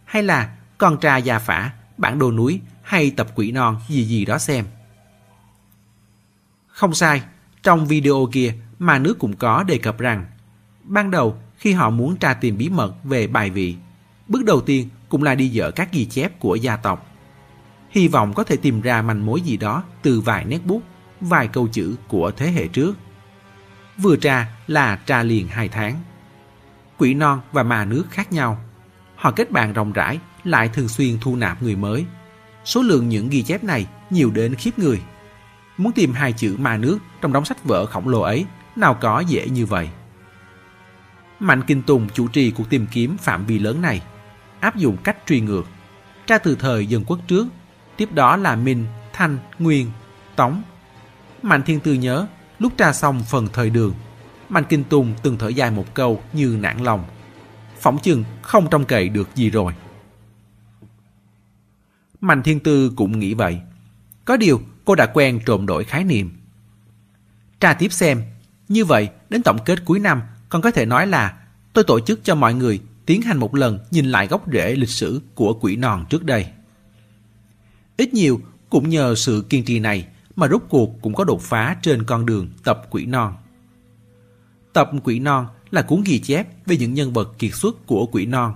Hay 0.05 0.23
là 0.23 0.57
con 0.79 1.01
tra 1.01 1.17
gia 1.17 1.39
phả, 1.39 1.71
bản 1.99 2.19
đồ 2.19 2.33
núi 2.33 2.61
hay 2.85 3.11
tập 3.11 3.27
quỷ 3.35 3.53
non 3.53 3.81
gì 3.89 4.05
gì 4.05 4.25
đó 4.25 4.39
xem. 4.39 4.65
Không 6.67 6.95
sai, 6.95 7.23
trong 7.63 7.87
video 7.87 8.29
kia 8.33 8.55
mà 8.79 8.99
nước 8.99 9.19
cũng 9.19 9.37
có 9.37 9.63
đề 9.63 9.79
cập 9.79 9.99
rằng 9.99 10.27
ban 10.83 11.11
đầu 11.11 11.39
khi 11.57 11.73
họ 11.73 11.91
muốn 11.91 12.17
tra 12.17 12.35
tìm 12.35 12.59
bí 12.59 12.69
mật 12.69 12.95
về 13.05 13.27
bài 13.27 13.51
vị, 13.51 13.77
bước 14.29 14.45
đầu 14.45 14.61
tiên 14.61 14.89
cũng 15.09 15.23
là 15.23 15.35
đi 15.35 15.51
dỡ 15.51 15.71
các 15.71 15.93
ghi 15.93 16.05
chép 16.05 16.41
của 16.41 16.55
gia 16.55 16.77
tộc. 16.77 17.11
Hy 17.91 18.09
vọng 18.09 18.35
có 18.35 18.45
thể 18.45 18.57
tìm 18.57 18.81
ra 18.81 19.03
manh 19.03 19.27
mối 19.27 19.41
gì 19.41 19.57
đó 19.57 19.83
từ 20.03 20.21
vài 20.21 20.45
nét 20.45 20.59
bút, 20.65 20.83
vài 21.21 21.49
câu 21.49 21.69
chữ 21.69 21.97
của 22.09 22.31
thế 22.37 22.51
hệ 22.51 22.69
trước. 22.69 22.95
Vừa 23.99 24.17
tra 24.17 24.49
là 24.67 24.97
tra 24.97 25.23
liền 25.23 25.49
hai 25.49 25.69
tháng. 25.69 26.03
Quỷ 26.99 27.15
non 27.15 27.41
và 27.53 27.63
ma 27.63 27.85
nước 27.85 28.05
khác 28.11 28.33
nhau. 28.33 28.59
Họ 29.17 29.31
kết 29.31 29.51
bạn 29.51 29.73
rộng 29.73 29.93
rãi, 29.93 30.19
lại 30.45 30.69
thường 30.69 30.89
xuyên 30.89 31.19
thu 31.21 31.37
nạp 31.37 31.63
người 31.63 31.77
mới. 31.77 32.05
Số 32.65 32.83
lượng 32.83 33.09
những 33.09 33.29
ghi 33.29 33.43
chép 33.43 33.65
này 33.65 33.87
nhiều 34.11 34.31
đến 34.31 34.55
khiếp 34.55 34.79
người. 34.79 35.03
Muốn 35.77 35.93
tìm 35.93 36.13
hai 36.13 36.33
chữ 36.33 36.57
ma 36.59 36.77
nước 36.77 36.99
trong 37.21 37.33
đống 37.33 37.45
sách 37.45 37.65
vở 37.65 37.87
khổng 37.87 38.09
lồ 38.09 38.21
ấy, 38.21 38.45
nào 38.77 38.95
có 38.95 39.21
dễ 39.21 39.49
như 39.49 39.67
vậy. 39.67 39.89
Mạnh 41.41 41.63
Kinh 41.67 41.83
Tùng 41.83 42.09
chủ 42.15 42.29
trì 42.29 42.51
cuộc 42.51 42.71
tìm 42.71 42.87
kiếm 42.93 43.17
phạm 43.17 43.47
vi 43.47 43.59
lớn 43.59 43.83
này, 43.83 44.03
áp 44.61 44.77
dụng 44.77 44.97
cách 44.97 45.17
truy 45.27 45.41
ngược, 45.41 45.67
tra 46.27 46.39
từ 46.39 46.57
thời 46.57 46.87
dân 46.87 47.05
quốc 47.07 47.19
trước, 47.27 47.47
tiếp 47.97 48.13
đó 48.13 48.37
là 48.37 48.57
Minh, 48.57 48.87
Thanh, 49.13 49.39
Nguyên, 49.59 49.91
Tống. 50.37 50.63
Mạnh 51.43 51.63
Thiên 51.63 51.81
Tư 51.81 51.93
nhớ, 51.93 52.27
lúc 52.59 52.73
tra 52.77 52.93
xong 52.93 53.23
phần 53.31 53.49
thời 53.53 53.71
đường, 53.71 53.95
Mạnh 54.49 54.65
Kinh 54.69 54.85
Tùng 54.85 55.15
từng 55.23 55.39
thở 55.39 55.49
dài 55.49 55.71
một 55.71 55.95
câu 55.95 56.23
như 56.33 56.57
nản 56.61 56.79
lòng. 56.79 57.05
Phỏng 57.81 57.99
chừng 57.99 58.25
không 58.43 58.71
trông 58.71 58.85
cậy 58.85 59.09
được 59.09 59.29
gì 59.35 59.51
rồi. 59.51 59.73
Mạnh 62.25 62.43
Thiên 62.43 62.61
Tư 62.61 62.93
cũng 62.97 63.19
nghĩ 63.19 63.35
vậy. 63.35 63.61
Có 64.25 64.37
điều, 64.37 64.61
cô 64.85 64.95
đã 64.95 65.07
quen 65.07 65.41
trộm 65.47 65.67
đổi 65.67 65.85
khái 65.85 66.05
niệm. 66.05 66.31
Tra 67.61 67.75
tiếp 67.75 67.93
xem, 67.93 68.23
như 68.69 68.85
vậy 68.85 69.09
đến 69.31 69.43
tổng 69.43 69.59
kết 69.65 69.85
cuối 69.85 70.01
năm 70.01 70.23
còn 70.49 70.63
có 70.63 70.71
thể 70.71 70.87
nói 70.87 71.07
là 71.07 71.39
tôi 71.73 71.85
tổ 71.85 72.01
chức 72.01 72.21
cho 72.25 72.35
mọi 72.35 72.55
người 72.55 72.81
tiến 73.07 73.23
hành 73.23 73.39
một 73.39 73.55
lần 73.55 73.79
nhìn 73.91 74.07
lại 74.07 74.27
gốc 74.27 74.45
rễ 74.53 74.75
lịch 74.75 74.89
sử 74.89 75.21
của 75.35 75.59
quỷ 75.61 75.77
non 75.77 76.05
trước 76.11 76.25
đây. 76.25 76.47
Ít 77.97 78.15
nhiều 78.15 78.41
cũng 78.71 78.89
nhờ 78.89 79.15
sự 79.15 79.45
kiên 79.49 79.65
trì 79.65 79.79
này 79.79 80.07
mà 80.37 80.49
rốt 80.49 80.63
cuộc 80.69 81.03
cũng 81.03 81.15
có 81.15 81.25
đột 81.25 81.43
phá 81.43 81.77
trên 81.83 82.05
con 82.05 82.27
đường 82.27 82.49
tập 82.65 82.87
quỷ 82.91 83.07
non. 83.07 83.35
Tập 84.73 84.91
quỷ 85.05 85.19
non 85.19 85.47
là 85.71 85.83
cuốn 85.83 86.03
ghi 86.05 86.21
chép 86.21 86.67
về 86.67 86.77
những 86.77 86.95
nhân 86.95 87.13
vật 87.13 87.39
kiệt 87.39 87.55
xuất 87.55 87.87
của 87.87 88.07
quỷ 88.07 88.27
non. 88.27 88.55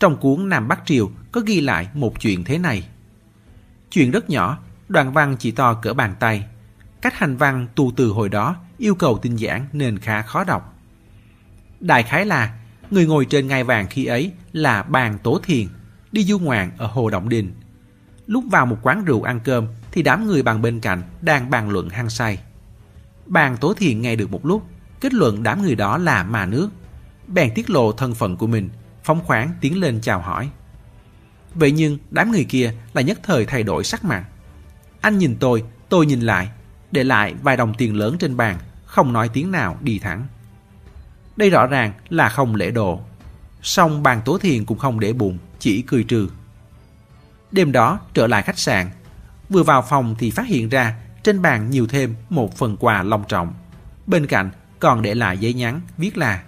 Trong 0.00 0.16
cuốn 0.16 0.48
Nam 0.48 0.68
Bắc 0.68 0.80
Triều 0.86 1.10
có 1.32 1.40
ghi 1.46 1.60
lại 1.60 1.88
một 1.94 2.20
chuyện 2.20 2.44
thế 2.44 2.58
này. 2.58 2.88
Chuyện 3.90 4.10
rất 4.10 4.30
nhỏ, 4.30 4.58
đoạn 4.88 5.12
văn 5.12 5.36
chỉ 5.38 5.50
to 5.50 5.74
cỡ 5.74 5.94
bàn 5.94 6.14
tay. 6.20 6.44
Cách 7.00 7.14
hành 7.18 7.36
văn 7.36 7.68
tu 7.74 7.92
từ 7.96 8.08
hồi 8.08 8.28
đó 8.28 8.56
yêu 8.78 8.94
cầu 8.94 9.18
tinh 9.18 9.36
giản 9.36 9.66
nên 9.72 9.98
khá 9.98 10.22
khó 10.22 10.44
đọc. 10.44 10.78
Đại 11.80 12.02
khái 12.02 12.26
là 12.26 12.58
người 12.90 13.06
ngồi 13.06 13.24
trên 13.24 13.48
ngai 13.48 13.64
vàng 13.64 13.86
khi 13.90 14.04
ấy 14.04 14.32
là 14.52 14.82
bàn 14.82 15.18
tố 15.22 15.40
thiền, 15.42 15.66
đi 16.12 16.24
du 16.24 16.38
ngoạn 16.38 16.70
ở 16.78 16.86
Hồ 16.86 17.10
Động 17.10 17.28
Đình. 17.28 17.52
Lúc 18.26 18.44
vào 18.50 18.66
một 18.66 18.76
quán 18.82 19.04
rượu 19.04 19.22
ăn 19.22 19.40
cơm 19.44 19.66
thì 19.92 20.02
đám 20.02 20.26
người 20.26 20.42
bàn 20.42 20.62
bên 20.62 20.80
cạnh 20.80 21.02
đang 21.20 21.50
bàn 21.50 21.70
luận 21.70 21.88
hăng 21.88 22.10
say. 22.10 22.38
Bàn 23.26 23.56
tố 23.56 23.74
thiền 23.74 24.00
nghe 24.00 24.16
được 24.16 24.32
một 24.32 24.46
lúc, 24.46 24.62
kết 25.00 25.14
luận 25.14 25.42
đám 25.42 25.62
người 25.62 25.74
đó 25.74 25.98
là 25.98 26.22
mà 26.22 26.46
nước. 26.46 26.70
Bèn 27.26 27.52
tiết 27.54 27.70
lộ 27.70 27.92
thân 27.92 28.14
phận 28.14 28.36
của 28.36 28.46
mình, 28.46 28.68
phóng 29.04 29.24
khoáng 29.24 29.50
tiến 29.60 29.80
lên 29.80 30.00
chào 30.00 30.20
hỏi. 30.20 30.50
Vậy 31.54 31.70
nhưng 31.70 31.98
đám 32.10 32.32
người 32.32 32.44
kia 32.44 32.74
là 32.94 33.02
nhất 33.02 33.20
thời 33.22 33.46
thay 33.46 33.62
đổi 33.62 33.84
sắc 33.84 34.04
mặt. 34.04 34.24
Anh 35.00 35.18
nhìn 35.18 35.36
tôi, 35.40 35.64
tôi 35.88 36.06
nhìn 36.06 36.20
lại, 36.20 36.50
để 36.92 37.04
lại 37.04 37.34
vài 37.42 37.56
đồng 37.56 37.74
tiền 37.74 37.96
lớn 37.96 38.16
trên 38.18 38.36
bàn, 38.36 38.58
không 38.84 39.12
nói 39.12 39.28
tiếng 39.32 39.50
nào 39.50 39.78
đi 39.80 39.98
thẳng. 39.98 40.26
Đây 41.36 41.50
rõ 41.50 41.66
ràng 41.66 41.92
là 42.08 42.28
không 42.28 42.54
lễ 42.54 42.70
độ. 42.70 43.00
Song 43.62 44.02
bàn 44.02 44.20
tố 44.24 44.38
thiền 44.38 44.64
cũng 44.64 44.78
không 44.78 45.00
để 45.00 45.12
bụng, 45.12 45.38
chỉ 45.58 45.82
cười 45.82 46.04
trừ. 46.04 46.28
Đêm 47.52 47.72
đó 47.72 48.00
trở 48.14 48.26
lại 48.26 48.42
khách 48.42 48.58
sạn, 48.58 48.90
vừa 49.48 49.62
vào 49.62 49.82
phòng 49.82 50.14
thì 50.18 50.30
phát 50.30 50.46
hiện 50.46 50.68
ra 50.68 50.96
trên 51.22 51.42
bàn 51.42 51.70
nhiều 51.70 51.86
thêm 51.86 52.14
một 52.28 52.56
phần 52.56 52.76
quà 52.76 53.02
long 53.02 53.24
trọng. 53.28 53.54
Bên 54.06 54.26
cạnh 54.26 54.50
còn 54.78 55.02
để 55.02 55.14
lại 55.14 55.38
giấy 55.38 55.54
nhắn 55.54 55.80
viết 55.98 56.16
là 56.16 56.42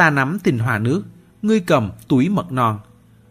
Ta 0.00 0.10
nắm 0.10 0.38
tình 0.42 0.58
hòa 0.58 0.78
nước, 0.78 1.02
ngươi 1.42 1.60
cầm 1.60 1.90
túi 2.08 2.28
mật 2.28 2.52
non. 2.52 2.78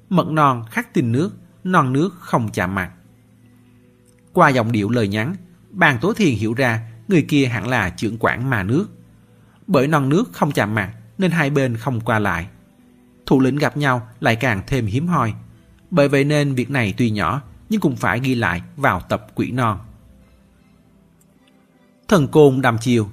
Mật 0.10 0.28
non 0.28 0.64
khắc 0.72 0.94
tình 0.94 1.12
nước, 1.12 1.32
non 1.64 1.94
nước 1.94 2.10
không 2.20 2.50
chạm 2.54 2.76
mặt. 2.76 2.92
Qua 4.34 4.50
giọng 4.50 4.72
điệu 4.72 4.90
lời 4.90 5.08
nhắn, 5.08 5.36
bàn 5.70 5.98
tố 6.02 6.14
thiền 6.14 6.36
hiểu 6.36 6.54
ra 6.54 6.92
người 7.08 7.22
kia 7.22 7.46
hẳn 7.46 7.68
là 7.68 7.90
trưởng 7.90 8.18
quản 8.20 8.50
mà 8.50 8.64
nước. 8.64 8.88
Bởi 9.68 9.88
non 9.88 10.10
nước 10.10 10.30
không 10.32 10.52
chạm 10.52 10.76
mặt 10.76 10.94
nên 11.18 11.32
hai 11.32 11.50
bên 11.50 11.78
không 11.78 12.02
qua 12.02 12.20
lại. 12.20 12.48
Thủ 13.26 13.40
lĩnh 13.40 13.56
gặp 13.56 13.78
nhau 13.78 14.08
lại 14.20 14.36
càng 14.36 14.62
thêm 14.68 14.86
hiếm 14.86 15.08
hoi. 15.08 15.34
Bởi 15.92 16.08
vậy 16.08 16.24
nên 16.24 16.56
việc 16.56 16.70
này 16.70 16.94
tuy 16.98 17.10
nhỏ 17.10 17.42
nhưng 17.70 17.82
cũng 17.82 17.96
phải 17.96 18.20
ghi 18.20 18.36
lại 18.36 18.62
vào 18.76 19.02
tập 19.10 19.28
quỷ 19.36 19.52
non. 19.52 19.80
Thần 22.08 22.28
côn 22.28 22.62
đầm 22.62 22.78
chiều. 22.82 23.10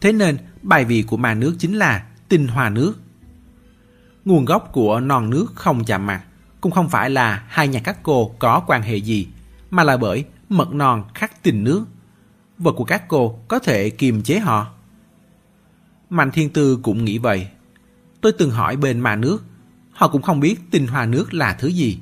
Thế 0.00 0.12
nên 0.12 0.36
bài 0.62 0.84
vị 0.84 1.02
của 1.02 1.16
mà 1.16 1.34
nước 1.34 1.54
chính 1.58 1.78
là 1.78 2.06
tinh 2.28 2.48
hòa 2.48 2.70
nước. 2.70 2.94
Nguồn 4.24 4.44
gốc 4.44 4.68
của 4.72 5.00
non 5.00 5.30
nước 5.30 5.46
không 5.54 5.84
chạm 5.84 6.06
mặt 6.06 6.24
cũng 6.60 6.72
không 6.72 6.88
phải 6.88 7.10
là 7.10 7.44
hai 7.48 7.68
nhà 7.68 7.80
các 7.84 7.98
cô 8.02 8.34
có 8.38 8.60
quan 8.66 8.82
hệ 8.82 8.96
gì, 8.96 9.28
mà 9.70 9.84
là 9.84 9.96
bởi 9.96 10.24
mật 10.48 10.72
non 10.72 11.04
khắc 11.14 11.42
tình 11.42 11.64
nước. 11.64 11.84
Vật 12.58 12.72
của 12.72 12.84
các 12.84 13.08
cô 13.08 13.38
có 13.48 13.58
thể 13.58 13.90
kiềm 13.90 14.22
chế 14.22 14.38
họ. 14.38 14.66
Mạnh 16.10 16.30
Thiên 16.30 16.50
Tư 16.50 16.78
cũng 16.82 17.04
nghĩ 17.04 17.18
vậy. 17.18 17.48
Tôi 18.20 18.32
từng 18.32 18.50
hỏi 18.50 18.76
bên 18.76 19.00
mà 19.00 19.16
nước, 19.16 19.44
họ 19.92 20.08
cũng 20.08 20.22
không 20.22 20.40
biết 20.40 20.60
tinh 20.70 20.86
hoa 20.86 21.06
nước 21.06 21.34
là 21.34 21.52
thứ 21.52 21.68
gì. 21.68 21.98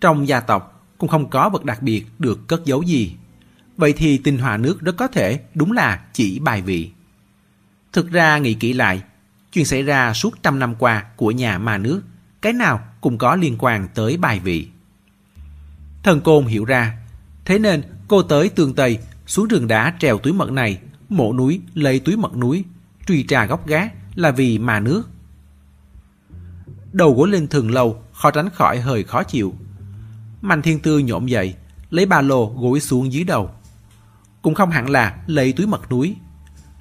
Trong 0.00 0.28
gia 0.28 0.40
tộc 0.40 0.86
cũng 0.98 1.08
không 1.08 1.30
có 1.30 1.48
vật 1.48 1.64
đặc 1.64 1.82
biệt 1.82 2.06
được 2.18 2.48
cất 2.48 2.64
giấu 2.64 2.82
gì. 2.82 3.16
Vậy 3.76 3.92
thì 3.92 4.18
tinh 4.18 4.38
hoa 4.38 4.56
nước 4.56 4.80
rất 4.80 4.96
có 4.96 5.08
thể 5.08 5.40
đúng 5.54 5.72
là 5.72 6.00
chỉ 6.12 6.38
bài 6.38 6.62
vị. 6.62 6.90
Thực 7.92 8.10
ra 8.10 8.38
nghĩ 8.38 8.54
kỹ 8.54 8.72
lại, 8.72 9.02
chuyện 9.52 9.64
xảy 9.64 9.82
ra 9.82 10.12
suốt 10.12 10.42
trăm 10.42 10.58
năm 10.58 10.74
qua 10.74 11.04
của 11.16 11.30
nhà 11.30 11.58
mà 11.58 11.78
nước, 11.78 12.02
cái 12.42 12.52
nào 12.52 12.87
cũng 13.00 13.18
có 13.18 13.36
liên 13.36 13.56
quan 13.58 13.88
tới 13.94 14.16
bài 14.16 14.40
vị. 14.40 14.68
Thần 16.02 16.20
Côn 16.20 16.44
hiểu 16.44 16.64
ra, 16.64 16.98
thế 17.44 17.58
nên 17.58 17.82
cô 18.08 18.22
tới 18.22 18.48
tương 18.48 18.74
Tây 18.74 18.98
xuống 19.26 19.48
rừng 19.48 19.68
đá 19.68 19.94
trèo 19.98 20.18
túi 20.18 20.32
mật 20.32 20.50
này, 20.50 20.78
mộ 21.08 21.32
núi 21.32 21.60
lấy 21.74 22.00
túi 22.00 22.16
mật 22.16 22.36
núi, 22.36 22.64
truy 23.06 23.26
trà 23.26 23.46
góc 23.46 23.66
gác 23.66 23.92
là 24.14 24.30
vì 24.30 24.58
mà 24.58 24.80
nước. 24.80 25.08
Đầu 26.92 27.14
gối 27.14 27.28
lên 27.28 27.48
thường 27.48 27.70
lâu, 27.70 28.02
khó 28.12 28.30
tránh 28.30 28.50
khỏi 28.50 28.80
hơi 28.80 29.04
khó 29.04 29.22
chịu. 29.22 29.54
Mạnh 30.42 30.62
thiên 30.62 30.80
tư 30.80 30.98
nhộm 30.98 31.26
dậy, 31.26 31.54
lấy 31.90 32.06
ba 32.06 32.20
lô 32.20 32.46
gối 32.46 32.80
xuống 32.80 33.12
dưới 33.12 33.24
đầu. 33.24 33.50
Cũng 34.42 34.54
không 34.54 34.70
hẳn 34.70 34.90
là 34.90 35.18
lấy 35.26 35.52
túi 35.52 35.66
mật 35.66 35.90
núi. 35.90 36.16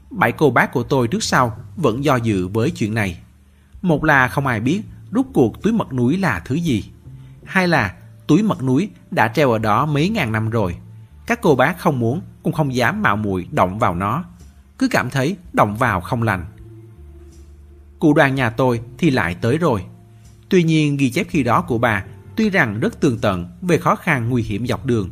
Bảy 0.09 0.31
cô 0.31 0.49
bác 0.49 0.71
của 0.71 0.83
tôi 0.83 1.07
trước 1.07 1.23
sau 1.23 1.57
vẫn 1.75 2.03
do 2.03 2.15
dự 2.15 2.47
với 2.47 2.71
chuyện 2.71 2.93
này. 2.93 3.19
Một 3.81 4.03
là 4.03 4.27
không 4.27 4.47
ai 4.47 4.59
biết 4.59 4.81
rút 5.11 5.27
cuộc 5.33 5.63
túi 5.63 5.73
mật 5.73 5.93
núi 5.93 6.17
là 6.17 6.41
thứ 6.45 6.55
gì. 6.55 6.83
hay 7.43 7.67
là 7.67 7.95
túi 8.27 8.43
mật 8.43 8.63
núi 8.63 8.89
đã 9.11 9.27
treo 9.27 9.51
ở 9.51 9.59
đó 9.59 9.85
mấy 9.85 10.09
ngàn 10.09 10.31
năm 10.31 10.49
rồi. 10.49 10.77
Các 11.27 11.39
cô 11.41 11.55
bác 11.55 11.79
không 11.79 11.99
muốn 11.99 12.21
cũng 12.43 12.53
không 12.53 12.75
dám 12.75 13.01
mạo 13.01 13.15
muội 13.15 13.47
động 13.51 13.79
vào 13.79 13.95
nó. 13.95 14.23
Cứ 14.77 14.87
cảm 14.91 15.09
thấy 15.09 15.37
động 15.53 15.75
vào 15.75 16.01
không 16.01 16.23
lành. 16.23 16.45
Cụ 17.99 18.13
đoàn 18.13 18.35
nhà 18.35 18.49
tôi 18.49 18.81
thì 18.97 19.09
lại 19.09 19.35
tới 19.41 19.57
rồi. 19.57 19.85
Tuy 20.49 20.63
nhiên 20.63 20.97
ghi 20.97 21.09
chép 21.09 21.27
khi 21.29 21.43
đó 21.43 21.61
của 21.61 21.77
bà 21.77 22.03
tuy 22.35 22.49
rằng 22.49 22.79
rất 22.79 22.99
tường 22.99 23.19
tận 23.21 23.47
về 23.61 23.77
khó 23.77 23.95
khăn 23.95 24.29
nguy 24.29 24.43
hiểm 24.43 24.67
dọc 24.67 24.85
đường. 24.85 25.09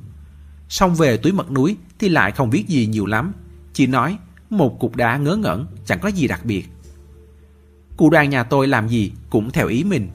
Xong 0.70 0.96
về 0.96 1.18
túi 1.18 1.32
mật 1.32 1.52
núi 1.52 1.78
thì 2.00 2.10
lại 2.10 2.32
không 2.32 2.50
viết 2.50 2.68
gì 2.68 2.88
nhiều 2.88 3.06
lắm. 3.06 3.34
Chỉ 3.74 3.88
nói 3.88 4.18
một 4.50 4.80
cục 4.80 4.96
đá 4.96 5.18
ngớ 5.18 5.36
ngẩn 5.36 5.68
chẳng 5.86 6.00
có 6.00 6.10
gì 6.10 6.28
đặc 6.28 6.46
biệt. 6.46 6.70
Cụ 7.98 8.10
đoàn 8.10 8.30
nhà 8.30 8.44
tôi 8.44 8.68
làm 8.68 8.88
gì 8.88 9.12
cũng 9.30 9.52
theo 9.52 9.68
ý 9.68 9.84
mình. 9.84 10.10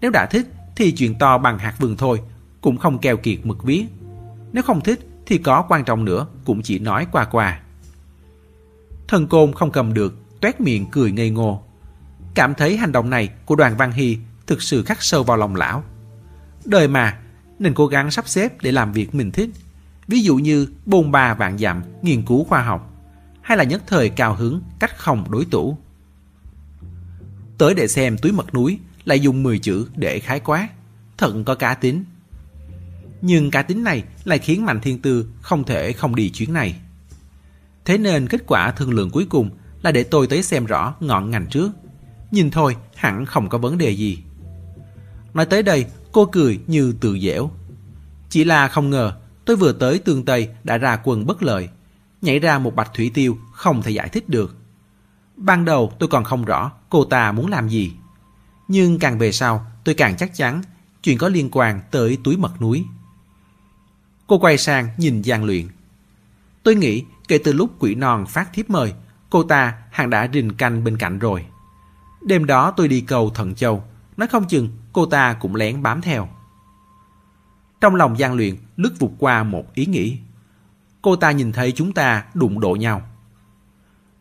Nếu 0.00 0.10
đã 0.10 0.26
thích 0.26 0.46
thì 0.76 0.92
chuyện 0.92 1.18
to 1.18 1.38
bằng 1.38 1.58
hạt 1.58 1.74
vừng 1.78 1.96
thôi, 1.96 2.20
cũng 2.60 2.76
không 2.76 2.98
keo 2.98 3.16
kiệt 3.16 3.38
mực 3.46 3.62
viết. 3.62 3.84
Nếu 4.52 4.62
không 4.62 4.80
thích 4.80 5.08
thì 5.26 5.38
có 5.38 5.64
quan 5.68 5.84
trọng 5.84 6.04
nữa 6.04 6.26
cũng 6.44 6.62
chỉ 6.62 6.78
nói 6.78 7.06
qua 7.12 7.24
qua. 7.24 7.60
Thần 9.08 9.26
côn 9.26 9.52
không 9.52 9.70
cầm 9.70 9.94
được, 9.94 10.40
toét 10.40 10.60
miệng 10.60 10.86
cười 10.90 11.12
ngây 11.12 11.30
ngô. 11.30 11.62
Cảm 12.34 12.54
thấy 12.54 12.76
hành 12.76 12.92
động 12.92 13.10
này 13.10 13.28
của 13.44 13.56
đoàn 13.56 13.76
Văn 13.76 13.92
Hy 13.92 14.18
thực 14.46 14.62
sự 14.62 14.82
khắc 14.82 15.02
sâu 15.02 15.22
vào 15.22 15.36
lòng 15.36 15.56
lão. 15.56 15.84
Đời 16.64 16.88
mà, 16.88 17.18
nên 17.58 17.74
cố 17.74 17.86
gắng 17.86 18.10
sắp 18.10 18.28
xếp 18.28 18.62
để 18.62 18.72
làm 18.72 18.92
việc 18.92 19.14
mình 19.14 19.32
thích. 19.32 19.50
Ví 20.06 20.22
dụ 20.22 20.36
như 20.36 20.66
bôn 20.86 21.10
ba 21.10 21.34
vạn 21.34 21.58
dặm, 21.58 21.82
nghiên 22.02 22.22
cứu 22.22 22.44
khoa 22.44 22.62
học. 22.62 22.90
hay 23.42 23.58
là 23.58 23.64
nhất 23.64 23.82
thời 23.86 24.08
cao 24.08 24.34
hứng 24.34 24.60
cách 24.78 24.98
không 24.98 25.30
đối 25.30 25.44
tủ. 25.44 25.78
Tới 27.58 27.74
để 27.74 27.88
xem 27.88 28.18
túi 28.18 28.32
mật 28.32 28.54
núi 28.54 28.78
lại 29.04 29.20
dùng 29.20 29.42
10 29.42 29.58
chữ 29.58 29.86
để 29.96 30.18
khái 30.18 30.40
quát, 30.40 30.68
thật 31.18 31.32
có 31.46 31.54
cá 31.54 31.74
tính. 31.74 32.04
Nhưng 33.22 33.50
cá 33.50 33.62
tính 33.62 33.84
này 33.84 34.04
lại 34.24 34.38
khiến 34.38 34.64
Mạnh 34.64 34.80
Thiên 34.80 34.98
Tư 34.98 35.26
không 35.40 35.64
thể 35.64 35.92
không 35.92 36.14
đi 36.14 36.30
chuyến 36.30 36.52
này. 36.52 36.74
Thế 37.84 37.98
nên 37.98 38.28
kết 38.28 38.42
quả 38.46 38.70
thương 38.70 38.90
lượng 38.90 39.10
cuối 39.10 39.26
cùng 39.30 39.50
là 39.82 39.92
để 39.92 40.02
tôi 40.02 40.26
tới 40.26 40.42
xem 40.42 40.66
rõ 40.66 40.94
ngọn 41.00 41.30
ngành 41.30 41.46
trước. 41.46 41.70
Nhìn 42.30 42.50
thôi, 42.50 42.76
hẳn 42.94 43.26
không 43.26 43.48
có 43.48 43.58
vấn 43.58 43.78
đề 43.78 43.90
gì. 43.90 44.18
Nói 45.34 45.46
tới 45.46 45.62
đây, 45.62 45.86
cô 46.12 46.26
cười 46.26 46.60
như 46.66 46.94
tự 47.00 47.18
dẻo. 47.18 47.50
Chỉ 48.28 48.44
là 48.44 48.68
không 48.68 48.90
ngờ, 48.90 49.12
tôi 49.44 49.56
vừa 49.56 49.72
tới 49.72 49.98
tương 49.98 50.24
Tây 50.24 50.48
đã 50.64 50.78
ra 50.78 50.98
quần 51.04 51.26
bất 51.26 51.42
lợi. 51.42 51.68
Nhảy 52.22 52.38
ra 52.38 52.58
một 52.58 52.74
bạch 52.74 52.94
thủy 52.94 53.10
tiêu 53.14 53.38
không 53.52 53.82
thể 53.82 53.90
giải 53.90 54.08
thích 54.08 54.28
được. 54.28 54.56
Ban 55.36 55.64
đầu 55.64 55.92
tôi 55.98 56.08
còn 56.08 56.24
không 56.24 56.44
rõ 56.44 56.72
cô 56.90 57.04
ta 57.04 57.32
muốn 57.32 57.46
làm 57.46 57.68
gì. 57.68 57.92
Nhưng 58.68 58.98
càng 58.98 59.18
về 59.18 59.32
sau, 59.32 59.66
tôi 59.84 59.94
càng 59.94 60.16
chắc 60.16 60.34
chắn 60.34 60.62
chuyện 61.02 61.18
có 61.18 61.28
liên 61.28 61.48
quan 61.52 61.80
tới 61.90 62.18
túi 62.24 62.36
mật 62.36 62.60
núi. 62.60 62.84
Cô 64.26 64.38
quay 64.38 64.58
sang 64.58 64.88
nhìn 64.96 65.22
Giang 65.24 65.44
Luyện. 65.44 65.68
Tôi 66.62 66.74
nghĩ 66.74 67.04
kể 67.28 67.38
từ 67.38 67.52
lúc 67.52 67.70
quỷ 67.78 67.94
non 67.94 68.26
phát 68.26 68.52
thiếp 68.52 68.70
mời, 68.70 68.94
cô 69.30 69.42
ta 69.42 69.78
hẳn 69.90 70.10
đã 70.10 70.28
rình 70.32 70.54
canh 70.54 70.84
bên 70.84 70.96
cạnh 70.98 71.18
rồi. 71.18 71.46
Đêm 72.22 72.46
đó 72.46 72.70
tôi 72.70 72.88
đi 72.88 73.00
cầu 73.00 73.30
Thần 73.30 73.54
Châu, 73.54 73.84
nói 74.16 74.28
không 74.28 74.48
chừng 74.48 74.68
cô 74.92 75.06
ta 75.06 75.32
cũng 75.32 75.54
lén 75.54 75.82
bám 75.82 76.00
theo. 76.00 76.28
Trong 77.80 77.94
lòng 77.94 78.16
Giang 78.16 78.34
Luyện 78.34 78.56
lướt 78.76 78.94
vụt 78.98 79.10
qua 79.18 79.42
một 79.42 79.74
ý 79.74 79.86
nghĩ. 79.86 80.18
Cô 81.02 81.16
ta 81.16 81.30
nhìn 81.30 81.52
thấy 81.52 81.72
chúng 81.72 81.92
ta 81.92 82.24
đụng 82.34 82.60
độ 82.60 82.74
nhau. 82.74 83.02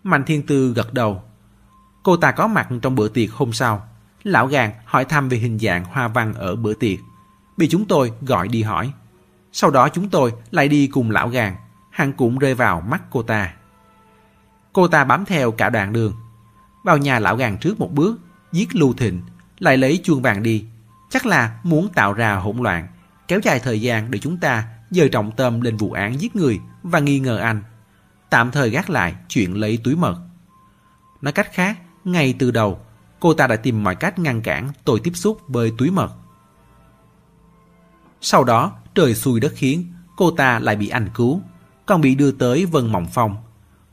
Mạnh 0.03 0.23
Thiên 0.23 0.45
Tư 0.45 0.73
gật 0.73 0.93
đầu. 0.93 1.23
Cô 2.03 2.17
ta 2.17 2.31
có 2.31 2.47
mặt 2.47 2.67
trong 2.81 2.95
bữa 2.95 3.07
tiệc 3.07 3.31
hôm 3.31 3.53
sau. 3.53 3.87
Lão 4.23 4.47
gàng 4.47 4.71
hỏi 4.85 5.05
thăm 5.05 5.29
về 5.29 5.37
hình 5.37 5.59
dạng 5.59 5.83
hoa 5.83 6.07
văn 6.07 6.33
ở 6.33 6.55
bữa 6.55 6.73
tiệc. 6.73 6.99
Bị 7.57 7.67
chúng 7.69 7.85
tôi 7.85 8.11
gọi 8.21 8.47
đi 8.47 8.63
hỏi. 8.63 8.93
Sau 9.51 9.71
đó 9.71 9.89
chúng 9.89 10.09
tôi 10.09 10.33
lại 10.51 10.67
đi 10.67 10.87
cùng 10.87 11.11
lão 11.11 11.29
gàng. 11.29 11.55
Hắn 11.89 12.13
cũng 12.13 12.39
rơi 12.39 12.55
vào 12.55 12.81
mắt 12.81 13.01
cô 13.09 13.23
ta. 13.23 13.53
Cô 14.73 14.87
ta 14.87 15.03
bám 15.03 15.25
theo 15.25 15.51
cả 15.51 15.69
đoạn 15.69 15.93
đường. 15.93 16.13
Vào 16.83 16.97
nhà 16.97 17.19
lão 17.19 17.35
gàng 17.35 17.57
trước 17.57 17.79
một 17.79 17.91
bước, 17.93 18.19
giết 18.51 18.75
Lưu 18.75 18.93
Thịnh, 18.93 19.21
lại 19.59 19.77
lấy 19.77 19.99
chuông 20.03 20.21
vàng 20.21 20.43
đi. 20.43 20.65
Chắc 21.09 21.25
là 21.25 21.59
muốn 21.63 21.89
tạo 21.95 22.13
ra 22.13 22.35
hỗn 22.35 22.57
loạn, 22.57 22.87
kéo 23.27 23.39
dài 23.43 23.59
thời 23.59 23.81
gian 23.81 24.11
để 24.11 24.19
chúng 24.19 24.37
ta 24.37 24.63
dời 24.89 25.09
trọng 25.09 25.31
tâm 25.31 25.61
lên 25.61 25.77
vụ 25.77 25.91
án 25.91 26.21
giết 26.21 26.35
người 26.35 26.59
và 26.83 26.99
nghi 26.99 27.19
ngờ 27.19 27.37
anh. 27.37 27.63
Tạm 28.33 28.51
thời 28.51 28.69
gác 28.69 28.89
lại 28.89 29.15
chuyện 29.27 29.53
lấy 29.53 29.79
túi 29.83 29.95
mật. 29.95 30.15
Nói 31.21 31.31
cách 31.31 31.53
khác, 31.53 31.79
ngay 32.03 32.35
từ 32.39 32.51
đầu, 32.51 32.79
cô 33.19 33.33
ta 33.33 33.47
đã 33.47 33.55
tìm 33.55 33.83
mọi 33.83 33.95
cách 33.95 34.19
ngăn 34.19 34.41
cản 34.41 34.71
tôi 34.83 34.99
tiếp 34.99 35.11
xúc 35.15 35.41
với 35.47 35.71
túi 35.77 35.91
mật. 35.91 36.11
Sau 38.21 38.43
đó, 38.43 38.71
trời 38.95 39.15
xui 39.15 39.39
đất 39.39 39.51
khiến, 39.55 39.93
cô 40.17 40.31
ta 40.31 40.59
lại 40.59 40.75
bị 40.75 40.87
anh 40.87 41.09
cứu, 41.13 41.41
còn 41.85 42.01
bị 42.01 42.15
đưa 42.15 42.31
tới 42.31 42.65
Vân 42.65 42.91
Mộng 42.91 43.07
Phong. 43.13 43.37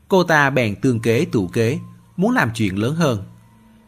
Cô 0.07 0.23
ta 0.23 0.49
bèn 0.49 0.81
tương 0.81 0.99
kế 0.99 1.25
tụ 1.31 1.47
kế, 1.47 1.79
muốn 2.17 2.31
làm 2.31 2.51
chuyện 2.53 2.77
lớn 2.77 2.95
hơn. 2.95 3.23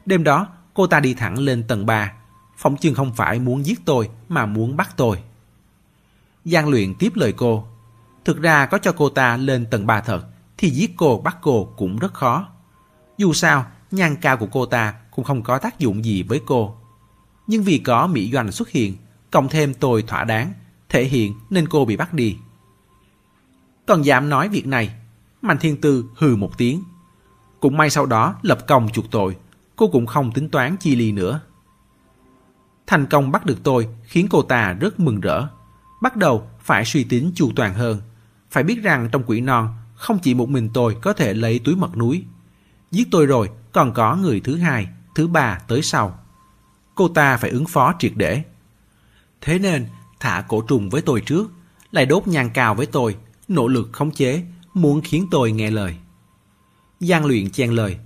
Đêm 0.06 0.24
đó, 0.24 0.48
cô 0.74 0.88
ta 0.88 1.00
đi 1.00 1.14
thẳng 1.14 1.40
lên 1.40 1.64
tầng 1.68 1.86
3, 1.86 2.14
phỏng 2.58 2.78
chừng 2.78 2.96
không 2.96 3.14
phải 3.14 3.40
muốn 3.40 3.66
giết 3.66 3.80
tôi 3.86 4.10
mà 4.30 4.46
muốn 4.46 4.78
bắt 4.78 4.90
tôi. 4.98 5.24
Giang 6.46 6.70
luyện 6.70 6.96
tiếp 6.96 7.12
lời 7.16 7.34
cô. 7.38 7.68
Thực 8.26 8.42
ra 8.42 8.66
có 8.66 8.78
cho 8.78 8.92
cô 8.92 9.10
ta 9.10 9.38
lên 9.38 9.66
tầng 9.66 9.88
3 9.88 10.02
thật, 10.02 10.28
thì 10.58 10.70
giết 10.70 10.92
cô 10.98 11.22
bắt 11.24 11.38
cô 11.42 11.74
cũng 11.78 12.00
rất 12.00 12.14
khó. 12.14 12.48
Dù 13.18 13.34
sao, 13.34 13.66
nhan 13.92 14.16
cao 14.16 14.38
của 14.38 14.48
cô 14.52 14.66
ta 14.66 14.94
cũng 15.12 15.26
không 15.26 15.44
có 15.44 15.58
tác 15.58 15.80
dụng 15.80 16.06
gì 16.06 16.24
với 16.24 16.42
cô. 16.46 16.76
Nhưng 17.48 17.64
vì 17.64 17.78
có 17.78 18.08
Mỹ 18.08 18.32
Doanh 18.34 18.52
xuất 18.52 18.70
hiện, 18.70 18.98
cộng 19.32 19.50
thêm 19.50 19.74
tôi 19.74 20.02
thỏa 20.02 20.24
đáng, 20.24 20.54
thể 20.90 21.04
hiện 21.04 21.34
nên 21.50 21.68
cô 21.68 21.86
bị 21.86 21.98
bắt 21.98 22.14
đi. 22.14 22.38
Còn 23.86 24.06
dám 24.06 24.30
nói 24.30 24.50
việc 24.50 24.68
này, 24.68 24.96
Mạnh 25.42 25.58
Thiên 25.58 25.82
Tư 25.82 26.06
hừ 26.18 26.36
một 26.36 26.58
tiếng. 26.58 26.84
Cũng 27.60 27.78
may 27.78 27.90
sau 27.90 28.06
đó 28.06 28.36
lập 28.42 28.68
công 28.68 28.90
chuộc 28.90 29.12
tội, 29.12 29.38
cô 29.76 29.88
cũng 29.88 30.06
không 30.06 30.32
tính 30.32 30.50
toán 30.50 30.78
chi 30.78 30.96
ly 30.96 31.12
nữa. 31.12 31.40
Thành 32.88 33.06
công 33.06 33.32
bắt 33.32 33.46
được 33.46 33.58
tôi 33.64 33.88
khiến 34.04 34.28
cô 34.30 34.42
ta 34.42 34.74
rất 34.74 35.00
mừng 35.00 35.22
rỡ. 35.22 35.48
Bắt 36.02 36.16
đầu 36.16 36.48
phải 36.60 36.86
suy 36.86 37.04
tính 37.04 37.32
chu 37.36 37.52
toàn 37.56 37.74
hơn. 37.74 38.02
Phải 38.52 38.64
biết 38.64 38.84
rằng 38.84 39.10
trong 39.12 39.24
quỷ 39.26 39.42
non 39.42 39.76
không 40.04 40.20
chỉ 40.20 40.34
một 40.34 40.50
mình 40.50 40.70
tôi 40.74 40.98
có 41.02 41.14
thể 41.14 41.34
lấy 41.34 41.60
túi 41.60 41.76
mật 41.76 41.98
núi. 41.98 42.24
Giết 42.92 43.08
tôi 43.12 43.26
rồi 43.26 43.50
còn 43.72 43.94
có 43.94 44.16
người 44.16 44.40
thứ 44.40 44.56
hai, 44.56 44.88
thứ 45.16 45.28
ba 45.28 45.60
tới 45.68 45.82
sau. 45.82 46.20
Cô 46.96 47.08
ta 47.08 47.38
phải 47.38 47.50
ứng 47.50 47.66
phó 47.66 47.94
triệt 48.00 48.12
để. 48.16 48.44
Thế 49.42 49.60
nên 49.60 49.88
thả 50.20 50.44
cổ 50.48 50.62
trùng 50.62 50.90
với 50.90 51.02
tôi 51.02 51.22
trước, 51.22 51.52
lại 51.92 52.06
đốt 52.06 52.28
nhang 52.28 52.50
cao 52.54 52.76
với 52.76 52.86
tôi, 52.86 53.16
nỗ 53.48 53.68
lực 53.68 53.90
khống 53.92 54.12
chế, 54.12 54.44
muốn 54.74 55.02
khiến 55.02 55.28
tôi 55.32 55.52
nghe 55.52 55.72
lời. 55.72 55.96
Giang 57.00 57.26
luyện 57.26 57.50
chen 57.50 57.72
lời, 57.72 57.98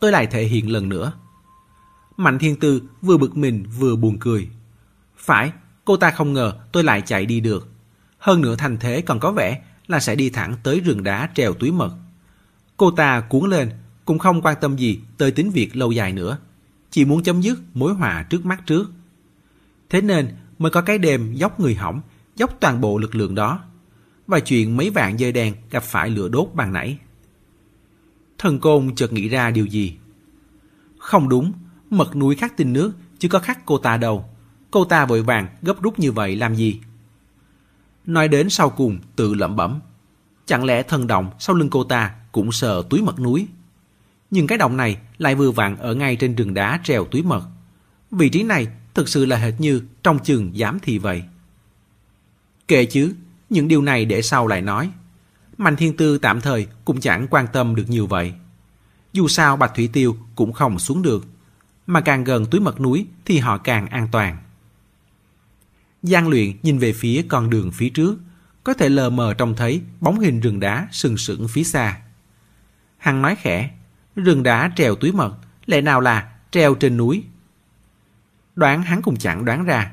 tôi 0.00 0.12
lại 0.12 0.26
thể 0.26 0.44
hiện 0.44 0.72
lần 0.72 0.88
nữa. 0.88 1.12
Mạnh 2.16 2.38
thiên 2.38 2.56
tư 2.56 2.82
vừa 3.02 3.16
bực 3.16 3.36
mình 3.36 3.66
vừa 3.78 3.96
buồn 3.96 4.18
cười. 4.20 4.48
Phải, 5.16 5.52
cô 5.84 5.96
ta 5.96 6.10
không 6.10 6.32
ngờ 6.32 6.52
tôi 6.72 6.84
lại 6.84 7.02
chạy 7.06 7.26
đi 7.26 7.40
được. 7.40 7.68
Hơn 8.18 8.40
nữa 8.40 8.56
thành 8.58 8.76
thế 8.78 9.00
còn 9.00 9.20
có 9.20 9.32
vẻ 9.32 9.62
là 9.88 10.00
sẽ 10.00 10.14
đi 10.14 10.30
thẳng 10.30 10.56
tới 10.62 10.80
rừng 10.80 11.02
đá 11.02 11.30
trèo 11.34 11.54
túi 11.54 11.70
mật. 11.72 11.92
Cô 12.76 12.90
ta 12.90 13.20
cuốn 13.20 13.50
lên, 13.50 13.70
cũng 14.04 14.18
không 14.18 14.42
quan 14.42 14.56
tâm 14.60 14.76
gì 14.76 15.00
tới 15.18 15.30
tính 15.30 15.50
việc 15.50 15.76
lâu 15.76 15.92
dài 15.92 16.12
nữa. 16.12 16.38
Chỉ 16.90 17.04
muốn 17.04 17.22
chấm 17.22 17.40
dứt 17.40 17.58
mối 17.74 17.94
họa 17.94 18.22
trước 18.22 18.46
mắt 18.46 18.66
trước. 18.66 18.90
Thế 19.90 20.00
nên 20.00 20.28
mới 20.58 20.70
có 20.70 20.80
cái 20.80 20.98
đêm 20.98 21.34
dốc 21.34 21.60
người 21.60 21.74
hỏng, 21.74 22.00
dốc 22.36 22.56
toàn 22.60 22.80
bộ 22.80 22.98
lực 22.98 23.14
lượng 23.14 23.34
đó. 23.34 23.60
Và 24.26 24.40
chuyện 24.40 24.76
mấy 24.76 24.90
vạn 24.90 25.20
dây 25.20 25.32
đèn 25.32 25.54
gặp 25.70 25.82
phải 25.82 26.10
lửa 26.10 26.28
đốt 26.28 26.48
bằng 26.54 26.72
nãy. 26.72 26.98
Thần 28.38 28.60
côn 28.60 28.94
chợt 28.94 29.12
nghĩ 29.12 29.28
ra 29.28 29.50
điều 29.50 29.66
gì. 29.66 29.96
Không 30.98 31.28
đúng, 31.28 31.52
mật 31.90 32.16
núi 32.16 32.36
khắc 32.36 32.56
tinh 32.56 32.72
nước 32.72 32.92
chứ 33.18 33.28
có 33.28 33.38
khắc 33.38 33.66
cô 33.66 33.78
ta 33.78 33.96
đâu. 33.96 34.24
Cô 34.70 34.84
ta 34.84 35.06
vội 35.06 35.22
vàng 35.22 35.48
gấp 35.62 35.82
rút 35.82 35.98
như 35.98 36.12
vậy 36.12 36.36
làm 36.36 36.54
gì? 36.54 36.80
Nói 38.08 38.28
đến 38.28 38.50
sau 38.50 38.70
cùng 38.70 38.98
tự 39.16 39.34
lẩm 39.34 39.56
bẩm. 39.56 39.80
Chẳng 40.46 40.64
lẽ 40.64 40.82
thần 40.82 41.06
động 41.06 41.30
sau 41.38 41.56
lưng 41.56 41.70
cô 41.70 41.84
ta 41.84 42.14
cũng 42.32 42.52
sờ 42.52 42.82
túi 42.90 43.02
mật 43.02 43.20
núi? 43.20 43.46
Nhưng 44.30 44.46
cái 44.46 44.58
động 44.58 44.76
này 44.76 44.98
lại 45.18 45.34
vừa 45.34 45.50
vặn 45.50 45.76
ở 45.76 45.94
ngay 45.94 46.16
trên 46.16 46.34
rừng 46.34 46.54
đá 46.54 46.80
treo 46.84 47.04
túi 47.04 47.22
mật. 47.22 47.42
Vị 48.10 48.28
trí 48.28 48.42
này 48.42 48.66
thực 48.94 49.08
sự 49.08 49.24
là 49.24 49.36
hệt 49.36 49.54
như 49.58 49.82
trong 50.02 50.18
chừng 50.18 50.52
giám 50.56 50.78
thị 50.82 50.98
vậy. 50.98 51.22
Kệ 52.68 52.84
chứ, 52.84 53.14
những 53.50 53.68
điều 53.68 53.82
này 53.82 54.04
để 54.04 54.22
sau 54.22 54.46
lại 54.46 54.62
nói. 54.62 54.90
Mạnh 55.58 55.76
Thiên 55.76 55.96
Tư 55.96 56.18
tạm 56.18 56.40
thời 56.40 56.66
cũng 56.84 57.00
chẳng 57.00 57.26
quan 57.30 57.46
tâm 57.52 57.74
được 57.74 57.84
nhiều 57.88 58.06
vậy. 58.06 58.32
Dù 59.12 59.28
sao 59.28 59.56
Bạch 59.56 59.74
Thủy 59.74 59.90
Tiêu 59.92 60.16
cũng 60.34 60.52
không 60.52 60.78
xuống 60.78 61.02
được, 61.02 61.26
mà 61.86 62.00
càng 62.00 62.24
gần 62.24 62.46
túi 62.46 62.60
mật 62.60 62.80
núi 62.80 63.06
thì 63.24 63.38
họ 63.38 63.58
càng 63.58 63.86
an 63.86 64.08
toàn. 64.12 64.36
Giang 66.02 66.28
luyện 66.28 66.56
nhìn 66.62 66.78
về 66.78 66.92
phía 66.92 67.24
con 67.28 67.50
đường 67.50 67.70
phía 67.72 67.88
trước, 67.88 68.18
có 68.64 68.74
thể 68.74 68.88
lờ 68.88 69.10
mờ 69.10 69.34
trông 69.34 69.56
thấy 69.56 69.82
bóng 70.00 70.20
hình 70.20 70.40
rừng 70.40 70.60
đá 70.60 70.88
sừng 70.92 71.16
sững 71.16 71.48
phía 71.48 71.64
xa. 71.64 72.00
Hằng 72.96 73.22
nói 73.22 73.36
khẽ, 73.36 73.70
rừng 74.16 74.42
đá 74.42 74.72
treo 74.76 74.94
túi 74.94 75.12
mật, 75.12 75.34
lẽ 75.66 75.80
nào 75.80 76.00
là 76.00 76.32
treo 76.50 76.74
trên 76.74 76.96
núi? 76.96 77.24
Đoán 78.56 78.82
hắn 78.82 79.02
cũng 79.02 79.16
chẳng 79.16 79.44
đoán 79.44 79.64
ra. 79.64 79.92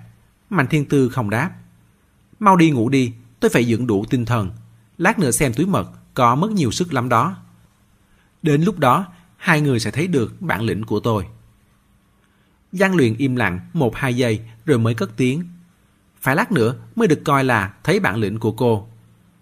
Mạnh 0.49 0.67
thiên 0.67 0.85
tư 0.85 1.09
không 1.09 1.29
đáp. 1.29 1.51
Mau 2.39 2.55
đi 2.55 2.71
ngủ 2.71 2.89
đi, 2.89 3.13
tôi 3.39 3.49
phải 3.49 3.65
dưỡng 3.65 3.87
đủ 3.87 4.05
tinh 4.09 4.25
thần. 4.25 4.51
Lát 4.97 5.19
nữa 5.19 5.31
xem 5.31 5.53
túi 5.53 5.65
mật 5.65 5.91
có 6.13 6.35
mất 6.35 6.51
nhiều 6.51 6.71
sức 6.71 6.93
lắm 6.93 7.09
đó. 7.09 7.37
Đến 8.41 8.63
lúc 8.63 8.79
đó, 8.79 9.05
hai 9.37 9.61
người 9.61 9.79
sẽ 9.79 9.91
thấy 9.91 10.07
được 10.07 10.41
bản 10.41 10.61
lĩnh 10.61 10.83
của 10.83 10.99
tôi. 10.99 11.25
Giang 12.71 12.95
luyện 12.95 13.17
im 13.17 13.35
lặng 13.35 13.59
một 13.73 13.95
hai 13.95 14.15
giây 14.15 14.41
rồi 14.65 14.79
mới 14.79 14.93
cất 14.93 15.17
tiếng. 15.17 15.43
Phải 16.25 16.35
lát 16.35 16.51
nữa 16.51 16.75
mới 16.95 17.07
được 17.07 17.21
coi 17.23 17.43
là 17.43 17.73
thấy 17.83 17.99
bản 17.99 18.15
lĩnh 18.15 18.39
của 18.39 18.51
cô. 18.51 18.87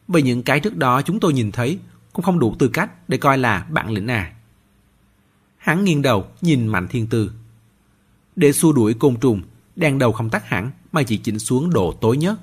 Vì 0.07 0.21
những 0.21 0.43
cái 0.43 0.59
trước 0.59 0.77
đó 0.77 1.01
chúng 1.01 1.19
tôi 1.19 1.34
nhìn 1.34 1.51
thấy 1.51 1.79
cũng 2.13 2.25
không 2.25 2.39
đủ 2.39 2.55
tư 2.59 2.67
cách 2.67 3.09
để 3.09 3.17
coi 3.17 3.38
là 3.38 3.65
bản 3.69 3.91
lĩnh 3.91 4.07
à. 4.07 4.34
Hắn 5.57 5.84
nghiêng 5.84 6.01
đầu 6.01 6.27
nhìn 6.41 6.67
Mạnh 6.67 6.88
Thiên 6.88 7.07
Tư. 7.07 7.31
Để 8.36 8.51
xua 8.51 8.71
đuổi 8.71 8.93
côn 8.93 9.15
trùng, 9.15 9.41
đèn 9.75 9.99
đầu 9.99 10.11
không 10.11 10.29
tắt 10.29 10.49
hẳn 10.49 10.71
mà 10.91 11.03
chỉ 11.03 11.17
chỉnh 11.17 11.39
xuống 11.39 11.69
độ 11.69 11.93
tối 12.01 12.17
nhất. 12.17 12.39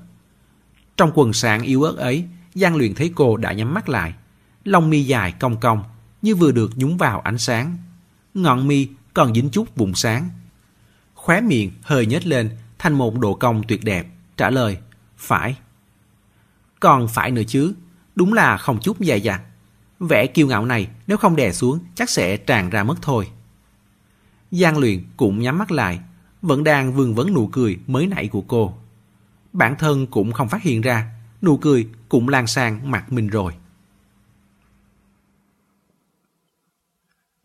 Trong 0.97 1.11
quần 1.13 1.33
sáng 1.33 1.61
yếu 1.61 1.83
ớt 1.83 1.97
ấy, 1.97 2.25
Giang 2.53 2.75
Luyện 2.75 2.93
thấy 2.93 3.11
cô 3.15 3.37
đã 3.37 3.53
nhắm 3.53 3.73
mắt 3.73 3.89
lại. 3.89 4.13
Lông 4.63 4.89
mi 4.89 5.03
dài 5.03 5.33
cong 5.39 5.59
cong, 5.59 5.83
như 6.21 6.35
vừa 6.35 6.51
được 6.51 6.71
nhúng 6.75 6.97
vào 6.97 7.19
ánh 7.19 7.37
sáng. 7.37 7.77
Ngọn 8.33 8.67
mi 8.67 8.87
còn 9.13 9.33
dính 9.33 9.49
chút 9.49 9.75
vùng 9.75 9.95
sáng. 9.95 10.29
Khóe 11.13 11.41
miệng 11.41 11.71
hơi 11.81 12.05
nhếch 12.05 12.27
lên 12.27 12.49
thành 12.79 12.93
một 12.93 13.19
độ 13.19 13.33
cong 13.33 13.63
tuyệt 13.67 13.83
đẹp, 13.83 14.07
trả 14.41 14.49
lời, 14.49 14.77
phải. 15.17 15.55
Còn 16.79 17.07
phải 17.07 17.31
nữa 17.31 17.41
chứ, 17.47 17.73
đúng 18.15 18.33
là 18.33 18.57
không 18.57 18.79
chút 18.81 18.99
dài 18.99 19.21
dặt. 19.21 19.41
vẻ 19.99 20.27
kiêu 20.27 20.47
ngạo 20.47 20.65
này 20.65 20.87
nếu 21.07 21.17
không 21.17 21.35
đè 21.35 21.51
xuống 21.51 21.79
chắc 21.95 22.09
sẽ 22.09 22.37
tràn 22.37 22.69
ra 22.69 22.83
mất 22.83 22.95
thôi. 23.01 23.31
Giang 24.51 24.77
luyện 24.77 25.03
cũng 25.17 25.39
nhắm 25.39 25.57
mắt 25.57 25.71
lại, 25.71 25.99
vẫn 26.41 26.63
đang 26.63 26.93
vương 26.93 27.15
vấn 27.15 27.33
nụ 27.33 27.47
cười 27.47 27.79
mới 27.87 28.07
nãy 28.07 28.27
của 28.27 28.41
cô. 28.41 28.77
Bản 29.53 29.75
thân 29.79 30.07
cũng 30.07 30.31
không 30.31 30.49
phát 30.49 30.63
hiện 30.63 30.81
ra, 30.81 31.11
nụ 31.41 31.57
cười 31.57 31.87
cũng 32.09 32.29
lan 32.29 32.47
sang 32.47 32.91
mặt 32.91 33.11
mình 33.11 33.27
rồi. 33.27 33.53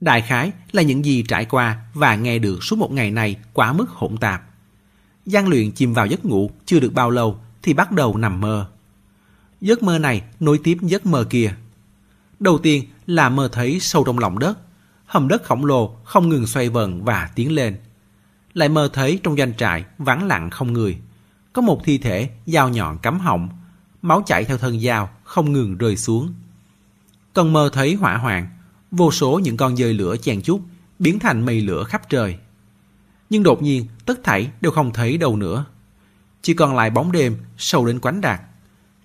Đại 0.00 0.22
khái 0.22 0.52
là 0.72 0.82
những 0.82 1.04
gì 1.04 1.24
trải 1.28 1.44
qua 1.44 1.84
và 1.94 2.16
nghe 2.16 2.38
được 2.38 2.64
suốt 2.64 2.78
một 2.78 2.92
ngày 2.92 3.10
này 3.10 3.36
quá 3.52 3.72
mức 3.72 3.90
hỗn 3.90 4.16
tạp. 4.16 4.55
Giang 5.26 5.48
luyện 5.48 5.72
chìm 5.72 5.94
vào 5.94 6.06
giấc 6.06 6.24
ngủ 6.24 6.50
chưa 6.66 6.80
được 6.80 6.94
bao 6.94 7.10
lâu 7.10 7.38
thì 7.62 7.74
bắt 7.74 7.92
đầu 7.92 8.16
nằm 8.16 8.40
mơ. 8.40 8.66
Giấc 9.60 9.82
mơ 9.82 9.98
này 9.98 10.22
nối 10.40 10.58
tiếp 10.64 10.78
giấc 10.82 11.06
mơ 11.06 11.26
kia. 11.30 11.54
Đầu 12.40 12.58
tiên 12.58 12.84
là 13.06 13.28
mơ 13.28 13.48
thấy 13.52 13.80
sâu 13.80 14.04
trong 14.04 14.18
lòng 14.18 14.38
đất, 14.38 14.58
hầm 15.06 15.28
đất 15.28 15.44
khổng 15.44 15.64
lồ 15.64 15.96
không 16.04 16.28
ngừng 16.28 16.46
xoay 16.46 16.68
vần 16.68 17.04
và 17.04 17.30
tiến 17.34 17.52
lên. 17.52 17.76
Lại 18.54 18.68
mơ 18.68 18.88
thấy 18.92 19.20
trong 19.22 19.36
doanh 19.36 19.54
trại 19.54 19.84
vắng 19.98 20.26
lặng 20.26 20.50
không 20.50 20.72
người. 20.72 20.98
Có 21.52 21.62
một 21.62 21.80
thi 21.84 21.98
thể 21.98 22.30
dao 22.46 22.68
nhọn 22.68 22.98
cắm 22.98 23.20
họng, 23.20 23.48
máu 24.02 24.22
chảy 24.26 24.44
theo 24.44 24.58
thân 24.58 24.80
dao 24.80 25.10
không 25.24 25.52
ngừng 25.52 25.78
rơi 25.78 25.96
xuống. 25.96 26.34
Còn 27.32 27.52
mơ 27.52 27.70
thấy 27.72 27.94
hỏa 27.94 28.16
hoạn, 28.16 28.48
vô 28.90 29.12
số 29.12 29.40
những 29.44 29.56
con 29.56 29.76
dơi 29.76 29.94
lửa 29.94 30.16
chèn 30.22 30.42
chút 30.42 30.60
biến 30.98 31.18
thành 31.18 31.46
mây 31.46 31.60
lửa 31.60 31.84
khắp 31.84 32.08
trời. 32.08 32.38
Nhưng 33.30 33.42
đột 33.42 33.62
nhiên 33.62 33.86
tất 34.04 34.20
thảy 34.24 34.50
đều 34.60 34.72
không 34.72 34.92
thấy 34.92 35.18
đâu 35.18 35.36
nữa. 35.36 35.64
Chỉ 36.42 36.54
còn 36.54 36.76
lại 36.76 36.90
bóng 36.90 37.12
đêm 37.12 37.36
sâu 37.58 37.86
đến 37.86 38.00
quánh 38.00 38.20
đạt. 38.20 38.40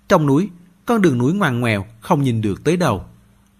Trong 0.08 0.26
núi, 0.26 0.48
con 0.86 1.02
đường 1.02 1.18
núi 1.18 1.32
ngoằn 1.32 1.60
ngoèo 1.60 1.86
không 2.00 2.22
nhìn 2.22 2.40
được 2.40 2.64
tới 2.64 2.76
đầu. 2.76 3.04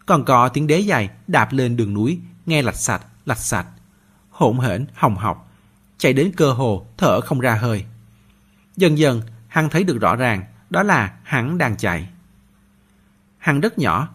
Còn 0.06 0.24
có 0.24 0.48
tiếng 0.48 0.66
đế 0.66 0.78
dài 0.78 1.10
đạp 1.26 1.52
lên 1.52 1.76
đường 1.76 1.94
núi 1.94 2.20
nghe 2.46 2.62
lạch 2.62 2.76
sạch, 2.76 3.06
lạch 3.26 3.38
sạch. 3.38 3.66
Hỗn 4.30 4.58
hển, 4.58 4.86
hồng 4.94 5.16
học, 5.16 5.52
chạy 5.98 6.12
đến 6.12 6.32
cơ 6.36 6.52
hồ 6.52 6.86
thở 6.96 7.20
không 7.20 7.40
ra 7.40 7.54
hơi. 7.54 7.84
Dần 8.76 8.98
dần, 8.98 9.22
hắn 9.48 9.70
thấy 9.70 9.84
được 9.84 10.00
rõ 10.00 10.16
ràng 10.16 10.44
đó 10.70 10.82
là 10.82 11.14
hắn 11.22 11.58
đang 11.58 11.76
chạy. 11.76 12.08
Hắn 13.38 13.60
rất 13.60 13.78
nhỏ, 13.78 14.08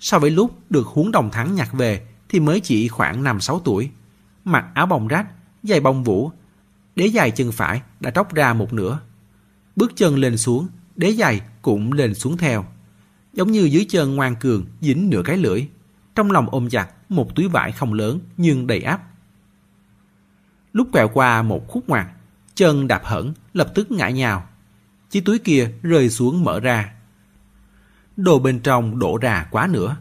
so 0.00 0.18
với 0.18 0.30
lúc 0.30 0.58
được 0.70 0.86
huống 0.86 1.10
đồng 1.10 1.30
thắng 1.30 1.54
nhặt 1.54 1.68
về 1.72 2.06
thì 2.28 2.40
mới 2.40 2.60
chỉ 2.60 2.88
khoảng 2.88 3.24
5-6 3.24 3.60
tuổi. 3.64 3.90
Mặc 4.44 4.64
áo 4.74 4.86
bông 4.86 5.08
rách, 5.08 5.26
giày 5.64 5.80
bông 5.80 6.04
vũ, 6.04 6.30
đế 6.96 7.06
dài 7.06 7.30
chân 7.30 7.52
phải 7.52 7.82
đã 8.00 8.10
tróc 8.10 8.34
ra 8.34 8.54
một 8.54 8.72
nửa. 8.72 9.00
Bước 9.76 9.92
chân 9.96 10.16
lên 10.16 10.36
xuống, 10.36 10.68
đế 10.96 11.10
dài 11.10 11.40
cũng 11.62 11.92
lên 11.92 12.14
xuống 12.14 12.36
theo. 12.36 12.64
Giống 13.32 13.52
như 13.52 13.64
dưới 13.64 13.86
chân 13.88 14.16
ngoan 14.16 14.36
cường 14.36 14.64
dính 14.80 15.10
nửa 15.10 15.22
cái 15.24 15.36
lưỡi. 15.36 15.68
Trong 16.14 16.30
lòng 16.30 16.50
ôm 16.50 16.68
chặt 16.68 16.88
một 17.08 17.34
túi 17.34 17.48
vải 17.48 17.72
không 17.72 17.92
lớn 17.92 18.20
nhưng 18.36 18.66
đầy 18.66 18.80
áp. 18.80 19.02
Lúc 20.72 20.88
quẹo 20.92 21.08
qua 21.08 21.42
một 21.42 21.68
khúc 21.68 21.88
ngoặt, 21.88 22.06
chân 22.54 22.88
đạp 22.88 23.04
hẳn 23.04 23.32
lập 23.52 23.72
tức 23.74 23.90
ngã 23.90 24.08
nhào. 24.08 24.48
Chiếc 25.10 25.24
túi 25.24 25.38
kia 25.38 25.70
rơi 25.82 26.10
xuống 26.10 26.44
mở 26.44 26.60
ra. 26.60 26.94
Đồ 28.16 28.38
bên 28.38 28.60
trong 28.60 28.98
đổ 28.98 29.18
ra 29.18 29.46
quá 29.50 29.66
nữa. 29.66 29.96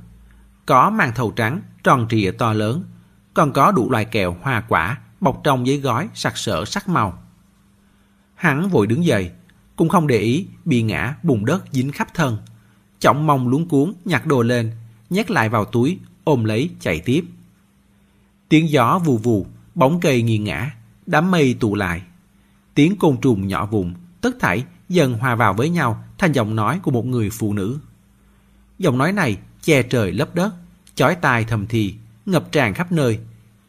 Có 0.65 0.89
màn 0.89 1.11
thầu 1.15 1.31
trắng, 1.31 1.61
tròn 1.83 2.07
trịa 2.09 2.31
to 2.31 2.53
lớn, 2.53 2.83
còn 3.33 3.53
có 3.53 3.71
đủ 3.71 3.91
loại 3.91 4.05
kẹo 4.05 4.37
hoa 4.41 4.63
quả 4.67 4.97
bọc 5.23 5.41
trong 5.43 5.67
giấy 5.67 5.77
gói 5.77 6.09
sặc 6.13 6.37
sỡ 6.37 6.65
sắc 6.65 6.89
màu. 6.89 7.23
Hắn 8.35 8.69
vội 8.69 8.87
đứng 8.87 9.05
dậy, 9.05 9.31
cũng 9.75 9.89
không 9.89 10.07
để 10.07 10.17
ý 10.17 10.47
bị 10.65 10.81
ngã 10.81 11.15
bùn 11.23 11.45
đất 11.45 11.63
dính 11.71 11.91
khắp 11.91 12.07
thân. 12.13 12.37
Trọng 12.99 13.27
mong 13.27 13.47
luống 13.47 13.67
cuốn 13.67 13.93
nhặt 14.05 14.25
đồ 14.25 14.41
lên, 14.41 14.71
nhét 15.09 15.31
lại 15.31 15.49
vào 15.49 15.65
túi, 15.65 15.99
ôm 16.23 16.43
lấy 16.43 16.69
chạy 16.79 16.99
tiếp. 16.99 17.25
Tiếng 18.49 18.69
gió 18.69 18.99
vù 19.05 19.17
vù, 19.17 19.45
bóng 19.75 19.99
cây 19.99 20.21
nghiêng 20.21 20.43
ngã, 20.43 20.71
đám 21.05 21.31
mây 21.31 21.55
tụ 21.59 21.75
lại. 21.75 22.01
Tiếng 22.75 22.95
côn 22.95 23.17
trùng 23.21 23.47
nhỏ 23.47 23.65
vùng, 23.65 23.93
tất 24.21 24.35
thảy 24.39 24.63
dần 24.89 25.13
hòa 25.13 25.35
vào 25.35 25.53
với 25.53 25.69
nhau 25.69 26.03
thành 26.17 26.31
giọng 26.31 26.55
nói 26.55 26.79
của 26.83 26.91
một 26.91 27.05
người 27.05 27.29
phụ 27.29 27.53
nữ. 27.53 27.79
Giọng 28.79 28.97
nói 28.97 29.11
này 29.11 29.37
che 29.61 29.83
trời 29.83 30.11
lấp 30.11 30.35
đất, 30.35 30.53
chói 30.95 31.15
tai 31.15 31.45
thầm 31.45 31.67
thì, 31.67 31.95
ngập 32.25 32.51
tràn 32.51 32.73
khắp 32.73 32.91
nơi, 32.91 33.19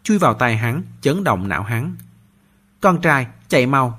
chui 0.04 0.18
vào 0.18 0.34
tai 0.34 0.56
hắn, 0.56 0.82
chấn 1.00 1.24
động 1.24 1.48
não 1.48 1.62
hắn. 1.62 1.96
Con 2.80 3.00
trai, 3.00 3.26
chạy 3.48 3.66
mau. 3.66 3.98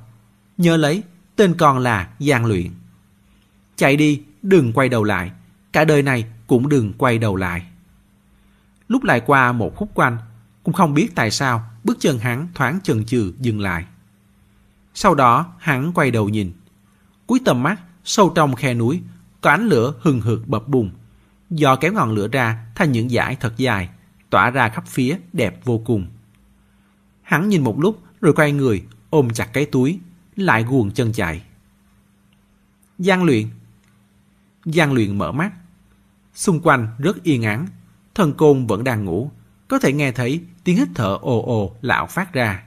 Nhớ 0.57 0.77
lấy, 0.77 1.03
tên 1.35 1.55
con 1.57 1.77
là 1.77 2.09
Giang 2.19 2.45
Luyện. 2.45 2.71
Chạy 3.75 3.95
đi, 3.97 4.23
đừng 4.41 4.73
quay 4.73 4.89
đầu 4.89 5.03
lại. 5.03 5.31
Cả 5.71 5.85
đời 5.85 6.01
này 6.01 6.25
cũng 6.47 6.69
đừng 6.69 6.93
quay 6.97 7.17
đầu 7.17 7.35
lại. 7.35 7.67
Lúc 8.87 9.03
lại 9.03 9.21
qua 9.25 9.51
một 9.51 9.75
khúc 9.75 9.91
quanh, 9.93 10.17
cũng 10.63 10.73
không 10.73 10.93
biết 10.93 11.15
tại 11.15 11.31
sao 11.31 11.69
bước 11.83 11.97
chân 11.99 12.19
hắn 12.19 12.47
thoáng 12.53 12.79
chần 12.83 13.05
chừ 13.05 13.33
dừng 13.39 13.61
lại. 13.61 13.85
Sau 14.93 15.15
đó 15.15 15.53
hắn 15.59 15.91
quay 15.93 16.11
đầu 16.11 16.29
nhìn. 16.29 16.51
Cuối 17.27 17.39
tầm 17.45 17.63
mắt, 17.63 17.81
sâu 18.03 18.31
trong 18.35 18.55
khe 18.55 18.73
núi, 18.73 19.01
có 19.41 19.49
ánh 19.49 19.67
lửa 19.67 19.93
hừng 20.01 20.21
hực 20.21 20.47
bập 20.47 20.67
bùng. 20.67 20.91
Do 21.49 21.75
kéo 21.75 21.93
ngọn 21.93 22.11
lửa 22.11 22.27
ra 22.27 22.65
thành 22.75 22.91
những 22.91 23.09
dải 23.09 23.35
thật 23.35 23.57
dài, 23.57 23.89
tỏa 24.29 24.49
ra 24.49 24.69
khắp 24.69 24.87
phía 24.87 25.17
đẹp 25.33 25.65
vô 25.65 25.81
cùng. 25.85 26.07
Hắn 27.21 27.49
nhìn 27.49 27.63
một 27.63 27.79
lúc 27.79 28.03
rồi 28.21 28.33
quay 28.33 28.51
người, 28.51 28.83
ôm 29.09 29.29
chặt 29.29 29.49
cái 29.53 29.65
túi, 29.65 29.99
lại 30.35 30.63
guồng 30.63 30.91
chân 30.91 31.13
chạy. 31.13 31.43
Giang 32.97 33.23
luyện 33.23 33.47
Giang 34.65 34.93
luyện 34.93 35.17
mở 35.17 35.31
mắt. 35.31 35.53
Xung 36.33 36.59
quanh 36.59 36.87
rất 36.99 37.23
yên 37.23 37.43
ắng, 37.43 37.67
thần 38.15 38.33
côn 38.33 38.67
vẫn 38.67 38.83
đang 38.83 39.05
ngủ, 39.05 39.31
có 39.67 39.79
thể 39.79 39.93
nghe 39.93 40.11
thấy 40.11 40.41
tiếng 40.63 40.77
hít 40.77 40.87
thở 40.95 41.17
ồ 41.21 41.41
ồ 41.45 41.75
lão 41.81 42.07
phát 42.07 42.33
ra. 42.33 42.63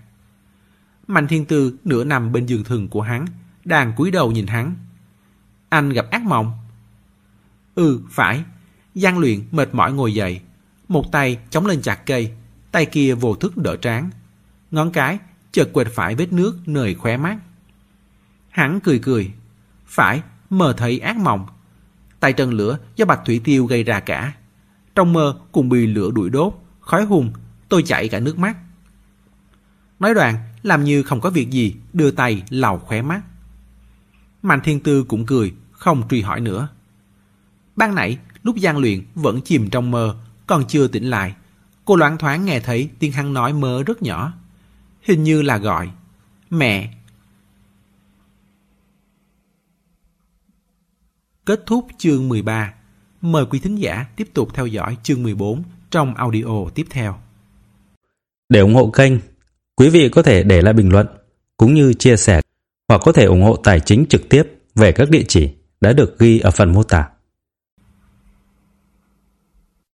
Mạnh 1.07 1.27
thiên 1.29 1.45
tư 1.45 1.79
nửa 1.85 2.05
nằm 2.05 2.33
bên 2.33 2.47
giường 2.47 2.65
thường 2.65 2.89
của 2.89 3.03
hắn, 3.03 3.27
đang 3.65 3.93
cúi 3.97 4.11
đầu 4.11 4.33
nhìn 4.33 4.47
hắn. 4.47 4.75
Anh 5.69 5.91
gặp 5.91 6.11
ác 6.11 6.23
mộng. 6.23 6.53
Ừ, 7.75 8.01
phải. 8.11 8.45
Giang 8.95 9.19
luyện 9.19 9.41
mệt 9.51 9.75
mỏi 9.75 9.93
ngồi 9.93 10.15
dậy, 10.15 10.41
một 10.89 11.13
tay 11.13 11.39
chống 11.51 11.67
lên 11.67 11.83
chặt 11.83 12.07
cây, 12.07 12.33
tay 12.73 12.87
kia 12.87 13.15
vô 13.15 13.35
thức 13.35 13.57
đỡ 13.57 13.77
trán. 13.77 14.11
Ngón 14.71 14.93
cái 14.93 15.19
chợt 15.53 15.69
quệt 15.73 15.87
phải 15.95 16.15
vết 16.15 16.33
nước 16.33 16.57
nơi 16.67 16.95
khóe 16.95 17.17
mắt. 17.17 17.39
Hắn 18.49 18.81
cười 18.81 18.99
cười. 18.99 19.33
Phải, 19.87 20.23
mơ 20.51 20.75
thấy 20.77 20.99
ác 20.99 21.17
mộng. 21.17 21.47
Tay 22.21 22.33
trần 22.33 22.53
lửa 22.53 22.79
do 22.97 23.05
bạch 23.05 23.21
thủy 23.25 23.41
tiêu 23.45 23.67
gây 23.67 23.85
ra 23.85 24.01
cả. 24.01 24.33
Trong 24.95 25.13
mơ 25.13 25.39
cùng 25.53 25.69
bị 25.69 25.87
lửa 25.87 26.11
đuổi 26.11 26.31
đốt, 26.31 26.55
khói 26.81 27.05
hùng, 27.05 27.33
tôi 27.69 27.83
chảy 27.83 28.09
cả 28.09 28.21
nước 28.21 28.39
mắt. 28.39 28.57
Nói 30.01 30.15
đoạn, 30.15 30.35
làm 30.63 30.85
như 30.85 31.03
không 31.03 31.21
có 31.21 31.31
việc 31.31 31.51
gì, 31.51 31.77
đưa 31.93 32.11
tay 32.11 32.43
lau 32.51 32.79
khóe 32.79 33.03
mắt. 33.03 33.21
Mạnh 34.43 34.61
thiên 34.65 34.81
tư 34.81 35.05
cũng 35.05 35.27
cười, 35.27 35.53
không 35.73 36.09
truy 36.11 36.23
hỏi 36.23 36.41
nữa. 36.41 36.69
Ban 37.77 37.95
nãy, 37.95 38.19
lúc 38.43 38.57
gian 38.57 38.79
luyện 38.79 39.05
vẫn 39.15 39.41
chìm 39.41 39.71
trong 39.71 39.91
mơ, 39.91 40.17
còn 40.49 40.65
chưa 40.69 40.89
tỉnh 40.89 41.05
lại. 41.05 41.35
Cô 41.85 41.97
loáng 41.97 42.19
thoáng 42.19 42.45
nghe 42.45 42.61
thấy 42.61 42.91
tiếng 42.99 43.13
hắn 43.13 43.35
nói 43.35 43.53
mơ 43.53 43.83
rất 43.87 44.03
nhỏ. 44.03 44.33
Hình 45.03 45.23
như 45.23 45.43
là 45.43 45.59
gọi. 45.59 45.91
Mẹ. 46.51 46.95
Kết 51.47 51.63
thúc 51.67 51.87
chương 51.99 52.29
13. 52.29 52.75
Mời 53.21 53.47
quý 53.47 53.59
thính 53.59 53.77
giả 53.77 54.07
tiếp 54.17 54.29
tục 54.35 54.49
theo 54.55 54.67
dõi 54.67 54.97
chương 55.03 55.23
14 55.23 55.63
trong 55.91 56.15
audio 56.15 56.71
tiếp 56.75 56.87
theo. 56.91 57.19
Để 58.49 58.61
ủng 58.61 58.75
hộ 58.75 58.91
kênh, 58.91 59.13
quý 59.77 59.89
vị 59.89 60.09
có 60.09 60.23
thể 60.23 60.43
để 60.43 60.63
lại 60.63 60.75
bình 60.75 60.93
luận 60.93 61.07
cũng 61.57 61.75
như 61.75 61.95
chia 61.95 62.17
sẻ 62.17 62.41
hoặc 62.89 63.01
có 63.05 63.13
thể 63.13 63.25
ủng 63.25 63.43
hộ 63.43 63.57
tài 63.57 63.81
chính 63.81 64.07
trực 64.09 64.29
tiếp 64.29 64.43
về 64.75 64.93
các 64.93 65.11
địa 65.11 65.25
chỉ 65.29 65.51
đã 65.81 65.93
được 65.93 66.19
ghi 66.19 66.39
ở 66.39 66.51
phần 66.51 66.73
mô 66.73 66.83
tả. 66.83 67.09